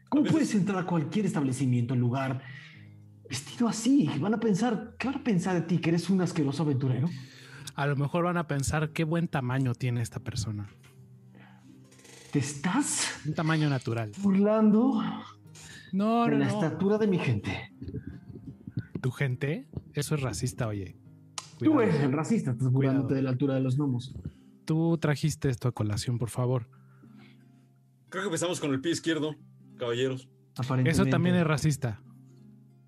[0.09, 2.43] ¿Cómo veces- puedes entrar a cualquier establecimiento, lugar,
[3.29, 4.09] vestido así?
[4.21, 5.79] Van a pensar, ¿qué van a pensar de ti?
[5.79, 7.09] ¿Que eres un asqueroso aventurero?
[7.75, 10.69] A lo mejor van a pensar qué buen tamaño tiene esta persona.
[12.33, 14.11] ¿Te estás Un tamaño natural.
[14.21, 15.01] burlando
[15.93, 16.53] No, de no, la no.
[16.53, 17.73] estatura de mi gente?
[19.01, 20.97] Tu gente, eso es racista, oye.
[21.59, 23.15] Tú eres el racista, estás burlándote Cuidado.
[23.17, 24.15] de la altura de los gnomos.
[24.65, 26.69] Tú trajiste esto a colación, por favor.
[28.09, 29.37] Creo que empezamos con el pie izquierdo,
[29.77, 30.29] caballeros.
[30.85, 32.01] Eso también es racista.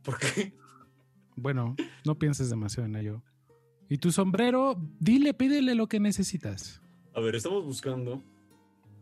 [0.07, 0.55] ¿Por qué?
[1.37, 1.77] Bueno,
[2.07, 3.23] no pienses demasiado en ello.
[3.91, 6.81] Y tu sombrero, dile, pídele lo que necesitas.
[7.15, 8.23] A ver, estamos buscando.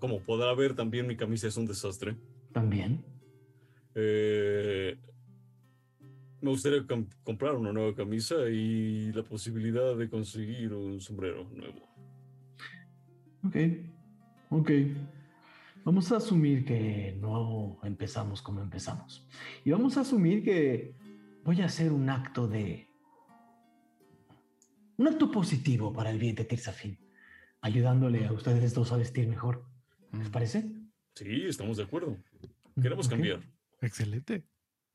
[0.00, 2.16] Como podrá ver, también mi camisa es un desastre.
[2.52, 3.04] También.
[3.94, 4.98] Eh,
[6.40, 11.80] me gustaría com- comprar una nueva camisa y la posibilidad de conseguir un sombrero nuevo.
[13.46, 13.56] Ok,
[14.50, 14.70] ok.
[15.84, 19.28] Vamos a asumir que no empezamos como empezamos.
[19.64, 20.94] Y vamos a asumir que
[21.44, 22.88] voy a hacer un acto de...
[24.96, 26.98] Un acto positivo para el bien de Tirzafin,
[27.60, 29.66] ayudándole a ustedes dos a vestir mejor.
[30.12, 30.70] ¿Les parece?
[31.16, 32.16] Sí, estamos de acuerdo.
[32.80, 33.12] Queremos Ok.
[33.12, 33.40] cambiar.
[33.80, 34.46] Excelente.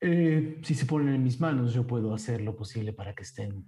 [0.01, 3.67] Eh, si se ponen en mis manos, yo puedo hacer lo posible para que estén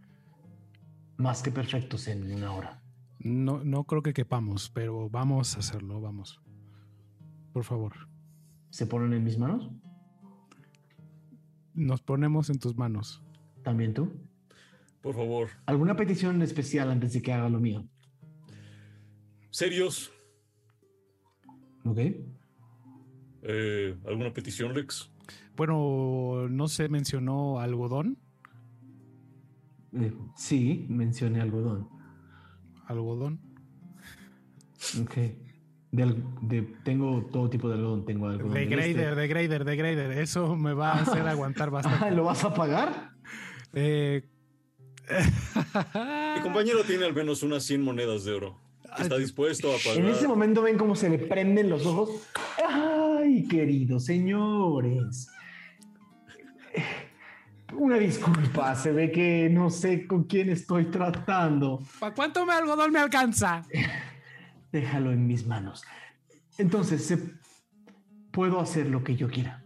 [1.18, 2.82] más que perfectos en una hora.
[3.20, 6.42] No, no creo que quepamos, pero vamos a hacerlo, vamos.
[7.54, 7.94] Por favor.
[8.70, 9.70] ¿Se ponen en mis manos?
[11.74, 13.22] Nos ponemos en tus manos.
[13.64, 14.12] ¿También tú?
[15.02, 17.88] Por favor, ¿Alguna petición especial antes de que haga lo mío?
[19.50, 20.12] serios.
[21.84, 21.98] ¿Ok?
[23.44, 25.12] Eh, ¿Alguna petición, Lex?
[25.58, 28.18] Bueno, no se mencionó algodón.
[29.94, 31.90] Eh, sí, mencioné algodón.
[32.86, 33.42] Algodón.
[35.02, 35.18] Ok.
[35.92, 38.06] Del- de- tengo todo tipo de algodón.
[38.06, 38.54] Tengo algodón.
[38.54, 39.16] De grader, este.
[39.16, 40.12] de grader, de grader.
[40.20, 42.12] Eso me va a hacer aguantar bastante.
[42.12, 43.12] ¿Lo vas a pagar?
[43.74, 44.24] Eh,
[46.36, 48.58] Mi compañero tiene al menos unas 100 monedas de oro.
[48.98, 50.28] Está dispuesto a En ese pagar.
[50.28, 52.10] momento ven cómo se le prenden los ojos.
[52.68, 55.28] ¡Ay, queridos señores!
[57.74, 61.80] Una disculpa, se ve que no sé con quién estoy tratando.
[62.00, 63.62] ¿Para cuánto me algodón me alcanza?
[64.72, 65.84] Déjalo en mis manos.
[66.58, 67.34] Entonces, se-
[68.32, 69.64] puedo hacer lo que yo quiera.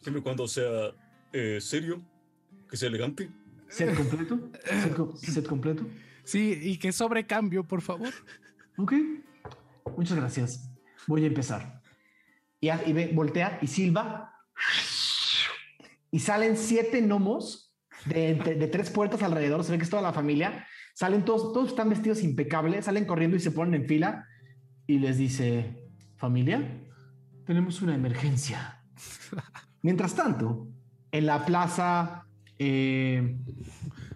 [0.00, 0.92] Siempre y cuando sea
[1.32, 2.02] eh, serio,
[2.70, 3.30] que sea elegante.
[3.68, 4.50] ¿Set completo?
[4.64, 5.86] ¿Set, co- set completo?
[6.24, 8.12] Sí, y que sobre cambio, por favor.
[8.78, 8.92] Ok.
[9.96, 10.70] Muchas gracias.
[11.06, 11.82] Voy a empezar.
[12.60, 14.32] Y, y ve- voltea y silba.
[16.10, 17.74] Y salen siete gnomos
[18.06, 19.64] de, entre- de tres puertas alrededor.
[19.64, 20.66] Se ve que es toda la familia.
[20.94, 22.86] Salen todos, todos están vestidos impecables.
[22.86, 24.26] Salen corriendo y se ponen en fila.
[24.86, 26.82] Y les dice: Familia,
[27.44, 28.82] tenemos una emergencia.
[29.82, 30.68] Mientras tanto,
[31.12, 32.26] en la plaza,
[32.58, 33.36] eh,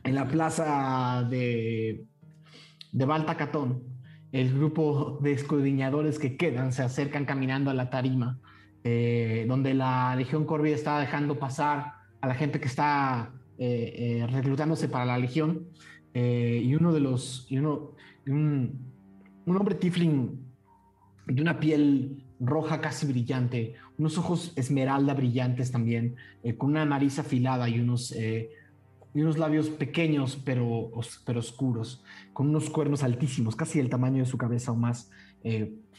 [0.05, 2.07] en la plaza de,
[2.93, 3.83] de Baltacatón,
[4.33, 8.39] el grupo de escudriñadores que quedan se acercan caminando a la tarima,
[8.85, 14.27] eh, donde la Legión Corvida está dejando pasar a la gente que está eh, eh,
[14.27, 15.69] reclutándose para la Legión.
[16.15, 17.47] Eh, y uno de los.
[17.51, 17.93] Y uno,
[18.27, 18.79] un,
[19.47, 20.39] un hombre tifling
[21.27, 27.19] de una piel roja casi brillante, unos ojos esmeralda brillantes también, eh, con una nariz
[27.19, 28.51] afilada y unos, eh,
[29.15, 30.91] y unos labios pequeños pero,
[31.27, 35.11] pero oscuros, con unos cuernos altísimos, casi el tamaño de su cabeza o más,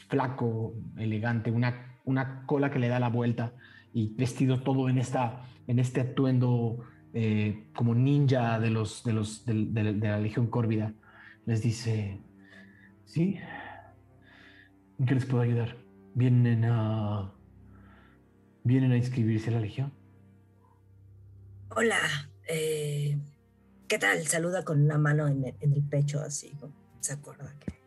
[0.08, 3.54] flaco, elegante, una, una cola que le da la vuelta
[3.92, 6.80] y vestido todo en, esta, en este atuendo
[7.14, 10.94] eh, como ninja de, los, de, los, de, de la Legión Córvida.
[11.46, 12.20] Les dice,
[13.04, 13.38] sí,
[15.00, 15.78] ¿En qué les puedo ayudar?
[16.14, 17.32] ¿Vienen a.
[18.64, 19.94] ¿Vienen a inscribirse a la Legión?
[21.70, 21.98] Hola,
[22.46, 23.18] eh,
[23.88, 24.26] ¿qué tal?
[24.26, 26.52] Saluda con una mano en el, en el pecho, así,
[27.00, 27.80] se acuerda que.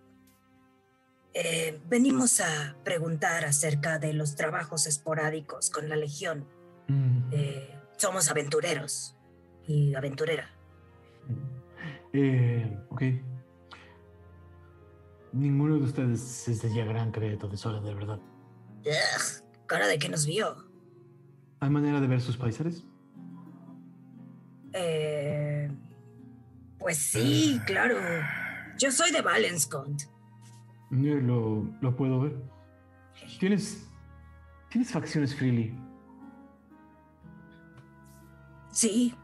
[1.36, 6.48] Eh, venimos a preguntar acerca de los trabajos esporádicos con la Legión.
[6.88, 9.16] Mm, Eh, somos aventureros
[9.66, 10.50] y aventurera.
[12.12, 13.02] eh, ok.
[15.32, 18.20] Ninguno de ustedes es de Yagran Creto de Sola, de verdad.
[18.86, 20.68] Ugh, cara de que nos vio.
[21.62, 22.84] ¿Hay manera de ver sus paisares?
[24.74, 25.72] Eh,
[26.78, 27.96] pues sí, claro.
[28.78, 30.02] Yo soy de Valenscont.
[30.92, 32.36] Lo, lo puedo ver.
[33.40, 33.88] ¿Tienes.
[34.70, 35.74] ¿Tienes facciones freely?
[38.74, 39.16] Sí,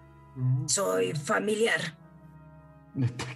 [0.67, 1.97] soy familiar,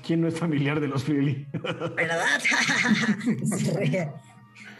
[0.06, 1.48] ¿Quién no es familiar de los freely?
[1.96, 2.42] ¿verdad?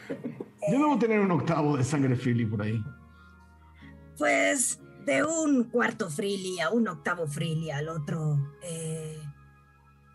[0.70, 2.82] Yo debo tener un octavo de sangre freely por ahí.
[4.18, 8.56] Pues de un cuarto freely a un octavo freely al otro.
[8.64, 9.20] eh,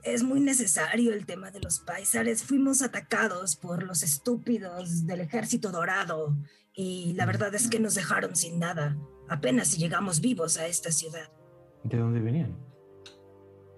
[0.05, 2.43] es muy necesario el tema de los paisares.
[2.43, 6.37] Fuimos atacados por los estúpidos del ejército dorado
[6.73, 8.97] y la verdad es que nos dejaron sin nada.
[9.29, 11.31] Apenas si llegamos vivos a esta ciudad.
[11.85, 12.57] ¿De dónde venían?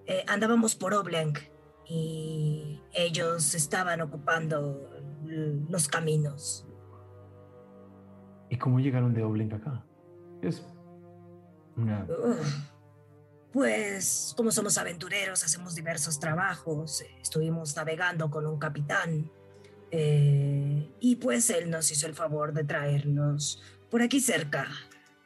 [0.05, 1.39] Eh, andábamos por Oblenk
[1.85, 4.89] y ellos estaban ocupando
[5.23, 6.65] los caminos.
[8.49, 9.85] ¿Y cómo llegaron de Oblenk acá?
[10.41, 10.65] Es
[11.75, 12.07] una...
[13.51, 19.29] Pues como somos aventureros, hacemos diversos trabajos, estuvimos navegando con un capitán
[19.91, 24.67] eh, y pues él nos hizo el favor de traernos por aquí cerca.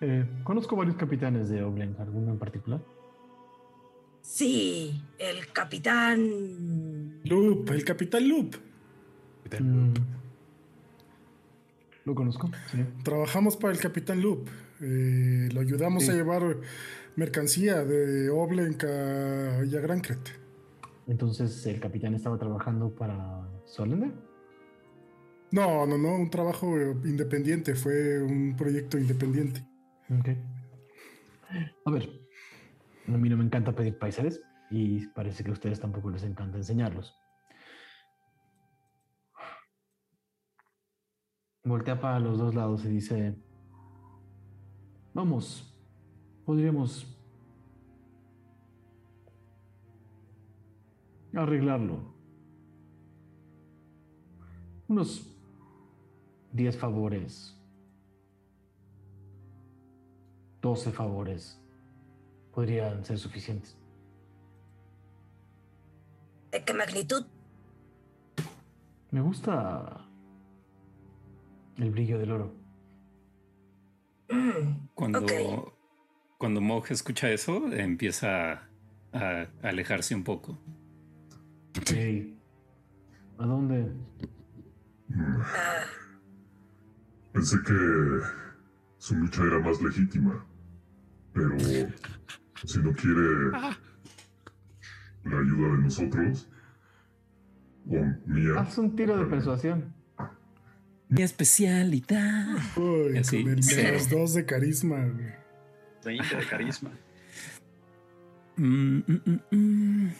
[0.02, 2.82] Eh, conozco varios capitanes de Oblenk, ¿alguno en particular?
[4.22, 7.22] Sí, el capitán...
[7.24, 8.56] Loop, el Capitán Loop.
[9.60, 9.94] Mm.
[12.06, 12.84] Lo conozco, sí.
[13.04, 14.48] Trabajamos para el Capitán Loop.
[14.82, 16.12] Eh, lo ayudamos Sí.
[16.12, 16.58] a llevar
[17.16, 20.20] mercancía de Oblenk a Yagrancret.
[21.08, 24.12] Entonces, ¿el capitán estaba trabajando para Solender?
[25.52, 29.64] No, no, no, un trabajo independiente, fue un proyecto independiente.
[30.10, 30.30] Ok.
[31.86, 32.10] A ver,
[33.08, 36.58] a mí no me encanta pedir paisares y parece que a ustedes tampoco les encanta
[36.58, 37.16] enseñarlos.
[41.64, 43.36] Voltea para los dos lados y dice,
[45.16, 45.76] vamos,
[46.46, 47.12] podríamos
[51.34, 52.14] arreglarlo.
[54.88, 55.36] Unos
[56.54, 57.55] 10 favores
[60.66, 61.62] 12 favores
[62.52, 63.78] podrían ser suficientes.
[66.52, 67.24] ¿De qué magnitud?
[69.12, 70.08] Me gusta
[71.78, 72.52] el brillo del oro.
[74.30, 75.74] Mm, Cuando, Ok.
[76.40, 78.68] cuando Mog escucha eso, empieza a,
[79.14, 80.58] a alejarse un poco.
[81.94, 82.40] Hey,
[83.38, 83.92] ¿A dónde?
[85.14, 85.84] ah,
[87.34, 87.74] Pensé que
[88.98, 90.44] su lucha era más legítima.
[91.36, 91.58] Pero
[92.64, 93.52] si no quiere
[95.26, 96.48] la ayuda de nosotros,
[97.88, 97.92] o
[98.26, 99.94] mía, Haz un tiro de persuasión.
[101.10, 102.56] Mi especialidad.
[102.78, 105.06] Uy, Así, con el menos dos de carisma.
[105.06, 105.34] güey.
[106.06, 106.92] 20 de carisma.
[108.56, 110.12] Mm, mm, mm, mm.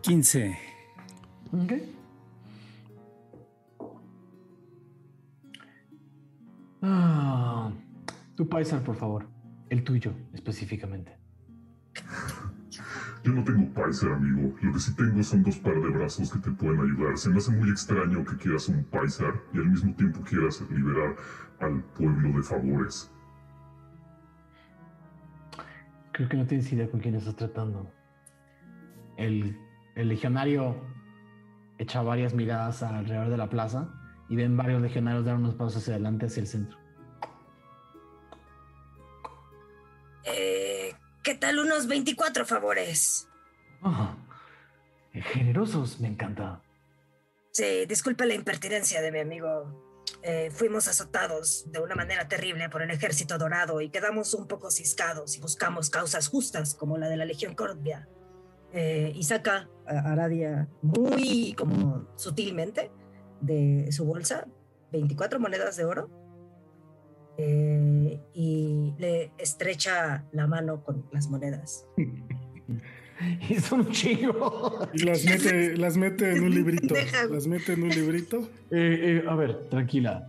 [0.00, 0.58] Quince.
[6.82, 7.70] Ah,
[8.36, 9.28] tu paisar, por favor.
[9.70, 11.16] El tuyo, específicamente.
[13.22, 14.54] yo no tengo Paiser, amigo.
[14.60, 17.16] Lo que sí tengo son dos par de brazos que te pueden ayudar.
[17.16, 21.14] Se me hace muy extraño que quieras un Paiser y al mismo tiempo quieras liberar
[21.60, 23.10] al pueblo de favores.
[26.10, 27.90] Creo que no tienes idea con quién estás tratando.
[29.16, 29.56] El,
[29.94, 30.76] el legionario
[31.78, 34.01] echa varias miradas alrededor de la plaza
[34.32, 36.78] y ven varios legionarios dar unos pasos hacia adelante, hacia el centro.
[40.24, 43.28] eh, ¿Qué tal unos 24 favores?
[43.82, 44.16] Ah,
[45.12, 46.62] generosos, me encanta.
[47.50, 50.02] Sí, disculpa la impertinencia de mi amigo.
[50.22, 54.70] Eh, fuimos azotados de una manera terrible por el ejército dorado y quedamos un poco
[54.70, 58.08] ciscados y buscamos causas justas como la de la Legión Corvia.
[58.72, 62.90] Eh, y saca a Aradia muy como sutilmente
[63.42, 64.46] de su bolsa
[64.92, 66.08] 24 monedas de oro
[67.38, 71.86] eh, y le estrecha la mano con las monedas.
[73.48, 74.88] Y son un chingo.
[74.92, 76.94] Y las mete, las mete en un librito.
[77.30, 78.50] Las mete en un librito.
[78.70, 80.28] Eh, eh, a ver, tranquila.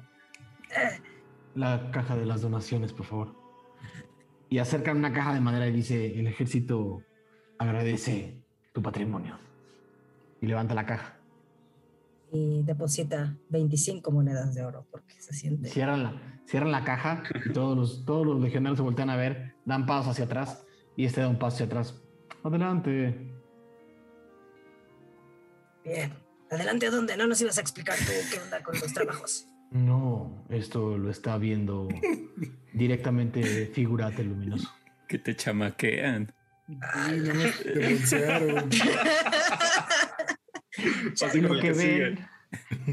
[1.56, 3.36] La caja de las donaciones, por favor.
[4.48, 7.02] Y acercan una caja de madera y dice, el ejército
[7.58, 8.38] agradece
[8.74, 9.40] tu patrimonio.
[10.40, 11.13] Y levanta la caja.
[12.34, 15.70] Y deposita 25 monedas de oro porque se siente.
[15.70, 19.54] Cierran la, cierran la caja y todos los, todos los legionarios se voltean a ver,
[19.66, 20.66] dan pasos hacia atrás
[20.98, 22.02] y este da un paso hacia atrás.
[22.44, 23.32] Adelante.
[25.86, 26.12] Bien.
[26.50, 27.16] ¿Adelante a dónde?
[27.18, 29.46] ¿No nos ibas a explicar tú qué onda con los trabajos?
[29.72, 31.88] No, esto lo está viendo
[32.74, 34.70] directamente Figurate Luminoso.
[35.08, 36.34] Que te chamaquean.
[41.42, 42.20] lo que ven,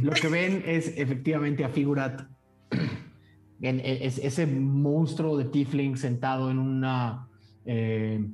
[0.03, 2.23] lo que ven es efectivamente a Figurat,
[3.63, 7.27] en, es- ese monstruo de Tifling sentado en una
[7.67, 8.25] eh,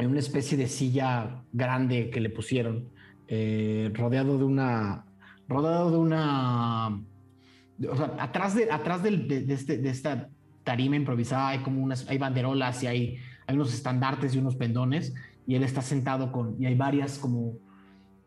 [0.00, 2.88] en una especie de silla grande que le pusieron,
[3.26, 5.04] eh, rodeado de una,
[5.48, 10.28] rodeado de una, o sea, atrás de, atrás del- de, de este- de esta
[10.62, 15.14] tarima improvisada hay como unas, hay banderolas y hay, hay unos estandartes y unos pendones
[15.46, 17.54] y él está sentado con, y hay varias como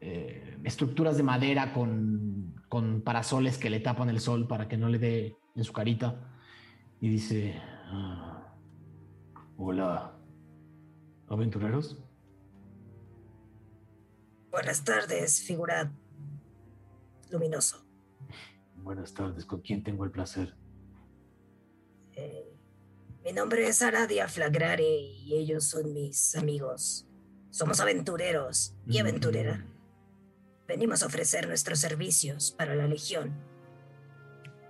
[0.02, 4.90] eh, estructuras de madera con, con parasoles que le tapan el sol para que no
[4.90, 6.20] le dé en su carita
[7.00, 7.56] y dice,
[7.86, 8.56] "Ah,
[9.58, 10.18] hola,
[11.28, 11.98] aventureros.
[14.52, 15.92] Buenas tardes, figura
[17.30, 17.86] luminoso.
[18.76, 20.56] Buenas tardes, ¿con quién tengo el placer?
[22.14, 22.52] Eh,
[23.24, 27.08] mi nombre es Aradia Flagrare y ellos son mis amigos.
[27.50, 29.66] Somos aventureros y aventurera.
[30.72, 33.34] Venimos a ofrecer nuestros servicios para la Legión.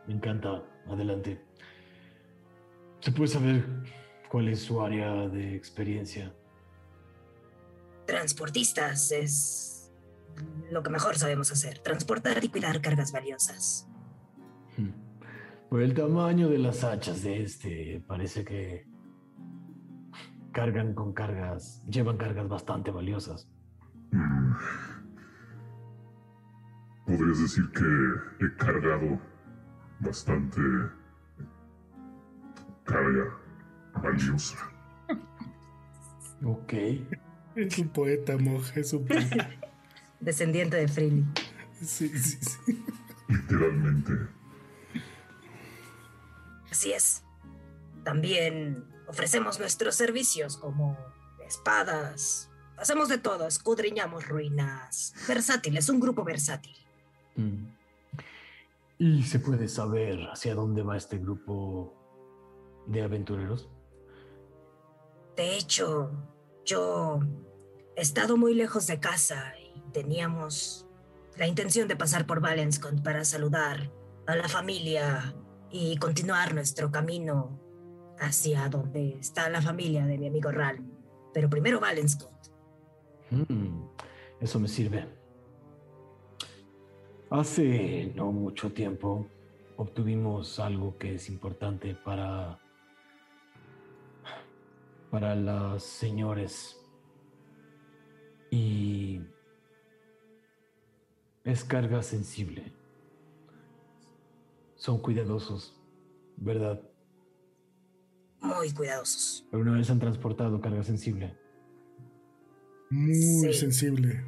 [0.08, 1.40] Me encanta, adelante.
[3.02, 3.64] ¿Se puede saber
[4.28, 6.34] cuál es su área de experiencia?
[8.08, 9.92] Transportistas es
[10.72, 11.78] lo que mejor sabemos hacer.
[11.78, 13.88] Transportar y cuidar cargas valiosas.
[15.70, 18.88] Por el tamaño de las hachas de este, parece que
[20.52, 23.48] cargan con cargas, llevan cargas bastante valiosas.
[24.10, 25.01] Mm.
[27.18, 29.20] Podrías decir que he cargado
[30.00, 30.62] bastante
[32.86, 33.38] carga
[34.02, 34.56] valiosa.
[36.46, 36.74] Ok.
[37.58, 39.50] Es un poeta, monje, es un poeta.
[40.22, 41.26] Descendiente de Freely.
[41.82, 42.86] Sí, sí, sí.
[43.28, 44.14] Literalmente.
[46.72, 47.24] Así es.
[48.06, 50.98] También ofrecemos nuestros servicios como
[51.46, 52.50] espadas.
[52.78, 55.14] Hacemos de todo, escudriñamos ruinas.
[55.28, 56.81] Versátil, es un grupo versátil.
[57.36, 57.66] Mm.
[59.00, 61.94] ¿Y se puede saber hacia dónde va este grupo
[62.86, 63.68] de aventureros?
[65.36, 66.12] De hecho,
[66.66, 67.20] yo
[67.96, 70.88] he estado muy lejos de casa y teníamos
[71.38, 73.92] la intención de pasar por Valenscont para saludar
[74.28, 75.34] a la familia
[75.72, 77.60] y continuar nuestro camino
[78.20, 80.86] hacia donde está la familia de mi amigo Ral.
[81.34, 82.32] Pero primero Valenscont.
[83.32, 83.86] Mm,
[84.40, 85.21] Eso me sirve.
[87.32, 89.26] Hace no mucho tiempo
[89.78, 92.60] obtuvimos algo que es importante para
[95.10, 96.78] para las señores
[98.50, 99.22] y
[101.46, 102.74] es carga sensible.
[104.76, 105.74] Son cuidadosos,
[106.36, 106.82] ¿verdad?
[108.42, 109.48] Muy cuidadosos.
[109.54, 111.38] ¿Alguna vez han transportado carga sensible?
[112.90, 113.54] Muy Sí.
[113.54, 114.22] sensible.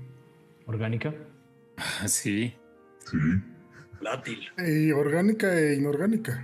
[0.68, 1.14] ¿Orgánica?
[2.08, 2.54] Sí.
[3.06, 3.18] Sí.
[4.02, 4.40] Látil.
[4.58, 6.44] Y orgánica e inorgánica.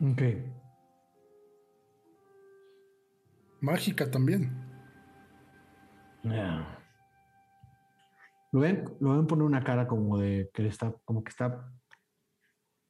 [0.00, 0.22] Ok.
[3.60, 4.52] Mágica también.
[6.22, 6.78] Ya.
[8.52, 11.72] Lo ven, lo ven poner una cara como de que está, como que está,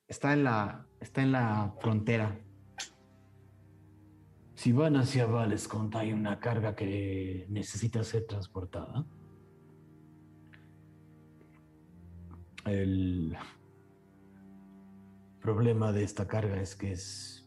[0.08, 2.38] está en la, está en la frontera.
[4.54, 9.06] Si van hacia Valescont hay una carga que necesita ser transportada.
[12.66, 13.36] El
[15.40, 17.46] problema de esta carga es que es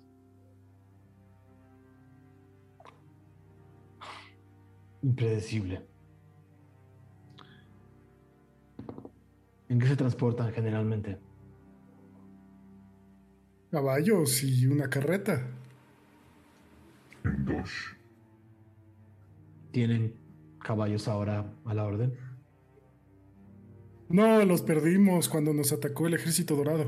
[5.02, 5.88] impredecible.
[9.70, 11.20] ¿En qué se transportan generalmente?
[13.72, 15.48] Caballos y una carreta.
[17.24, 17.96] En Dosh.
[19.72, 20.16] ¿Tienen
[20.60, 22.27] caballos ahora a la orden?
[24.10, 26.86] No, los perdimos cuando nos atacó el ejército dorado.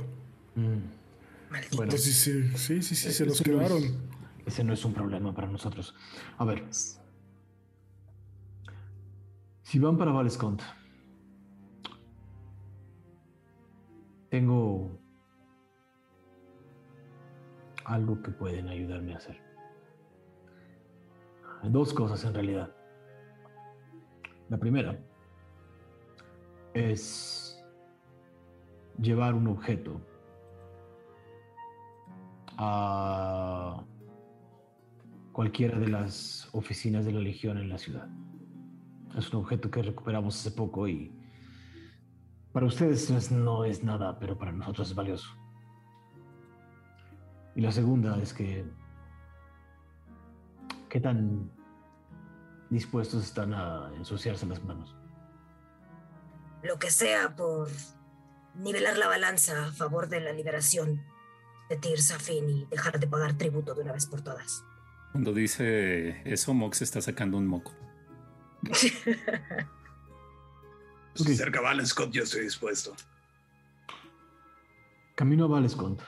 [0.56, 1.78] Mm, Maldito.
[1.78, 1.92] Bueno.
[1.94, 3.84] Sí, sí, sí, sí, sí, se los Ese no es- quedaron.
[4.46, 5.94] ese no es un problema para nosotros.
[6.38, 6.64] A ver,
[9.62, 10.62] Si van para Valescont,
[14.30, 15.00] tengo
[17.86, 19.40] algo que pueden ayudarme a hacer.
[21.64, 22.74] Dos cosas en realidad.
[24.50, 24.98] La primera
[26.80, 27.64] es
[29.00, 30.02] llevar un objeto
[32.58, 33.84] a
[35.32, 38.10] cualquiera de las oficinas de la Legión en la ciudad.
[39.18, 41.12] Es un objeto que recuperamos hace poco y
[42.52, 45.30] para ustedes no es, nada, pero para nosotros es valioso.
[47.56, 48.66] Y la segunda es que,
[50.90, 51.52] ¿qué tan
[52.70, 54.99] dispuestos están a ensuciarse las manos?
[56.64, 57.70] Lo que sea por
[58.56, 61.04] nivelar la balanza a favor de la liberación
[61.70, 64.64] de Tirsafin y dejar de pagar tributo de una vez por todas.
[65.12, 67.74] Cuando dice eso, Mox está sacando un moco.
[71.16, 72.94] Si cerca Valenscott, yo estoy dispuesto.
[75.16, 76.02] Camino a Valescont.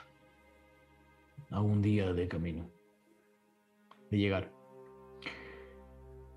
[1.50, 2.70] A un día de camino.
[4.10, 4.50] De llegar.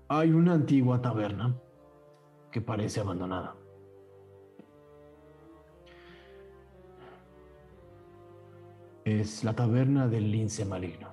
[0.08, 1.56] Hay una antigua taberna
[2.52, 3.56] que parece abandonada.
[9.06, 11.08] Es la taberna del lince maligno.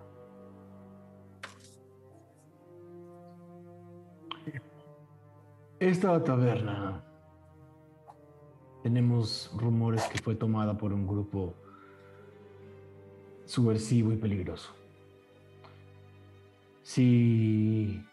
[5.80, 7.04] Esta taberna
[8.82, 11.54] tenemos rumores que fue tomada por un grupo
[13.46, 14.74] subversivo y peligroso.
[16.82, 18.04] Si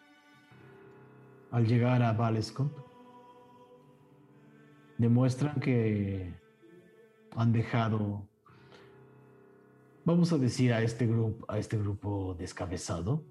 [1.52, 2.77] al llegar a Valescont
[4.98, 6.35] demuestran que
[7.35, 8.30] han dejado,
[10.05, 13.24] vamos a decir a este grupo, a este grupo descabezado,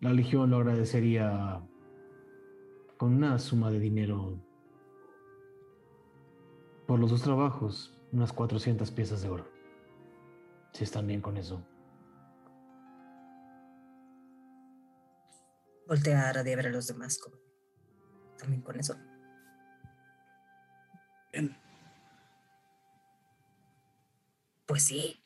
[0.00, 1.60] la legión lo agradecería
[2.96, 4.38] con una suma de dinero
[6.86, 9.46] por los dos trabajos, unas 400 piezas de oro.
[10.72, 11.62] Si están bien con eso.
[15.86, 17.18] Voltear a ver a los demás
[18.38, 18.94] también con eso.
[21.32, 21.56] Bien.
[24.66, 25.17] Pues sí.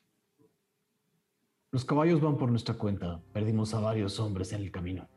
[1.72, 3.22] Los caballos van por nuestra cuenta.
[3.32, 5.08] Perdimos a varios hombres en el camino.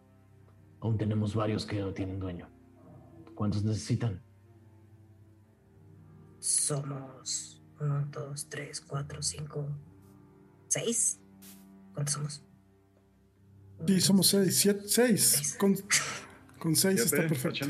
[0.80, 2.50] Aún tenemos varios que no tienen dueño.
[3.36, 4.24] ¿Cuántos necesitan?
[6.40, 9.68] Somos uno, dos, tres, cuatro, cinco,
[10.70, 11.20] seis.
[11.94, 12.44] ¿Cuántos somos?
[13.86, 15.58] Sí, somos seis, siete, seis.
[15.60, 15.76] Con,
[16.58, 17.66] con seis está perfecto.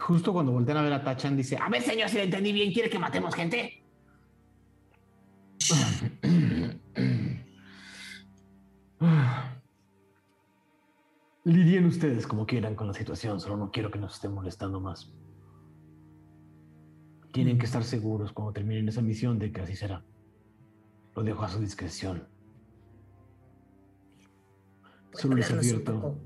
[0.00, 2.72] Justo cuando voltean a ver a Tachan, dice: A ver, señor, si le entendí bien,
[2.72, 3.80] ¿quiere que matemos gente?
[11.44, 15.12] Lidien ustedes como quieran con la situación, solo no quiero que nos estén molestando más.
[17.32, 20.04] Tienen que estar seguros cuando terminen esa misión de que así será.
[21.14, 22.26] Lo dejo a su discreción.
[25.10, 26.18] ¿Pueden Solo les advierto.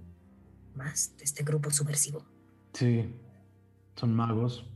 [0.75, 2.25] más de este grupo subversivo?
[2.73, 3.15] Sí,
[3.97, 4.71] son magos,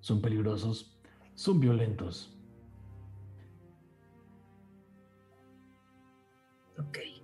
[0.00, 0.98] son peligrosos,
[1.34, 2.34] son violentos.
[6.78, 7.17] Ok.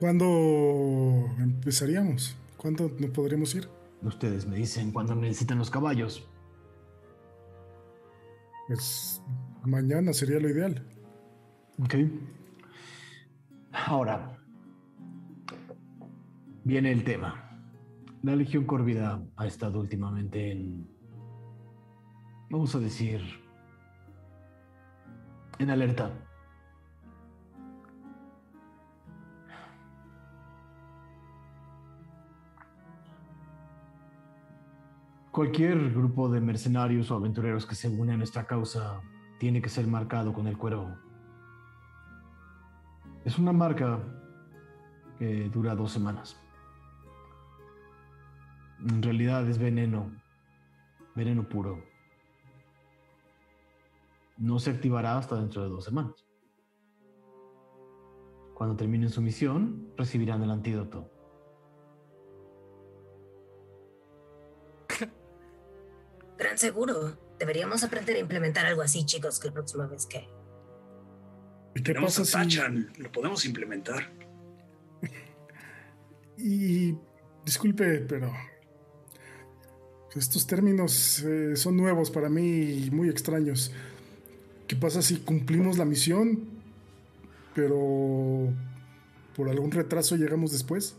[0.00, 2.36] ¿Cuándo empezaríamos?
[2.56, 3.68] ¿Cuándo nos podríamos ir?
[4.02, 6.28] Ustedes me dicen cuando necesitan los caballos.
[8.68, 9.20] Pues
[9.64, 10.86] mañana sería lo ideal.
[11.82, 11.94] Ok.
[13.72, 14.38] Ahora,
[16.64, 17.60] viene el tema.
[18.22, 20.88] La Legión Corvida ha estado últimamente en,
[22.50, 23.20] vamos a decir,
[25.58, 26.27] en alerta.
[35.38, 39.00] Cualquier grupo de mercenarios o aventureros que se une a nuestra causa
[39.38, 40.98] tiene que ser marcado con el cuervo.
[43.24, 44.00] Es una marca
[45.16, 46.36] que dura dos semanas.
[48.80, 50.10] En realidad es veneno,
[51.14, 51.84] veneno puro.
[54.38, 56.26] No se activará hasta dentro de dos semanas.
[58.54, 61.17] Cuando terminen su misión, recibirán el antídoto.
[66.38, 67.18] Gran seguro.
[67.38, 70.28] Deberíamos aprender a implementar algo así, chicos, que la próxima vez que.
[71.74, 72.56] ¿Y qué Tenemos pasa a si.?
[72.56, 74.10] Tachan, lo podemos implementar.
[76.40, 76.94] Y
[77.44, 78.32] disculpe, pero
[80.14, 83.72] estos términos eh, son nuevos para mí y muy extraños.
[84.68, 86.58] ¿Qué pasa si cumplimos la misión
[87.58, 88.54] pero
[89.34, 90.96] por algún retraso llegamos después.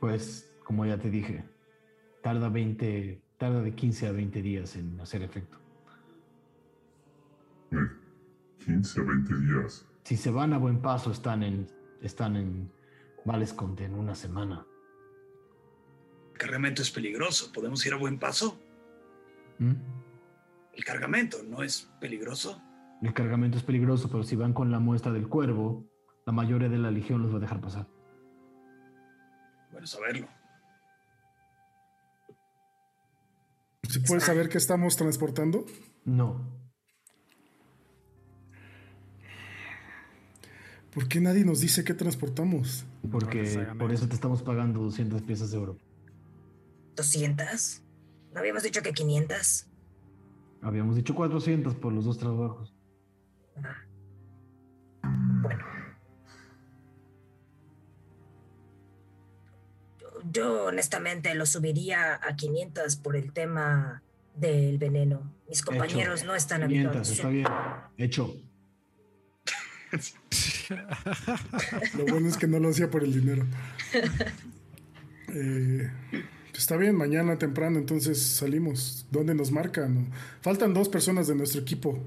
[0.00, 1.44] Pues, como ya te dije,
[2.24, 5.58] tarda 20, tarda de 15 a 20 días en hacer efecto.
[8.64, 9.86] 15 a 20 días.
[10.04, 11.66] Si se van a buen paso, están en,
[12.00, 12.72] están en
[13.26, 14.64] Valesconte en una semana.
[16.32, 17.52] El cargamento es peligroso.
[17.52, 18.58] ¿Podemos ir a buen paso?
[19.58, 19.74] ¿Mm?
[20.72, 22.58] El cargamento no es peligroso.
[23.02, 25.84] El cargamento es peligroso, pero si van con la muestra del cuervo,
[26.24, 27.86] la mayoría de la legión los va a dejar pasar.
[29.70, 30.26] Bueno saberlo.
[33.88, 35.64] ¿Se puede saber qué estamos transportando?
[36.04, 36.40] No.
[40.92, 42.86] ¿Por qué nadie nos dice qué transportamos?
[43.10, 45.78] Porque por eso te estamos pagando 200 piezas de oro.
[46.94, 47.82] ¿200?
[48.32, 49.66] ¿No habíamos dicho que 500?
[50.62, 52.74] Habíamos dicho 400 por los dos trabajos.
[53.54, 53.83] Bueno.
[60.32, 64.02] Yo, honestamente lo subiría a 500 por el tema
[64.36, 65.32] del veneno.
[65.48, 66.26] Mis compañeros Hecho.
[66.26, 67.10] no están 500, habituados.
[67.10, 67.46] está bien.
[67.98, 68.34] Hecho.
[71.96, 73.44] Lo bueno es que no lo hacía por el dinero.
[75.36, 75.90] Eh,
[76.54, 79.06] está bien, mañana temprano entonces salimos.
[79.10, 80.10] ¿Dónde nos marcan?
[80.40, 81.98] Faltan dos personas de nuestro equipo.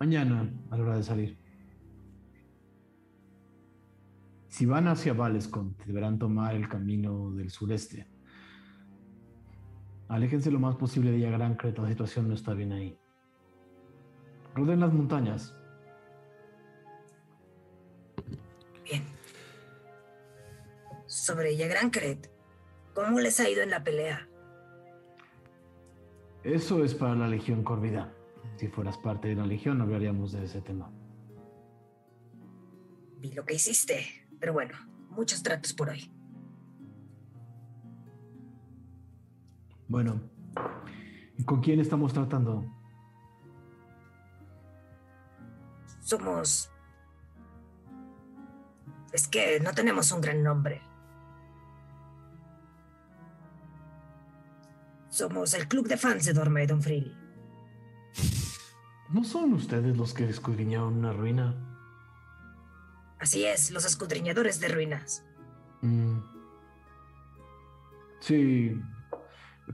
[0.00, 1.43] Mañana, a la hora de salir.
[4.54, 8.06] Si van hacia Valescont, deberán tomar el camino del sureste.
[10.06, 12.96] Aléjense lo más posible de Yagrancret, la situación no está bien ahí.
[14.54, 15.56] Rodeen las montañas.
[21.06, 22.30] Sobre Yagrancret,
[22.94, 24.28] ¿cómo les ha ido en la pelea?
[26.44, 28.14] Eso es para la Legión Corvida.
[28.54, 30.92] Si fueras parte de la Legión, hablaríamos de ese tema.
[33.18, 34.74] Vi lo que hiciste, pero bueno,
[35.08, 36.12] muchos tratos por hoy.
[39.88, 40.20] Bueno,
[41.38, 42.62] ¿y con quién estamos tratando?
[46.00, 46.70] Somos...
[49.14, 50.82] Es que no tenemos un gran nombre.
[55.08, 57.16] Somos el club de fans de Dormaidon Freely.
[59.08, 61.73] ¿No son ustedes los que escudriñaron una ruina?
[63.18, 65.24] Así es, los escudriñadores de ruinas.
[65.82, 66.18] Mm.
[68.20, 68.80] Sí,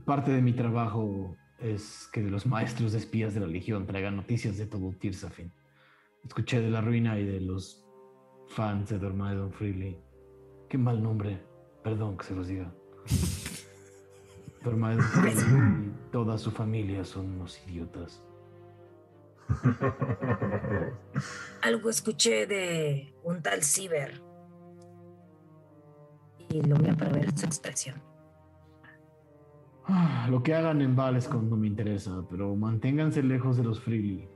[0.05, 4.57] parte de mi trabajo es que los maestros de espías de la Legión traigan noticias
[4.57, 5.51] de todo Tirsafin.
[6.23, 7.85] Escuché de la ruina y de los
[8.49, 9.97] fans de Dormaidon Freely.
[10.69, 11.41] Qué mal nombre,
[11.83, 12.73] perdón que se los diga.
[14.63, 18.21] Dormaidon Freely y toda su familia son unos idiotas.
[21.61, 24.21] Algo escuché de un tal Ciber.
[26.49, 28.01] Y lo voy a prever su expresión.
[29.85, 34.27] Ah, Lo que hagan en Valescon no me interesa, pero manténganse lejos de los Freely.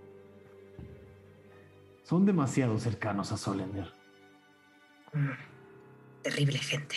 [2.03, 3.91] Son demasiado cercanos a Solender.
[5.13, 5.29] Mm,
[6.23, 6.95] Terrible gente.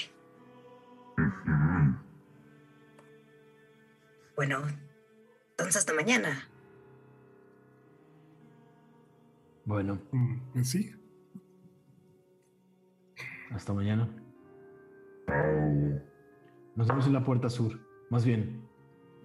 [4.36, 4.62] Bueno,
[5.50, 6.48] entonces hasta mañana.
[9.68, 10.90] Bueno, Mm, Sí.
[13.50, 14.08] hasta mañana.
[16.74, 17.78] Nos vemos en la puerta sur.
[18.08, 18.66] Más bien,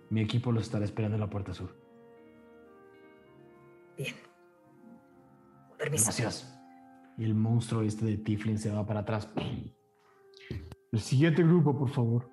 [0.10, 1.74] mi equipo los estará esperando en la puerta sur.
[3.98, 4.16] Bien.
[5.78, 6.04] Permiso.
[6.04, 6.60] Gracias.
[7.18, 9.30] Y el monstruo este de Tiflin se va para atrás.
[10.92, 12.30] El siguiente grupo, por favor.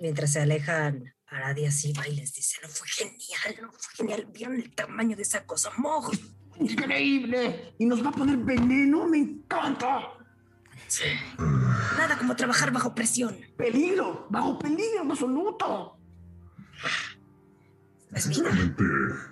[0.00, 4.28] Mientras se alejan, Aradia sí va y les dice, no fue genial, no fue genial.
[4.32, 5.70] ¿Vieron el tamaño de esa cosa?
[5.76, 6.10] Mog?
[6.58, 7.74] Increíble.
[7.78, 9.06] Y nos va a poner veneno.
[9.06, 10.00] Me encanta.
[10.86, 11.04] Sí.
[11.96, 13.36] Nada como trabajar bajo presión.
[13.56, 14.26] Peligro.
[14.30, 15.98] Bajo peligro absoluto.
[18.14, 18.84] Sinceramente,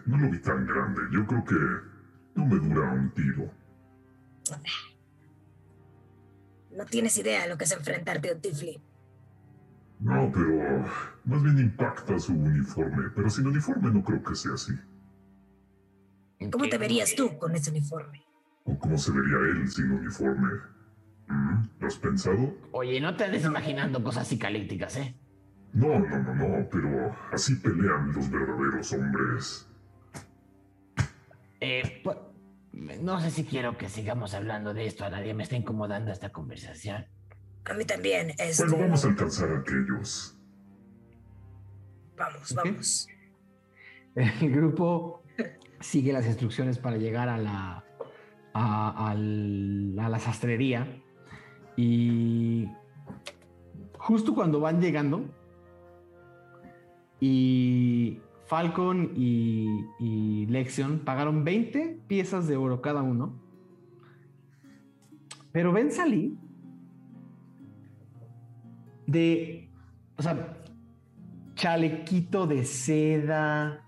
[0.05, 1.01] no lo vi tan grande.
[1.12, 1.55] Yo creo que
[2.35, 3.51] no me dura un tiro.
[6.73, 8.86] No tienes idea de lo que es enfrentarte a un Tiflin.
[9.98, 10.85] No, pero
[11.24, 13.10] más bien impacta su uniforme.
[13.14, 14.73] Pero sin uniforme no creo que sea así.
[16.51, 18.23] ¿Cómo te verías tú con ese uniforme?
[18.64, 20.48] ¿O cómo se vería él sin uniforme?
[21.28, 21.62] ¿Mm?
[21.81, 22.55] ¿Lo has pensado?
[22.73, 25.16] Oye, no te andes imaginando cosas psicalípticas, ¿eh?
[25.73, 29.68] No, no, no, no, pero así pelean los verdaderos hombres.
[31.60, 32.18] Eh, pu-
[33.01, 35.05] no sé si quiero que sigamos hablando de esto.
[35.05, 37.06] A nadie me está incomodando esta conversación.
[37.69, 38.31] A mí también.
[38.39, 40.37] Este, Bueno, vamos a alcanzar a aquellos.
[42.17, 43.09] Vamos, vamos.
[44.15, 45.23] El grupo
[45.81, 47.85] sigue las instrucciones para llegar a la,
[48.55, 51.03] a, la sastrería
[51.77, 52.67] y
[53.99, 55.29] justo cuando van llegando
[57.21, 63.39] y Falcon y, y Lexion pagaron 20 piezas de oro cada uno,
[65.53, 66.33] pero ven salir
[69.07, 69.69] de,
[70.16, 70.57] o sea,
[71.55, 73.85] chalequito de seda,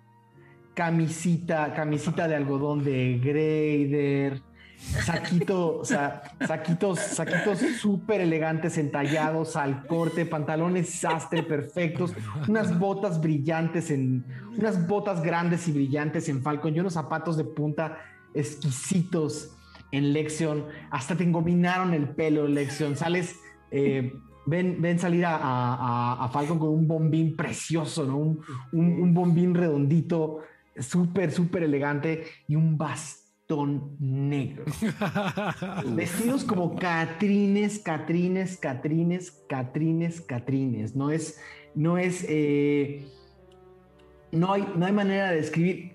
[0.74, 4.42] camisita, camisita de algodón de Grader,
[4.78, 12.14] saquito, o sea, saquitos, saquitos súper elegantes, entallados al corte, pantalones sastre perfectos,
[12.46, 14.24] unas botas brillantes en,
[14.56, 17.98] unas botas grandes y brillantes en Falcon y unos zapatos de punta
[18.34, 19.56] exquisitos
[19.90, 23.36] en Lexion, hasta te engominaron el pelo, Lexion, sales,
[23.70, 24.12] eh,
[24.48, 28.16] ven, ven salir a, a- a Falcon con un bombín precioso, ¿no?
[28.18, 28.40] Un,
[28.72, 30.38] un- un bombín redondito,
[30.76, 34.64] súper, súper elegante y un bastón negro.
[35.94, 40.94] Vestidos como Catrines, Catrines, Catrines, Catrines, Catrines.
[40.96, 41.40] No es,
[41.74, 43.06] no es, eh,
[44.32, 45.92] no hay, no hay manera de describir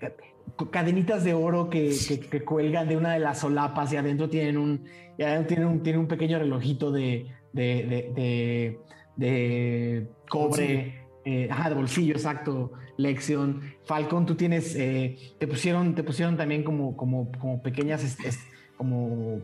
[0.72, 4.58] cadenitas de oro que, que- que cuelgan de una de las solapas y adentro tienen
[4.58, 4.86] un,
[5.18, 8.80] y adentro tienen un, tienen un pequeño relojito de, de, de,
[9.16, 12.74] de- cobre, eh, ajá, de bolsillo, exacto.
[12.98, 18.20] Lexion, Falcon, tú tienes, eh, te pusieron, te pusieron también como, como, como pequeñas, es-
[18.26, 18.40] es-
[18.78, 19.40] como,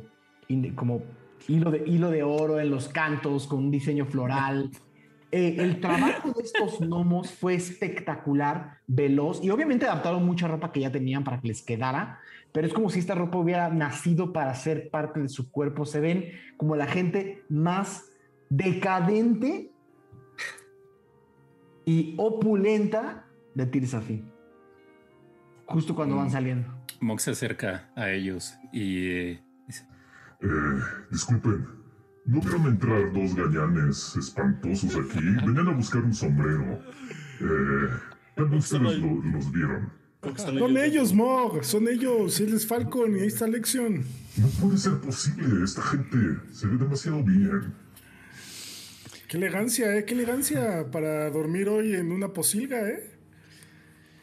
[0.47, 1.01] in- como
[1.47, 4.69] hilo de, hilo de oro en los cantos con un diseño floral.
[5.31, 10.79] Eh, el trabajo de estos gnomos fue espectacular, veloz y obviamente adaptaron mucha ropa que
[10.79, 12.17] ya tenían para que les quedara,
[12.51, 15.85] pero es como si esta ropa hubiera nacido para ser parte de su cuerpo.
[15.85, 16.25] Se ven
[16.57, 18.11] como la gente más
[18.49, 19.71] decadente
[21.85, 24.23] y opulenta de Tirsafi.
[25.65, 26.67] Justo cuando van saliendo.
[27.01, 29.85] Mox se acerca a ellos y eh, dice,
[30.41, 30.47] Eh,
[31.11, 31.67] disculpen,
[32.25, 35.19] ¿no vieron entrar dos gañanes espantosos aquí?
[35.45, 36.79] Venían a buscar un sombrero.
[37.41, 37.89] Eh,
[38.35, 39.91] tal vez ustedes lo- los vieron.
[40.21, 42.39] Son ellos, Mog, son ellos.
[42.41, 44.03] Él es Falcon y ahí está Lexion.
[44.37, 46.17] No puede ser posible, esta gente
[46.51, 47.73] se ve demasiado bien.
[49.29, 50.05] Qué elegancia, ¿eh?
[50.05, 53.11] Qué elegancia para dormir hoy en una posilga, ¿eh?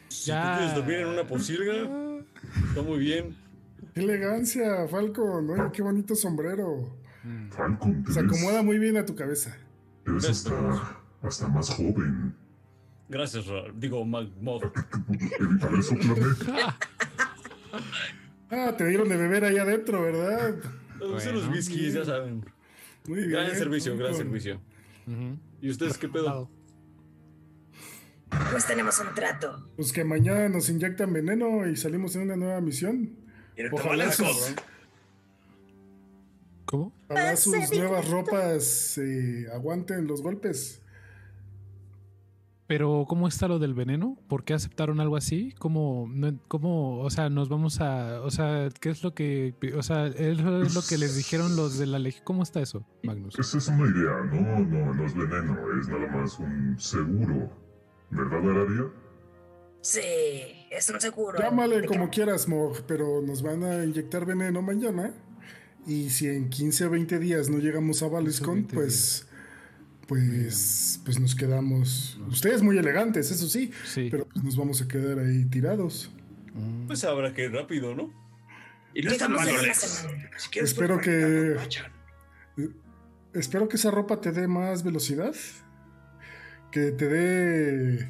[0.09, 1.73] Si tú quieres dormir en una posilga,
[2.69, 3.35] está muy bien.
[3.93, 5.49] Qué elegancia, Falcon.
[5.49, 6.95] Oye, qué bonito sombrero.
[7.49, 9.57] Falcon, te Se ves, acomoda muy bien a tu cabeza.
[10.03, 12.35] te ves hasta, hasta más joven.
[13.09, 14.05] Gracias, Ra- digo,
[15.81, 16.25] soplarme.
[18.49, 20.55] Ah, te dieron de beber ahí adentro, ¿verdad?
[21.19, 22.45] Son los whiskies, ya saben.
[23.05, 23.31] Muy bien.
[23.31, 24.61] Gran servicio, gran servicio.
[25.61, 26.49] ¿Y ustedes qué pedo?
[28.51, 29.69] Pues tenemos un trato.
[29.75, 33.17] Pues que mañana nos inyectan veneno y salimos en una nueva misión.
[33.71, 34.55] Ojalá sus,
[36.65, 36.93] ¿Cómo?
[37.09, 40.81] ojalá sus nuevas ropas eh, aguanten los golpes.
[42.67, 44.17] Pero, ¿cómo está lo del veneno?
[44.27, 45.53] ¿Por qué aceptaron algo así?
[45.57, 49.81] ¿Cómo, no- cómo, o sea, nos vamos a, o sea, qué es lo que, o
[49.83, 52.25] sea, eso es lo que les dijeron los de la legión?
[52.25, 53.39] ¿Cómo está eso, Magnus?
[53.39, 57.49] Esa es una idea, no, no, no es veneno, es nada más un seguro.
[58.09, 58.85] ¿Verdad, Aradia?
[59.81, 60.01] Sí,
[60.69, 61.39] es un seguro.
[61.39, 65.13] Llámale ¿De como quieras, Mog, pero nos van a inyectar veneno mañana.
[65.85, 69.25] Y si en 15 o 20 días no llegamos a Valiscon, pues,
[70.07, 72.19] pues, pues nos quedamos.
[72.29, 73.71] Ustedes muy elegantes, eso sí,
[74.09, 76.11] pero pues nos vamos a quedar ahí tirados.
[76.87, 78.11] Pues habrá que ir rápido, ¿no?
[78.93, 79.77] Y no está Llegamos malo, en una Lex.
[79.79, 80.29] semana.
[80.37, 81.91] Si quieres, Espero pues, que- aprovechan.
[83.33, 85.35] Espero que esa ropa te dé más velocidad.
[86.71, 88.09] Que te dé.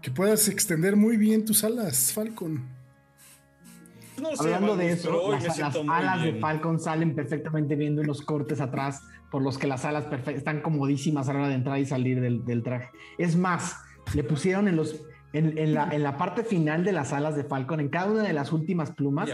[0.00, 2.64] Que puedas extender muy bien tus alas, Falcon.
[4.20, 6.34] No sé, Hablando de eso, las, alas de.
[6.34, 11.32] Falcon salen perfectamente viendo unos cortes atrás por los que las alas están comodísimas a
[11.32, 12.90] la hora de entrar y salir del, del traje.
[13.18, 13.76] Es más,
[14.14, 17.44] le pusieron en los en, en la, en la parte final de las alas de
[17.44, 19.30] Falcon, en cada una de las últimas plumas,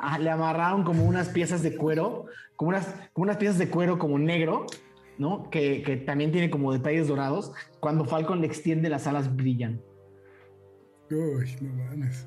[0.00, 2.26] ah, le amarraron como unas piezas de cuero,
[2.56, 4.66] como unas, como unas piezas de cuero como negro,
[5.18, 5.50] ¿no?
[5.50, 7.52] Que, que también tiene como detalles dorados.
[7.80, 9.82] Cuando Falcon le extiende, las alas brillan.
[11.10, 12.26] Uy, no mames.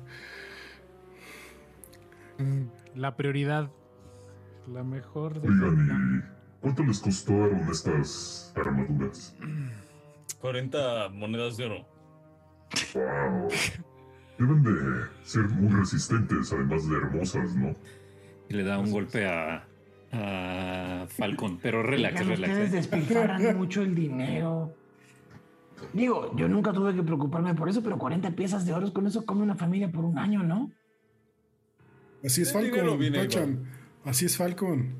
[2.94, 3.70] La prioridad,
[4.72, 5.40] la mejor.
[5.40, 9.36] de- Oigan, ¿y cuánto les costaron estas armaduras?
[10.40, 11.86] 40 monedas de oro.
[12.94, 13.48] Wow.
[14.38, 14.72] Deben de
[15.24, 17.74] ser muy resistentes, además de hermosas, ¿no?
[18.48, 19.64] y le da un golpe a,
[20.12, 22.50] a Falcon, pero relax, Oigan, relax.
[22.52, 22.76] ustedes eh.
[22.76, 24.74] despilfarran mucho el dinero.
[25.94, 29.24] Digo, yo nunca tuve que preocuparme por eso, pero 40 piezas de oro con eso
[29.24, 30.70] come una familia por un año, ¿no?
[32.24, 33.64] Así es Falcon, viene Tachan.
[34.04, 34.94] Así es Falcon.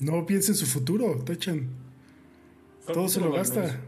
[0.00, 1.68] No piensa en su futuro, Tachan.
[2.86, 3.80] Todo se lo gasta.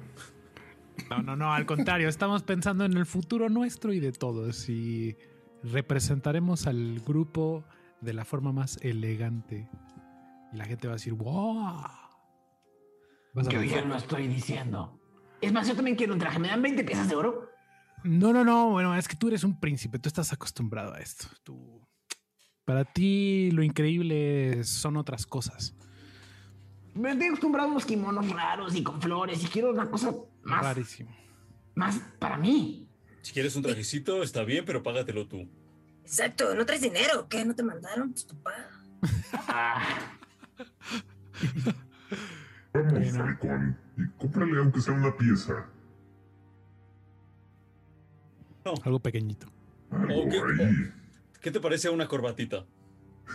[1.10, 5.16] No, no, no, al contrario, estamos pensando en el futuro nuestro y de todos y
[5.62, 7.64] representaremos al grupo
[8.00, 9.68] de la forma más elegante.
[10.52, 11.82] Y la gente va a decir, wow.
[13.34, 13.68] Vas a Yo ver.
[13.68, 14.98] ya no estoy diciendo.
[15.40, 16.38] Es más, yo también quiero un traje.
[16.38, 17.48] ¿Me dan 20 piezas de oro?
[18.04, 21.26] No, no, no, bueno, es que tú eres un príncipe, tú estás acostumbrado a esto.
[21.42, 21.80] Tú...
[22.64, 25.74] Para ti lo increíble son otras cosas.
[26.94, 30.12] Me estoy acostumbrado a unos kimonos raros y con flores y quiero una cosa
[30.42, 31.16] más, Rarísimo.
[31.74, 32.88] más para mí.
[33.22, 35.48] Si quieres un trajecito, está bien, pero págatelo tú.
[36.02, 37.26] Exacto, no traes dinero.
[37.28, 37.44] ¿Qué?
[37.44, 38.12] ¿No te mandaron?
[38.12, 38.52] Pues papá.
[39.48, 39.82] Ah,
[42.72, 43.12] Vamos, Bueno.
[43.24, 45.66] Falcón, y cómprale aunque sea una pieza.
[48.84, 49.46] Algo pequeñito.
[49.90, 50.30] Algo
[50.60, 50.90] ahí.
[51.40, 52.64] ¿Qué te parece una corbatita?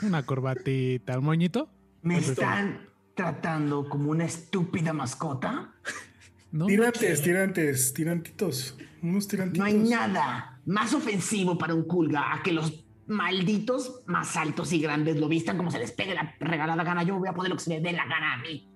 [0.01, 1.69] Una corbatita, un moñito.
[2.01, 5.73] ¿Me están tratando como una estúpida mascota?
[6.51, 8.77] No, Tirantes, tirantes, tirantitos.
[9.01, 9.57] Unos tirantitos.
[9.57, 14.79] No hay nada más ofensivo para un culga a que los malditos más altos y
[14.79, 17.01] grandes lo vistan como se les pegue la regalada gana.
[17.01, 18.69] Yo voy a poner lo que se me dé la gana a mí.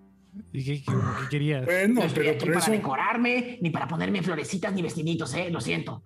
[0.54, 1.66] ¿Y qué, qué- qué querías?
[1.66, 2.72] Bueno, No estoy pero aquí por para eso.
[2.72, 5.52] decorarme, ni para ponerme florecitas ni vestiditos, ¿eh?
[5.52, 6.02] Lo siento.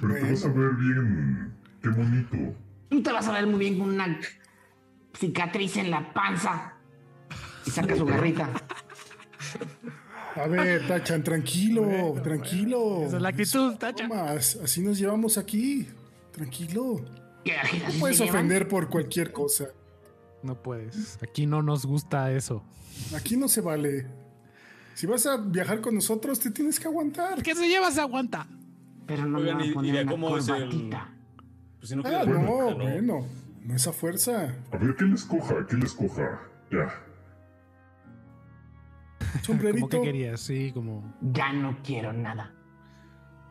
[0.00, 1.52] Pero te vas a ver bien.
[1.82, 2.36] Qué bonito.
[2.88, 4.18] Tú te vas a ver muy bien con una
[5.14, 6.74] cicatriz en la panza.
[7.66, 8.48] Y saca su garrita.
[10.36, 13.02] A ver, Tachan, tranquilo, tranquilo.
[13.04, 14.12] Esa es la actitud, Tachan.
[14.12, 15.88] Así nos llevamos aquí.
[16.32, 17.04] Tranquilo.
[17.44, 19.68] ¿Qué, así No puedes ofender por cualquier cosa.
[20.42, 21.18] No puedes.
[21.22, 22.62] Aquí no nos gusta eso.
[23.16, 24.06] Aquí no se vale.
[24.94, 27.42] Si vas a viajar con nosotros, te tienes que aguantar.
[27.42, 28.46] ¿Qué se lleva se aguanta?
[29.08, 31.08] Pero no Oigan, me y- va a y poner de una cómo es el- corbatita.
[31.78, 33.26] Pues si no Ah, no, corbatita, bueno.
[33.64, 34.54] No es a fuerza.
[34.70, 35.66] A ver, ¿qué les coja?
[35.66, 36.40] ¿Qué les coja?
[36.70, 36.88] Ya.
[39.42, 39.88] Sombrerito.
[39.88, 40.40] ¿Cómo que querías?
[40.40, 41.14] Sí, como.
[41.20, 42.52] Ya no quiero nada.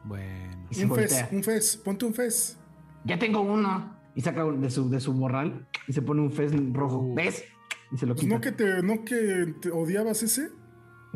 [0.04, 0.68] Bueno.
[0.82, 1.08] Un voltea.
[1.08, 1.78] fez, un fez.
[1.78, 2.58] Ponte un fez.
[3.04, 3.96] Ya tengo uno.
[4.16, 6.98] Y saca de su, de su morral y se pone un fez rojo.
[7.00, 7.16] Uh.
[7.16, 7.44] ¿Ves?
[7.92, 8.36] Y se lo Pues quita.
[8.36, 10.50] no que te, no que te odiabas ese.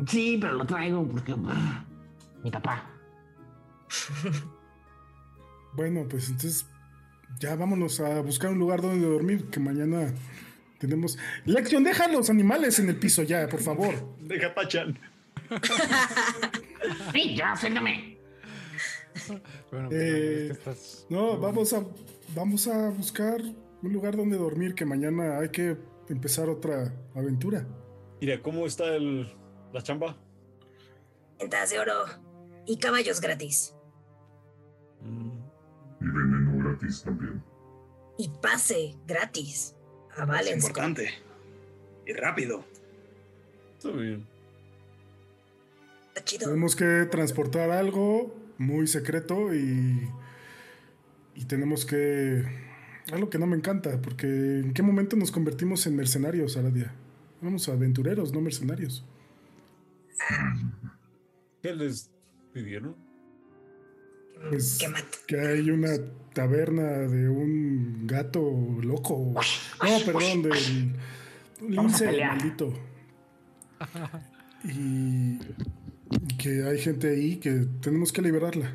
[0.06, 1.34] Sí, pero lo traigo porque.
[1.34, 1.54] brr,
[2.44, 2.88] mi papá.
[5.74, 6.66] Bueno, pues entonces
[7.40, 10.12] ya vámonos a buscar un lugar donde dormir, que mañana
[10.78, 11.16] tenemos...
[11.46, 13.94] Lección, deja los animales en el piso ya, por favor.
[14.20, 14.98] Deja Tachan.
[17.12, 18.18] Sí, ya, siéntame.
[19.70, 21.84] Bueno, Eh, estás- No, vamos a,
[22.34, 23.40] vamos a buscar
[23.82, 25.76] un lugar donde dormir, que mañana hay que
[26.08, 27.66] empezar otra aventura.
[28.20, 29.32] Mira, ¿cómo está el,
[29.72, 30.16] la chamba?
[31.38, 32.04] Ventas de oro
[32.66, 33.74] y caballos gratis.
[36.00, 37.42] Y veneno gratis también.
[38.18, 39.74] Y pase gratis
[40.16, 40.68] a Es Valencia.
[40.68, 41.08] importante.
[42.06, 42.64] Y rápido.
[43.78, 44.26] Está bien.
[46.08, 46.46] Está chido.
[46.48, 50.08] Tenemos que transportar algo muy secreto y,
[51.34, 52.44] y tenemos que...
[53.12, 56.94] Algo que no me encanta, porque ¿en qué momento nos convertimos en mercenarios, Aradia?
[57.40, 59.04] Vamos aventureros, no mercenarios.
[61.60, 62.10] ¿Qué les
[62.52, 62.94] pidieron?
[64.48, 64.78] Pues,
[65.26, 65.90] Que hay una
[66.34, 68.40] taberna de un gato
[68.82, 69.34] loco.
[69.82, 70.96] No, perdón, del
[71.68, 72.72] lince maldito.
[74.64, 75.38] Y,
[76.10, 78.74] y que hay gente ahí que tenemos que liberarla.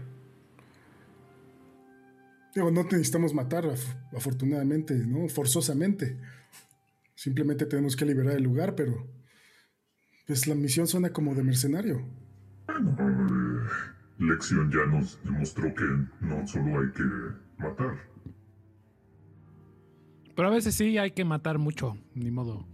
[2.56, 5.28] Digo, no necesitamos matar, af- afortunadamente, ¿no?
[5.30, 6.18] Forzosamente.
[7.16, 9.08] Simplemente tenemos que liberar el lugar, pero
[10.26, 12.02] pues la misión suena como de mercenario.
[14.20, 15.86] Lección ya nos demostró que
[16.22, 17.04] no solo hay que
[17.58, 17.98] matar.
[20.36, 22.68] Pero a veces sí hay que matar mucho, ni modo.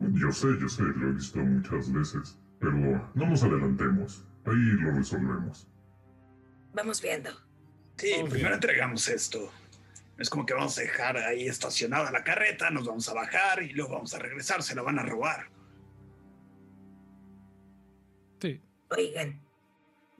[0.00, 2.38] Yo sé, yo sé, lo he visto muchas veces.
[2.58, 2.72] Pero
[3.14, 4.24] no nos adelantemos.
[4.44, 5.68] Ahí lo resolvemos.
[6.74, 7.30] Vamos viendo.
[7.96, 9.50] Sí, primero entregamos esto.
[10.18, 13.72] Es como que vamos a dejar ahí estacionada la carreta, nos vamos a bajar y
[13.72, 15.48] luego vamos a regresar, se la van a robar.
[18.40, 18.60] Sí.
[18.90, 19.40] Oigan,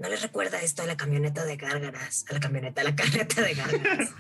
[0.02, 2.24] ¿no les recuerda esto a la camioneta de gárgaras?
[2.28, 4.10] A la camioneta, a la carreta de gárgaras.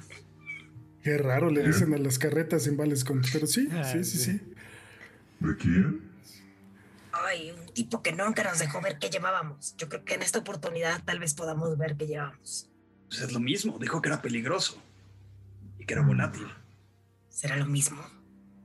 [1.02, 4.32] Qué raro le dicen a las carretas en Valescont, pero sí, Ah, sí, sí, sí.
[4.38, 4.40] sí.
[5.40, 6.00] ¿De quién?
[7.12, 9.74] Ay, un tipo que nunca nos dejó ver qué llevábamos.
[9.76, 12.70] Yo creo que en esta oportunidad tal vez podamos ver qué llevamos.
[13.08, 14.80] Pues es lo mismo, dijo que era peligroso
[15.80, 16.46] y que era volátil.
[17.28, 18.00] ¿Será lo mismo?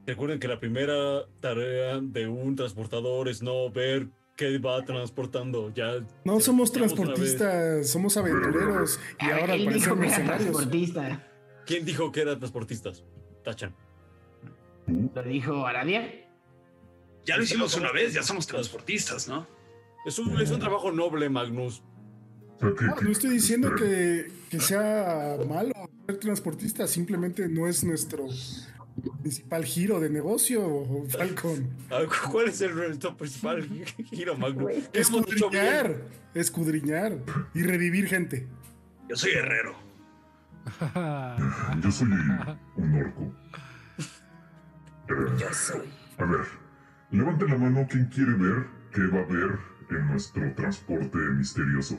[0.06, 4.08] Recuerden que la primera tarea de un transportador es no ver
[4.38, 5.74] que va transportando.
[5.74, 10.52] Ya No somos transportistas, somos aventureros y ahora Él parecen dijo que era mercenarios.
[10.52, 11.28] transportista.
[11.66, 13.04] ¿Quién dijo que eran transportistas?
[13.44, 13.76] Tachan.
[14.88, 16.24] Lo dijo Aradia.
[17.26, 19.46] Ya lo hicimos una vez, ya somos transportistas, ¿no?
[20.06, 21.84] Es un, es un trabajo noble, Magnus.
[22.62, 22.70] No,
[23.02, 25.74] no estoy diciendo que, que sea malo
[26.06, 28.28] ser transportista, simplemente no es nuestro
[29.22, 31.70] principal giro de negocio, Falcon.
[31.92, 32.02] Ah,
[32.32, 33.64] ¿Cuál es el nuestro principal
[34.06, 34.84] giro, bien.
[34.94, 35.96] Escudriñar,
[36.34, 37.18] escudriñar
[37.54, 38.48] y revivir gente.
[39.10, 39.76] Yo soy herrero.
[41.82, 42.08] Yo soy
[42.76, 43.34] un orco.
[45.10, 45.88] Eh, Yo soy.
[46.18, 46.42] a ver,
[47.12, 49.58] levante la mano quien quiere ver qué va a haber
[49.90, 51.98] en nuestro transporte misterioso.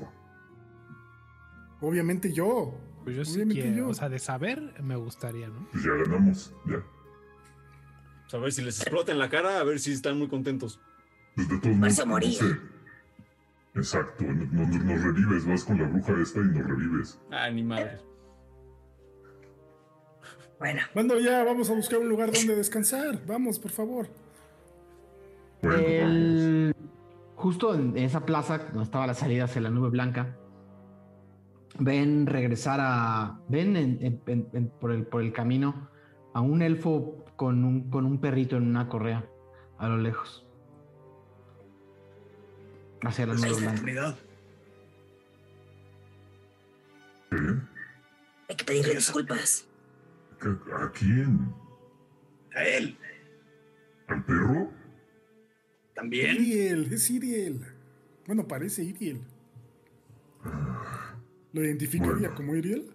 [1.81, 2.79] Obviamente yo.
[3.15, 3.77] Pues yo sí quiero.
[3.77, 3.89] yo.
[3.89, 5.67] O sea, de saber me gustaría, ¿no?
[5.73, 6.83] Pues ya ganamos, ya.
[8.23, 10.81] Pues a ver si les explota en la cara, a ver si están muy contentos.
[11.35, 12.33] Pues de todos Vas modos, a no morir.
[12.35, 12.57] sé.
[13.75, 17.19] Exacto, nos revives, vas con la bruja esta y nos revives.
[17.31, 17.99] Ah, ni madre.
[20.59, 23.25] Bueno, Cuando ya vamos a buscar un lugar donde descansar.
[23.27, 24.09] Vamos, por favor.
[25.63, 26.75] Bueno, El-
[27.37, 30.37] Justo en esa plaza donde estaba la salida hacia la nube blanca,
[31.79, 33.41] ven regresar a.
[33.49, 35.89] Ven en- en- en- en- por, el, por el camino
[36.35, 39.25] a un elfo con un, con un perrito en una correa
[39.79, 40.45] a lo lejos.
[43.03, 44.17] Hacia la nube blanca.
[48.49, 49.67] hay que pedirle disculpas.
[50.41, 51.53] ¿Qué- ¿A quién?
[52.55, 52.97] A él
[54.09, 54.71] ¿Al perro?
[55.95, 56.37] también.
[56.37, 57.61] Iriel, es Iriel.
[58.27, 59.21] Bueno, parece Iriel.
[61.53, 62.35] ¿Lo identificaría Bueno.
[62.35, 62.91] como Iriel?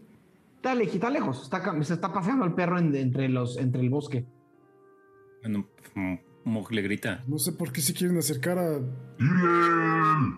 [0.55, 0.75] Está,
[1.09, 4.25] lejos, está, cam- se está paseando el perro en- entre, los, entre el bosque.
[5.41, 5.67] Bueno,
[6.45, 7.23] Mog le grita.
[7.27, 8.77] No sé por qué se quieren acercar a.
[9.19, 10.37] ¡Iriel!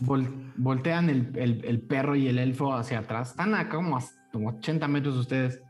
[0.00, 3.30] Vol- voltean el, el- el perro y el elfo hacia atrás.
[3.30, 5.62] Están acá como a como 80 metros de ustedes.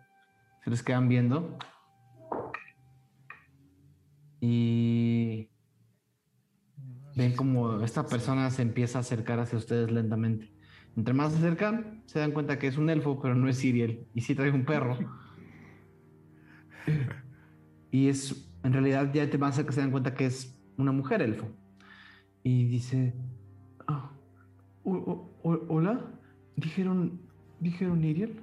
[0.65, 1.59] Se les quedan viendo.
[4.41, 5.49] Y
[7.17, 10.53] ven como esta persona se empieza a acercar hacia ustedes lentamente.
[10.97, 14.07] Entre más se acercan, se dan cuenta que es un elfo, pero no es Siriel.
[14.15, 14.99] Y sí trae un perro.
[17.91, 21.23] Y es, en realidad, ya te más cerca se dan cuenta que es una mujer
[21.23, 21.49] elfo.
[22.43, 23.15] Y dice,
[23.89, 24.11] "Ah,
[24.85, 26.01] o- o- o- hola,
[26.57, 27.20] dijeron,
[27.61, 28.41] dijeron Iriel.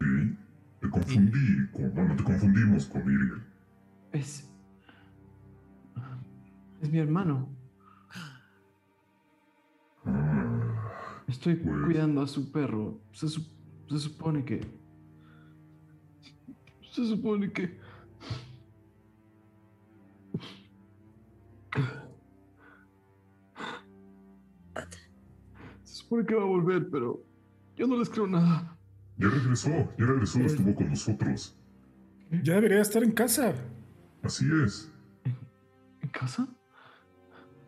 [0.00, 0.36] Sí,
[0.80, 1.66] te confundí.
[1.72, 3.42] Con, bueno, te confundimos con Iriel.
[4.12, 4.49] Es,
[6.80, 7.48] es mi hermano.
[11.28, 13.00] Estoy Pues- cuidando a su perro.
[13.12, 13.46] Se, su-
[13.88, 14.60] se supone que,
[16.92, 17.78] se supone que.
[25.84, 27.24] Se supone que va a volver, pero
[27.76, 28.76] yo no les creo nada.
[29.16, 31.56] ya regresó, ya regresó, estuvo con nosotros.
[32.42, 33.54] Ya debería estar en casa.
[34.22, 34.90] Así es.
[36.02, 36.48] ¿En casa?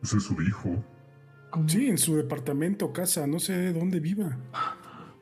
[0.02, 0.84] Pues eso dijo.
[1.50, 1.68] ¿Cómo?
[1.68, 4.36] Sí, en su departamento, casa, no sé dónde viva.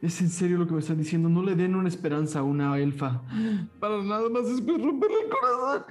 [0.01, 1.29] ¿Es en serio lo que me están diciendo?
[1.29, 3.23] No le den una esperanza a una elfa.
[3.79, 5.85] Para nada más después romperle el corazón.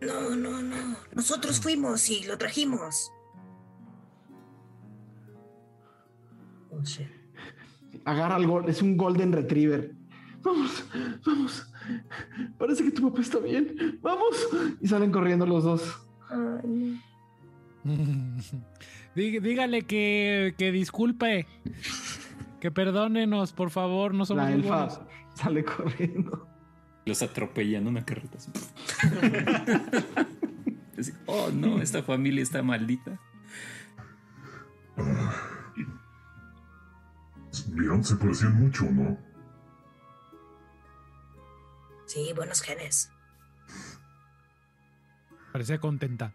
[0.00, 0.96] No, no, no.
[1.12, 3.10] Nosotros fuimos y lo trajimos.
[6.70, 7.08] Oh, shit.
[8.04, 9.96] Agarra el gol, es un Golden Retriever.
[10.42, 10.84] Vamos,
[11.26, 11.72] vamos.
[12.56, 13.98] Parece que tu papá está bien.
[14.00, 14.48] Vamos.
[14.80, 16.06] Y salen corriendo los dos.
[16.30, 17.00] Ay,
[19.14, 21.46] Dí- Dígale que, que disculpe.
[22.60, 25.00] Que perdónenos, por favor, no somos La elfa buenos.
[25.34, 26.48] sale corriendo.
[27.04, 28.36] Los atropellan una carreta.
[31.26, 33.20] oh no, esta familia está maldita.
[37.68, 39.18] Vieron, se parecían mucho, ¿no?
[42.06, 43.10] sí, buenos genes.
[45.52, 46.32] Parecía contenta.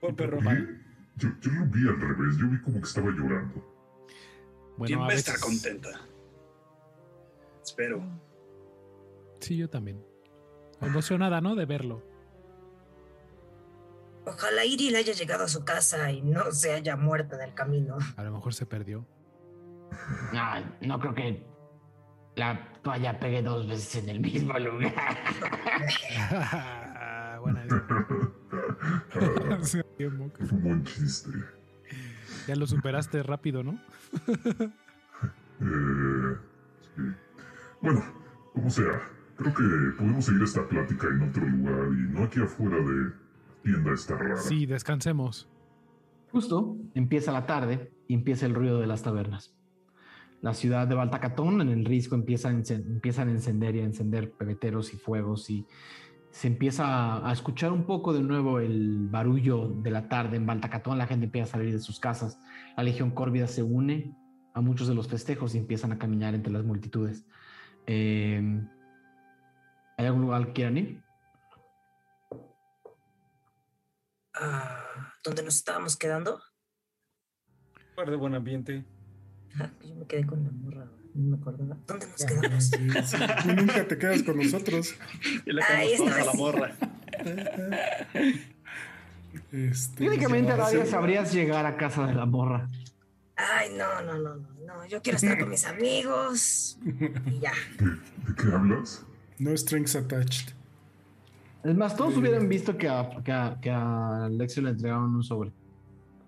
[0.00, 0.40] Por perro.
[1.16, 3.64] Yo, yo lo vi al revés, yo vi como que estaba llorando.
[4.76, 5.88] Bueno, ¿Quién a va a estar contenta?
[7.64, 8.02] Espero.
[9.40, 10.04] Sí, yo también.
[10.80, 11.54] Emocionada, ¿no?
[11.54, 12.02] De verlo.
[14.26, 17.96] Ojalá Iriel haya llegado a su casa y no se haya muerto en el camino.
[18.16, 19.06] A lo mejor se perdió.
[20.32, 20.42] No,
[20.80, 21.46] no creo que
[22.34, 24.92] la toalla pegue dos veces en el mismo lugar.
[27.40, 27.64] Buena
[30.04, 30.44] moco.
[30.44, 31.30] Fue un buen chiste.
[32.46, 33.80] ya lo superaste rápido, ¿no?
[35.58, 36.36] Eh,
[36.82, 37.02] sí.
[37.80, 38.04] Bueno,
[38.52, 39.00] como sea,
[39.36, 39.62] Creo que
[39.98, 43.12] podemos seguir esta plática en otro lugar y no aquí afuera de
[43.62, 44.36] tienda esta rara.
[44.36, 45.48] Sí, descansemos.
[46.32, 49.54] Justo empieza la tarde y empieza el ruido de las tabernas.
[50.40, 54.32] La ciudad de Baltacatón, en el risco, empieza a empiezan a encender y a encender
[54.32, 55.66] pebeteros y fuegos y
[56.36, 60.98] se empieza a escuchar un poco de nuevo el barullo de la tarde en Baltacatón.
[60.98, 62.38] La gente empieza a salir de sus casas.
[62.76, 64.14] La Legión Córvida se une
[64.52, 67.24] a muchos de los festejos y empiezan a caminar entre las multitudes.
[67.86, 68.42] Eh,
[69.96, 71.02] ¿Hay algún lugar al que quieran ir?
[74.34, 76.38] Ah, ¿Dónde nos estábamos quedando?
[77.92, 78.84] Lugar de buen ambiente.
[79.58, 80.86] Ah, Yo me quedé con la morra,
[81.16, 81.76] no me acordaba.
[81.86, 82.64] ¿Dónde nos quedamos?
[82.64, 83.16] Sí, sí.
[83.42, 84.94] Tú nunca te quedas con nosotros.
[85.44, 86.74] Y le a la morra.
[89.52, 92.68] Este, Técnicamente todavía sabrías llegar a casa de la morra.
[93.36, 94.86] Ay, no, no, no, no, no.
[94.86, 96.78] Yo quiero estar con mis amigos.
[97.26, 97.52] Y ya.
[97.78, 99.04] ¿De qué hablas?
[99.38, 100.54] No strings attached.
[101.62, 105.22] Es más, todos hubieran visto que a, que a, que a Alexio le entregaron un
[105.22, 105.52] sobre.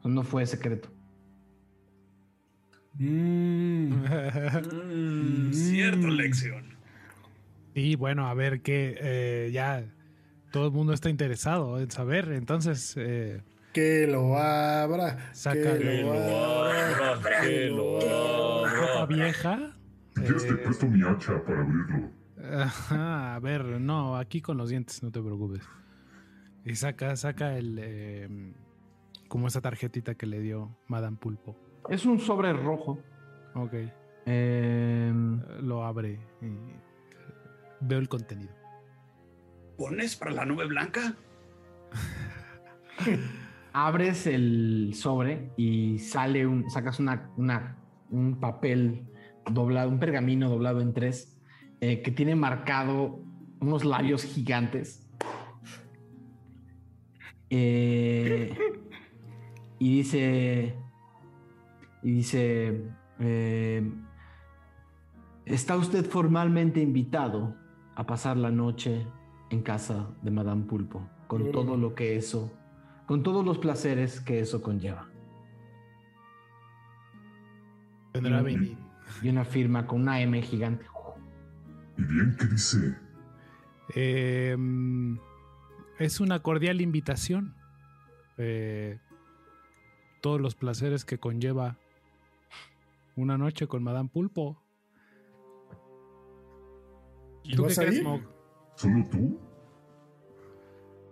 [0.05, 0.89] No fue secreto.
[2.99, 3.93] Mm,
[5.51, 6.77] Mm, cierto, lección.
[7.75, 8.97] Y bueno, a ver qué.
[9.01, 9.85] eh, ya
[10.51, 12.33] todo el mundo está interesado en saber.
[12.33, 15.31] Entonces, eh, que lo abra.
[15.33, 15.79] Sácalo.
[15.79, 17.11] Que lo abra.
[17.13, 19.17] Abra, que lo lo ropa abra.
[19.17, 19.77] vieja.
[20.17, 22.11] Si quieres te eh, presto mi hacha para abrirlo.
[22.53, 25.63] Ajá, a ver, no, aquí con los dientes, no te preocupes.
[26.65, 27.79] Y saca, saca el.
[27.81, 28.29] eh,
[29.29, 31.57] como esa tarjetita que le dio Madame Pulpo.
[31.89, 32.99] Es un sobre rojo.
[33.55, 33.75] Ok.
[34.27, 35.13] Eh,
[35.63, 36.47] Lo abre y
[37.81, 38.53] veo el contenido.
[39.77, 41.15] ¿Pones para la nube blanca?
[43.73, 46.69] abres el sobre y sale un.
[46.71, 47.77] Sacas una, una-
[48.11, 49.07] un papel
[49.51, 51.39] doblado, un pergamino doblado en tres
[51.81, 53.21] eh, que tiene marcado
[53.61, 55.09] unos labios gigantes.
[57.51, 58.55] Eh,
[59.79, 60.75] y dice.
[62.03, 62.83] Y dice.
[63.21, 63.91] eh,
[65.49, 67.57] Está usted formalmente invitado
[67.95, 69.07] a pasar la noche
[69.49, 72.53] en casa de Madame Pulpo, con todo lo que eso,
[73.07, 75.09] con todos los placeres que eso conlleva.
[78.13, 78.77] Tendrá venir.
[79.23, 80.85] Y una firma con una M gigante.
[81.97, 82.99] ¿Y bien qué dice?
[83.95, 84.55] Eh,
[85.99, 87.55] es una cordial invitación.
[88.37, 88.99] Eh,
[90.21, 91.79] todos los placeres que conlleva
[93.23, 94.63] una noche con Madame Pulpo.
[97.45, 98.05] ¿Y ¿Tú qué a crees, ir?
[98.05, 98.21] Mog?
[98.77, 99.39] ¿Solo tú?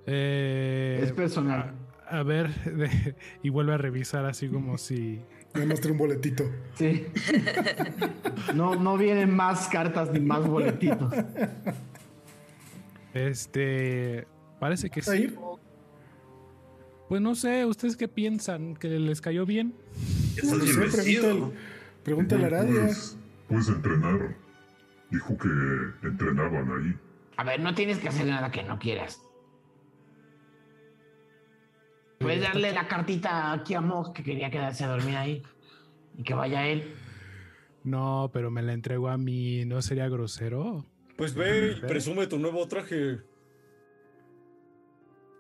[0.07, 1.75] Eh, Es personal.
[2.09, 5.21] A, a ver, de- y vuelve a revisar así como si...
[5.55, 6.45] Me mostré un boletito.
[6.75, 7.07] Sí.
[8.55, 11.13] No, no vienen más cartas ni más boletitos.
[13.15, 14.27] Este...
[14.61, 15.23] Parece que ¿Vas a sí.
[15.25, 15.39] ir?
[17.09, 18.75] Pues no sé, ¿ustedes qué piensan?
[18.75, 19.75] ¿Que les cayó bien?
[20.35, 21.53] Sé, vestido.
[22.07, 22.85] Pregúntale, a Aradia.
[22.85, 23.19] Pues,
[23.49, 24.37] puedes entrenar.
[25.11, 25.49] Dijo que
[26.07, 26.97] entrenaban ahí.
[27.37, 29.23] A ver, no tienes que hacer nada que no quieras.
[32.19, 35.43] Puedes darle la cartita aquí a Mog que quería quedarse a dormir ahí.
[36.17, 36.95] Y que vaya él.
[37.85, 40.87] No, pero me la entregó a mí, ¿no sería grosero?
[41.17, 43.21] Pues ve y presume tu nuevo traje.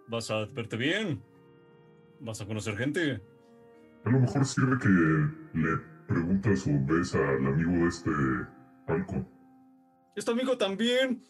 [0.08, 1.22] Vas a verte bien.
[2.20, 3.20] Vas a conocer gente.
[4.04, 8.10] A lo mejor sirve que le preguntas o ves al amigo de este
[8.86, 9.28] Falcon.
[10.14, 11.22] Este amigo también.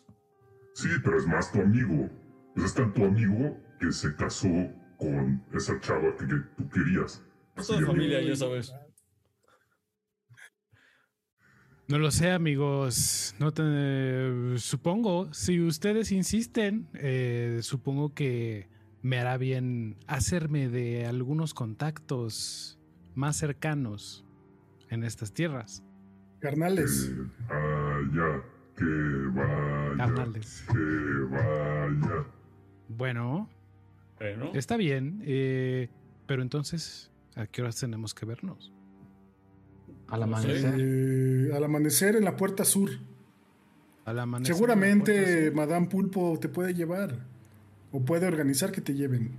[0.75, 2.09] Sí, pero es más tu amigo.
[2.57, 4.49] Es tan tu amigo que se casó
[4.99, 7.25] con esa chava que, que tú querías.
[7.57, 7.93] Es toda amigo.
[7.93, 8.73] familia, ya sabes.
[11.89, 13.35] No lo sé, amigos.
[13.39, 14.59] No te...
[14.59, 18.69] Supongo, si ustedes insisten, eh, supongo que
[19.03, 22.79] me hará bien hacerme de algunos contactos
[23.15, 24.26] más cercanos
[24.91, 25.83] en estas tierras.
[26.41, 27.11] Carnales.
[27.11, 28.43] Eh, ah, ya.
[28.77, 28.85] Que
[29.35, 29.97] vaya.
[29.97, 30.65] Carnales.
[30.71, 32.27] Que vaya.
[32.89, 33.49] Bueno,
[34.19, 35.89] Bueno, está bien, eh,
[36.27, 38.73] pero entonces, ¿a qué horas tenemos que vernos?
[40.09, 40.75] Al amanecer.
[40.79, 42.91] Eh, al amanecer en la puerta sur.
[44.05, 47.27] Al amanecer, Seguramente Madame Pulpo te puede llevar.
[47.93, 49.33] O puede organizar que te lleven.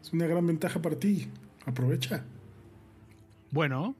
[0.00, 1.28] Es una gran ventaja para ti.
[1.66, 2.24] Aprovecha.
[3.50, 3.94] Bueno,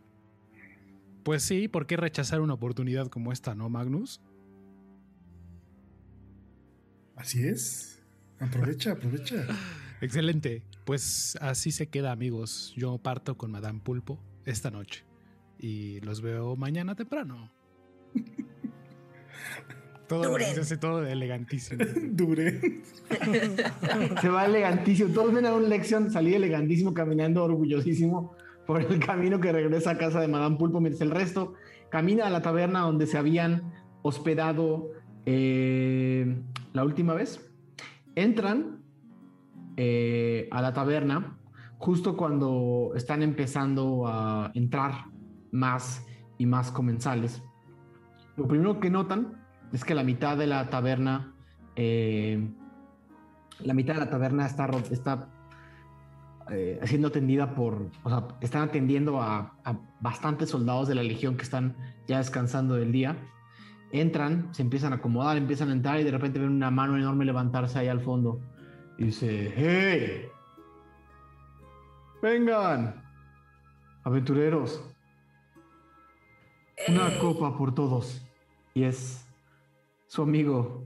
[1.27, 4.21] pues sí, ¿por qué rechazar una oportunidad como esta, no, Magnus?
[7.17, 8.01] Así es.
[8.39, 9.45] Aprovecha, aprovecha.
[10.01, 10.63] Excelente.
[10.85, 12.73] Pues así se queda, amigos.
[12.77, 15.05] Yo parto con Madame Pulpo esta noche.
[15.59, 17.51] Y los veo mañana temprano.
[20.07, 20.55] Todo, Duren.
[20.55, 21.85] se hace todo elegantísimo.
[22.13, 22.83] Duré.
[24.21, 25.13] Se va elegantísimo.
[25.13, 28.37] Todos ven a un Lexion salir elegantísimo, caminando orgullosísimo
[28.67, 31.55] por el camino que regresa a casa de Madame Pulpo, mientras el resto
[31.89, 33.73] camina a la taberna donde se habían
[34.03, 34.91] hospedado
[35.25, 37.53] eh, la última vez.
[38.15, 38.83] Entran
[39.77, 41.39] eh, a la taberna
[41.79, 45.07] justo cuando están empezando a entrar
[45.53, 46.07] más
[46.39, 47.43] y más comensales.
[48.37, 51.35] Lo primero que notan es que la mitad de la taberna,
[51.75, 52.49] eh,
[53.61, 55.29] la mitad de la taberna está, está
[56.51, 61.37] eh, siendo atendida por, o sea, están atendiendo a, a bastantes soldados de la legión
[61.37, 61.77] que están
[62.07, 63.17] ya descansando del día.
[63.93, 67.25] Entran, se empiezan a acomodar, empiezan a entrar y de repente ven una mano enorme
[67.25, 68.41] levantarse ahí al fondo.
[68.99, 70.29] Y dice, ¡Hey!
[72.23, 73.05] Vengan,
[74.05, 74.83] aventureros,
[76.89, 78.27] una Eh, copa por todos.
[78.75, 79.27] Y es
[80.07, 80.85] su amigo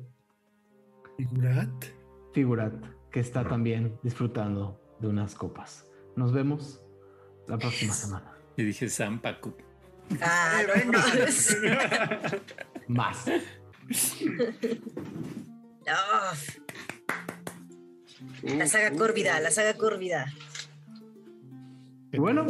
[1.17, 1.85] Figurat.
[2.33, 2.75] Figurat,
[3.11, 5.87] que está también disfrutando de unas copas.
[6.17, 6.81] Nos vemos
[7.47, 8.33] la próxima semana.
[8.57, 9.55] Y dije Zampacu.
[10.21, 10.99] Ah, no.
[12.89, 13.25] Más.
[18.43, 20.27] La saga córvida, la saga córvida.
[22.13, 22.47] Y bueno,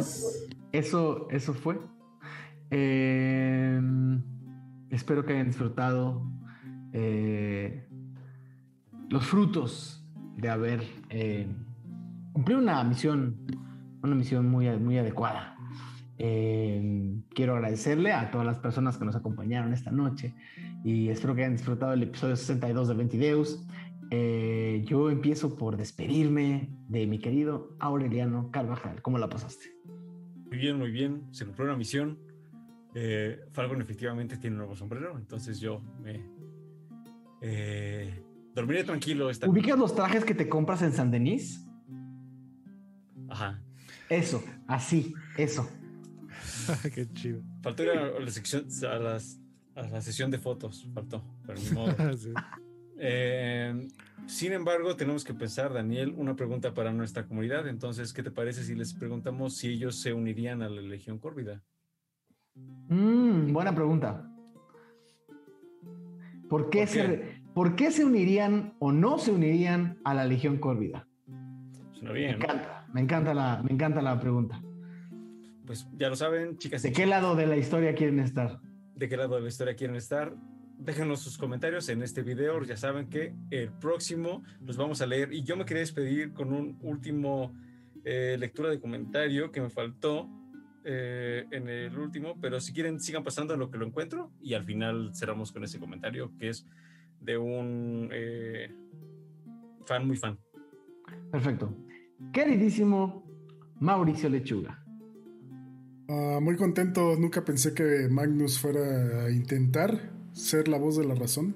[0.71, 1.79] eso, eso fue.
[2.69, 3.81] Eh,
[4.89, 6.23] espero que hayan disfrutado
[6.93, 7.87] eh,
[9.09, 10.03] los frutos
[10.37, 11.47] de haber eh,
[12.33, 13.37] cumplido una misión,
[14.03, 15.57] una misión muy, muy adecuada.
[16.17, 20.35] Eh, quiero agradecerle a todas las personas que nos acompañaron esta noche
[20.83, 23.65] y espero que hayan disfrutado el episodio 62 de Ventideus.
[24.11, 29.01] Eh, yo empiezo por despedirme de mi querido Aureliano Carvajal.
[29.01, 29.65] ¿Cómo la pasaste?
[30.49, 31.23] Muy bien, muy bien.
[31.31, 32.19] Se cumplió una misión.
[32.93, 36.25] Eh, Falcon efectivamente tiene un nuevo sombrero, entonces yo me
[37.41, 38.21] eh,
[38.53, 41.65] dormiré tranquilo esta ¿Ubicas los trajes que te compras en San Denis?
[43.31, 43.61] Ajá.
[44.09, 45.69] Eso, así, eso.
[46.93, 47.41] Qué chido.
[47.61, 49.39] Faltó ir a la, sección, a, las-
[49.75, 51.95] a la sesión de fotos, faltó, pero ni modo.
[52.17, 52.33] Sí.
[53.03, 53.87] Eh,
[54.27, 57.67] sin embargo, tenemos que pensar, Daniel, una pregunta para nuestra comunidad.
[57.67, 61.63] Entonces, ¿qué te parece si les preguntamos si ellos se unirían a la Legión Córvida?
[62.89, 64.29] Mm, buena pregunta.
[66.49, 67.41] ¿Por qué, ¿Por se, qué?
[67.55, 71.07] ¿Por qué se unirían o no se unirían a la Legión Córvida?
[71.93, 72.45] Suena Me bien, ¿no?
[72.93, 74.61] Me encanta la, me encanta la pregunta.
[75.65, 78.59] Pues ya lo saben, chicas ¿De qué lado de la historia quieren estar?
[79.01, 80.35] de qué lado de la historia quieren estar.
[80.77, 82.61] Déjenos sus comentarios en este video.
[82.63, 85.33] Ya saben que el próximo los vamos a leer.
[85.33, 87.51] Y yo me quería despedir con un último
[88.05, 90.29] eh, lectura de comentario que me faltó
[90.83, 92.39] eh, en el último.
[92.39, 94.31] Pero si quieren, sigan pasando en lo que lo encuentro.
[94.39, 96.67] Y al final cerramos con ese comentario que es
[97.19, 98.71] de un eh,
[99.87, 100.37] fan muy fan.
[101.31, 101.75] Perfecto.
[102.33, 103.23] Queridísimo
[103.79, 104.83] Mauricio Lechuga.
[106.07, 111.15] Ah, muy contento, nunca pensé que Magnus fuera a intentar ser la voz de la
[111.15, 111.55] razón.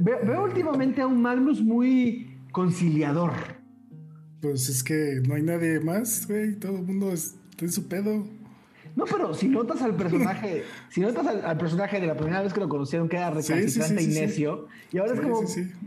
[0.00, 3.32] Veo, veo últimamente a un Magnus muy conciliador.
[4.40, 7.88] Pues es que no hay nadie más, güey, todo el mundo es- está en su
[7.88, 8.24] pedo.
[8.94, 12.52] No, pero si notas al personaje, si notas al, al personaje de la primera vez
[12.52, 15.20] que lo conocieron que era Sí, sí, sí, recalcitrante sí, y necio, y ahora es
[15.20, 15.44] como,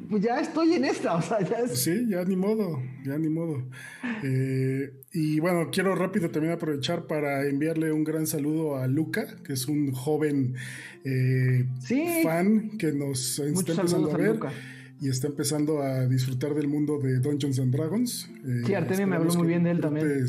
[0.09, 1.77] pues ya estoy en esta, o sea, ya es...
[1.77, 3.63] sí, ya ni modo, ya ni modo.
[4.23, 9.53] Eh, y bueno, quiero rápido también aprovechar para enviarle un gran saludo a Luca, que
[9.53, 10.55] es un joven
[11.03, 11.65] eh,
[12.23, 14.51] fan que nos está empezando a a ver Luca.
[14.99, 18.29] y está empezando a disfrutar del mundo de Dungeons and Dragons.
[18.45, 20.25] Eh, Sí, Artemio me habló muy bien de él también.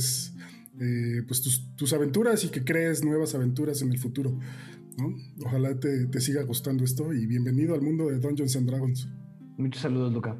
[0.81, 4.39] Eh, pues tus, tus aventuras y que crees nuevas aventuras en el futuro.
[4.99, 5.15] ¿no?
[5.45, 9.09] Ojalá te, te siga gustando esto y bienvenido al mundo de Dungeons and Dragons.
[9.57, 10.37] Muchos saludos, Luca.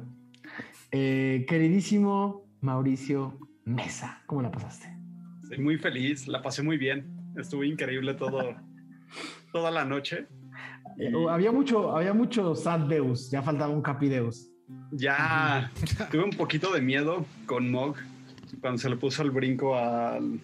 [0.91, 4.87] Eh, queridísimo Mauricio Mesa, ¿cómo la pasaste?
[5.43, 7.33] Estoy muy feliz, la pasé muy bien.
[7.35, 8.55] Estuvo increíble todo,
[9.51, 10.27] toda la noche.
[10.97, 14.49] Eh, había mucho, había mucho Sad Deus, ya faltaba un Capideus.
[14.91, 15.71] Ya
[16.11, 17.95] tuve un poquito de miedo con Mog
[18.61, 20.39] cuando se le puso el brinco al,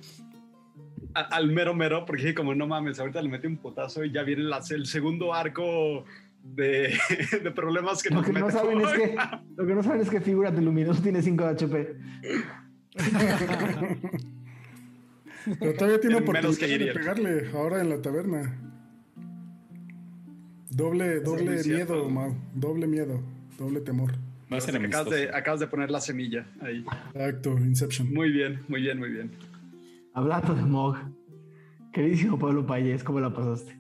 [1.14, 4.12] a- al mero mero, porque dije como no mames, ahorita le metí un potazo y
[4.12, 6.06] ya viene la- el segundo arco
[6.44, 6.94] de,
[7.44, 9.16] de problemas que Lo nos que no saben es que,
[9.56, 11.96] lo que no saben es que figura de luminoso tiene 5 de HP.
[15.60, 18.60] Pero todavía tiene En menos oportunidad que de pegarle ahora en la taberna.
[20.70, 22.34] Doble, doble miedo, Mau.
[22.56, 23.22] Doble miedo,
[23.60, 24.14] doble temor.
[24.54, 26.86] Va a ser Acabas de, acabas de poner la semilla ahí.
[27.14, 28.14] Exacto, Inception.
[28.14, 29.32] Muy bien, muy bien, muy bien.
[30.14, 30.98] Hablando de Mog,
[31.92, 33.76] queridísimo Pablo Payés, ¿cómo la pasaste?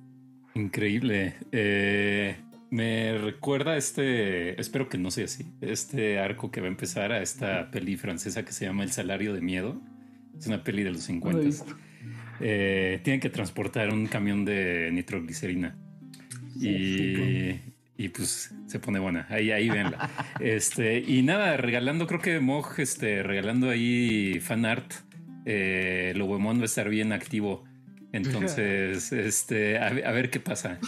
[0.55, 1.35] Increíble.
[1.51, 2.35] Eh,
[2.71, 7.21] Me recuerda este, espero que no sea así, este arco que va a empezar a
[7.21, 9.79] esta peli francesa que se llama El Salario de Miedo.
[10.35, 11.65] Es una peli de los 50.
[12.39, 15.77] Eh, tienen que transportar un camión de nitroglicerina.
[16.59, 17.59] Y,
[17.97, 19.27] y pues se pone buena.
[19.29, 20.09] Ahí, ahí venla.
[20.39, 24.91] este, y nada, regalando, creo que Moj, este, regalando ahí fan art.
[25.45, 26.13] Eh,
[26.59, 27.63] va a estar bien activo.
[28.13, 30.79] Entonces, este, a, a ver qué pasa.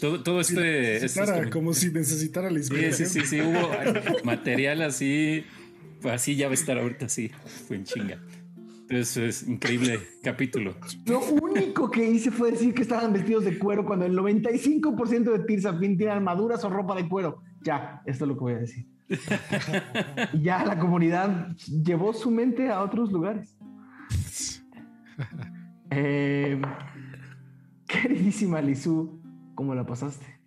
[0.00, 1.08] Todo, todo este.
[1.08, 3.08] Sí, claro, como si necesitara la Sí, inspiración.
[3.08, 3.70] sí, sí, sí, hubo
[4.24, 5.44] material así,
[6.10, 7.30] así ya va a estar ahorita así,
[7.66, 8.18] fue en chinga.
[8.88, 10.76] Entonces es increíble capítulo.
[11.06, 15.38] Lo único que hice fue decir que estaban vestidos de cuero cuando el 95% de
[15.44, 17.40] Tirzafin tiene armaduras o ropa de cuero.
[17.62, 18.86] Ya, esto es lo que voy a decir.
[20.32, 23.56] Y ya la comunidad llevó su mente a otros lugares.
[25.90, 26.60] Eh,
[27.86, 29.20] queridísima Lizu,
[29.54, 30.40] ¿cómo la pasaste?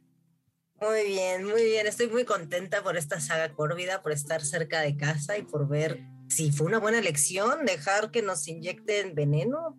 [0.79, 1.87] Muy bien, muy bien.
[1.87, 6.03] Estoy muy contenta por esta saga córvida, por estar cerca de casa y por ver
[6.27, 9.77] si fue una buena elección dejar que nos inyecten veneno.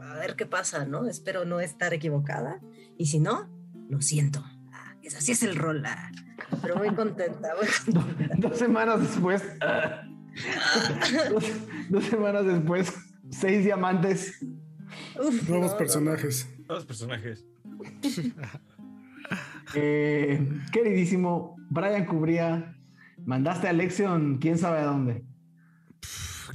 [0.00, 1.06] A ver qué pasa, ¿no?
[1.06, 2.60] Espero no estar equivocada.
[2.98, 3.48] Y si no,
[3.88, 4.44] lo siento.
[4.72, 5.84] Ah, es así es el rol.
[5.86, 6.10] ah.
[6.62, 7.48] Pero muy contenta.
[7.56, 8.36] muy contenta.
[8.38, 9.42] Dos semanas después.
[11.30, 11.44] dos,
[11.88, 12.92] dos semanas después,
[13.30, 14.40] seis diamantes.
[15.18, 15.78] Uf, Nuevos no, no.
[15.78, 16.48] personajes.
[16.68, 17.44] Los personajes.
[19.74, 22.76] Eh, queridísimo Brian Cubría,
[23.24, 25.24] mandaste a Lexion, quién sabe a dónde.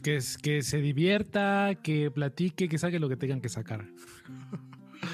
[0.01, 3.85] Que, es- que se divierta, que platique, que saque lo que tengan que sacar.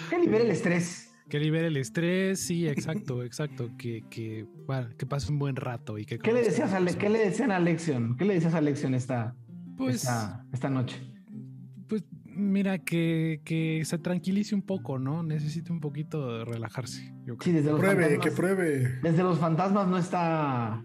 [0.10, 1.12] Que libere el estrés.
[1.30, 3.72] Que libere el estrés, sí, exacto, exacto.
[3.78, 6.86] Que, que, bueno, que pase un buen rato y que ¿Qué le decías a.
[6.98, 8.16] ¿qué le decían a Lexion?
[8.18, 9.36] ¿Qué le decías a Lexion esta,
[9.78, 11.02] Pues, esta, esta noche?
[11.88, 15.24] pues mira, que, que se tranquilice un poco, ¿no?
[15.24, 17.14] Necesita un poquito de relajarse.
[17.26, 18.26] Yo Sí, desde los Pruebe, fantasmas.
[18.26, 19.00] que pruebe.
[19.02, 20.84] Desde los fantasmas no está.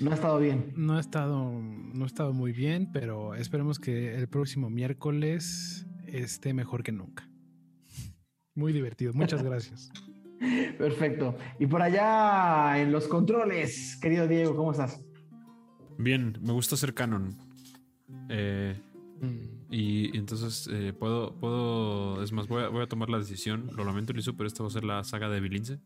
[0.00, 0.72] No ha estado bien.
[0.76, 6.54] No ha estado, no ha estado muy bien, pero esperemos que el próximo miércoles esté
[6.54, 7.28] mejor que nunca.
[8.54, 9.12] Muy divertido.
[9.14, 9.90] Muchas gracias.
[10.78, 11.36] Perfecto.
[11.58, 15.04] Y por allá en los controles, querido Diego, ¿cómo estás?
[15.98, 17.36] Bien, me gusta ser canon.
[18.28, 18.80] Eh,
[19.20, 19.72] Mm.
[19.72, 23.70] y, y entonces eh, puedo, puedo, es más, voy a, voy a tomar la decisión.
[23.76, 25.80] Lo lamento, Lizu, pero esta va a ser la saga de Bilince.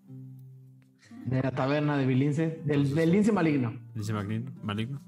[1.27, 3.79] De la taberna de Bilince, del, del lince maligno.
[3.95, 4.51] Lince maligno.
[4.63, 5.01] maligno.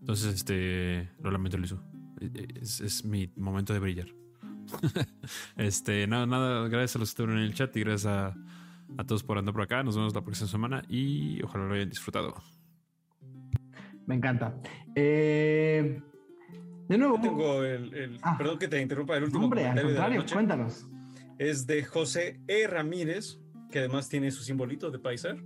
[0.00, 1.76] Entonces, este, lo lamento, Lizu.
[2.20, 4.06] Eh, eh, Es, es mi momento de brillar.
[5.56, 8.34] este, nada, nada, gracias a los que estuvieron en el chat y gracias a,
[8.96, 9.82] a todos por andar por acá.
[9.82, 12.34] Nos vemos la próxima semana y ojalá lo hayan disfrutado.
[14.06, 14.54] Me encanta.
[14.94, 16.00] Eh,
[16.88, 18.36] de nuevo, Yo tengo el, el- Ah.
[18.38, 20.34] perdón que te interrumpa, el último hombre, al comentario de la contrario, noche.
[20.34, 20.88] cuéntanos.
[21.38, 22.66] Es de José E.
[22.66, 23.38] Ramírez,
[23.70, 25.36] que además tiene su simbolito de paisar,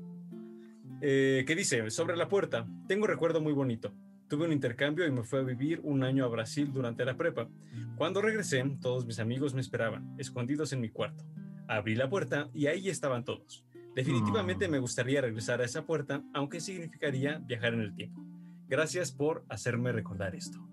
[1.04, 3.92] eh, que dice, sobre la puerta, tengo recuerdo muy bonito.
[4.28, 7.48] Tuve un intercambio y me fui a vivir un año a Brasil durante la prepa.
[7.96, 11.24] Cuando regresé, todos mis amigos me esperaban, escondidos en mi cuarto.
[11.66, 13.66] Abrí la puerta y ahí estaban todos.
[13.96, 18.24] Definitivamente me gustaría regresar a esa puerta, aunque significaría viajar en el tiempo.
[18.68, 20.64] Gracias por hacerme recordar esto.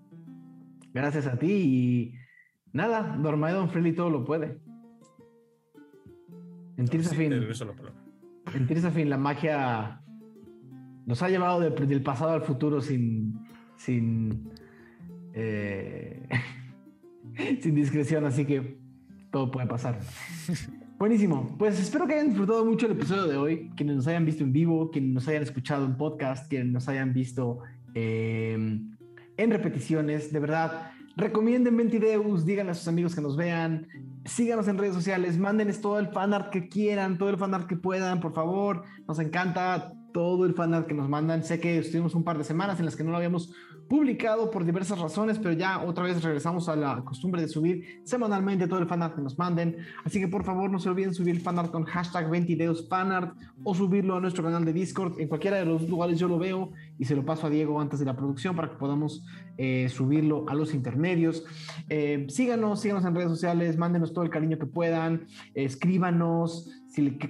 [0.94, 2.14] Gracias a ti y
[2.72, 4.60] nada, Dormaedon Freely todo lo puede.
[6.76, 7.94] En la palabra.
[8.54, 9.99] en Tirzafin la magia
[11.06, 13.38] nos ha llevado de- del pasado al futuro sin
[13.76, 14.50] sin
[15.34, 16.28] eh,
[17.60, 18.78] sin discreción, así que
[19.30, 19.98] todo puede pasar.
[20.98, 21.56] Buenísimo.
[21.58, 23.70] Pues espero que hayan disfrutado mucho el episodio de hoy.
[23.74, 27.14] Quienes nos hayan visto en vivo, quienes nos hayan escuchado en podcast, quienes nos hayan
[27.14, 27.60] visto
[27.94, 28.52] eh,
[29.36, 30.30] en repeticiones.
[30.30, 33.86] De verdad, recomienden Ventideus, díganle a sus amigos que nos vean.
[34.26, 38.20] Síganos en redes sociales, mándenes todo el fanart que quieran, todo el fanart que puedan,
[38.20, 38.82] por favor.
[39.08, 41.44] Nos encanta todo el fanart que nos mandan.
[41.44, 43.52] Sé que estuvimos un par de semanas en las que no lo habíamos
[43.88, 48.68] publicado por diversas razones, pero ya otra vez regresamos a la costumbre de subir semanalmente
[48.68, 49.78] todo el fanart que nos manden.
[50.04, 52.56] Así que por favor no se olviden subir el fanart con hashtag 20
[52.88, 55.20] fanart o subirlo a nuestro canal de Discord.
[55.20, 57.98] En cualquiera de los lugares yo lo veo y se lo paso a Diego antes
[57.98, 59.24] de la producción para que podamos
[59.58, 61.44] eh, subirlo a los intermedios.
[61.88, 66.70] Eh, síganos, síganos en redes sociales, mándenos todo el cariño que puedan, eh, escríbanos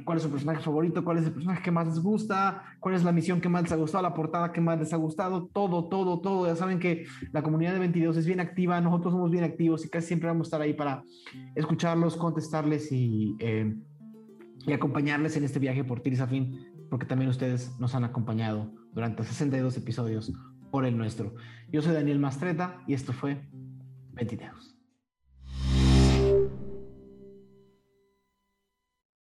[0.04, 3.04] cuál es su personaje favorito, cuál es el personaje que más les gusta, cuál es
[3.04, 5.88] la misión que más les ha gustado, la portada que más les ha gustado, todo,
[5.88, 6.46] todo, todo.
[6.46, 9.88] Ya saben que la comunidad de 22 es bien activa, nosotros somos bien activos y
[9.88, 11.02] casi siempre vamos a estar ahí para
[11.54, 13.74] escucharlos, contestarles y, eh,
[14.66, 19.76] y acompañarles en este viaje por Tirzafin, porque también ustedes nos han acompañado durante 62
[19.76, 20.32] episodios
[20.70, 21.34] por el nuestro.
[21.70, 23.46] Yo soy Daniel Mastreta y esto fue
[24.12, 24.79] 22.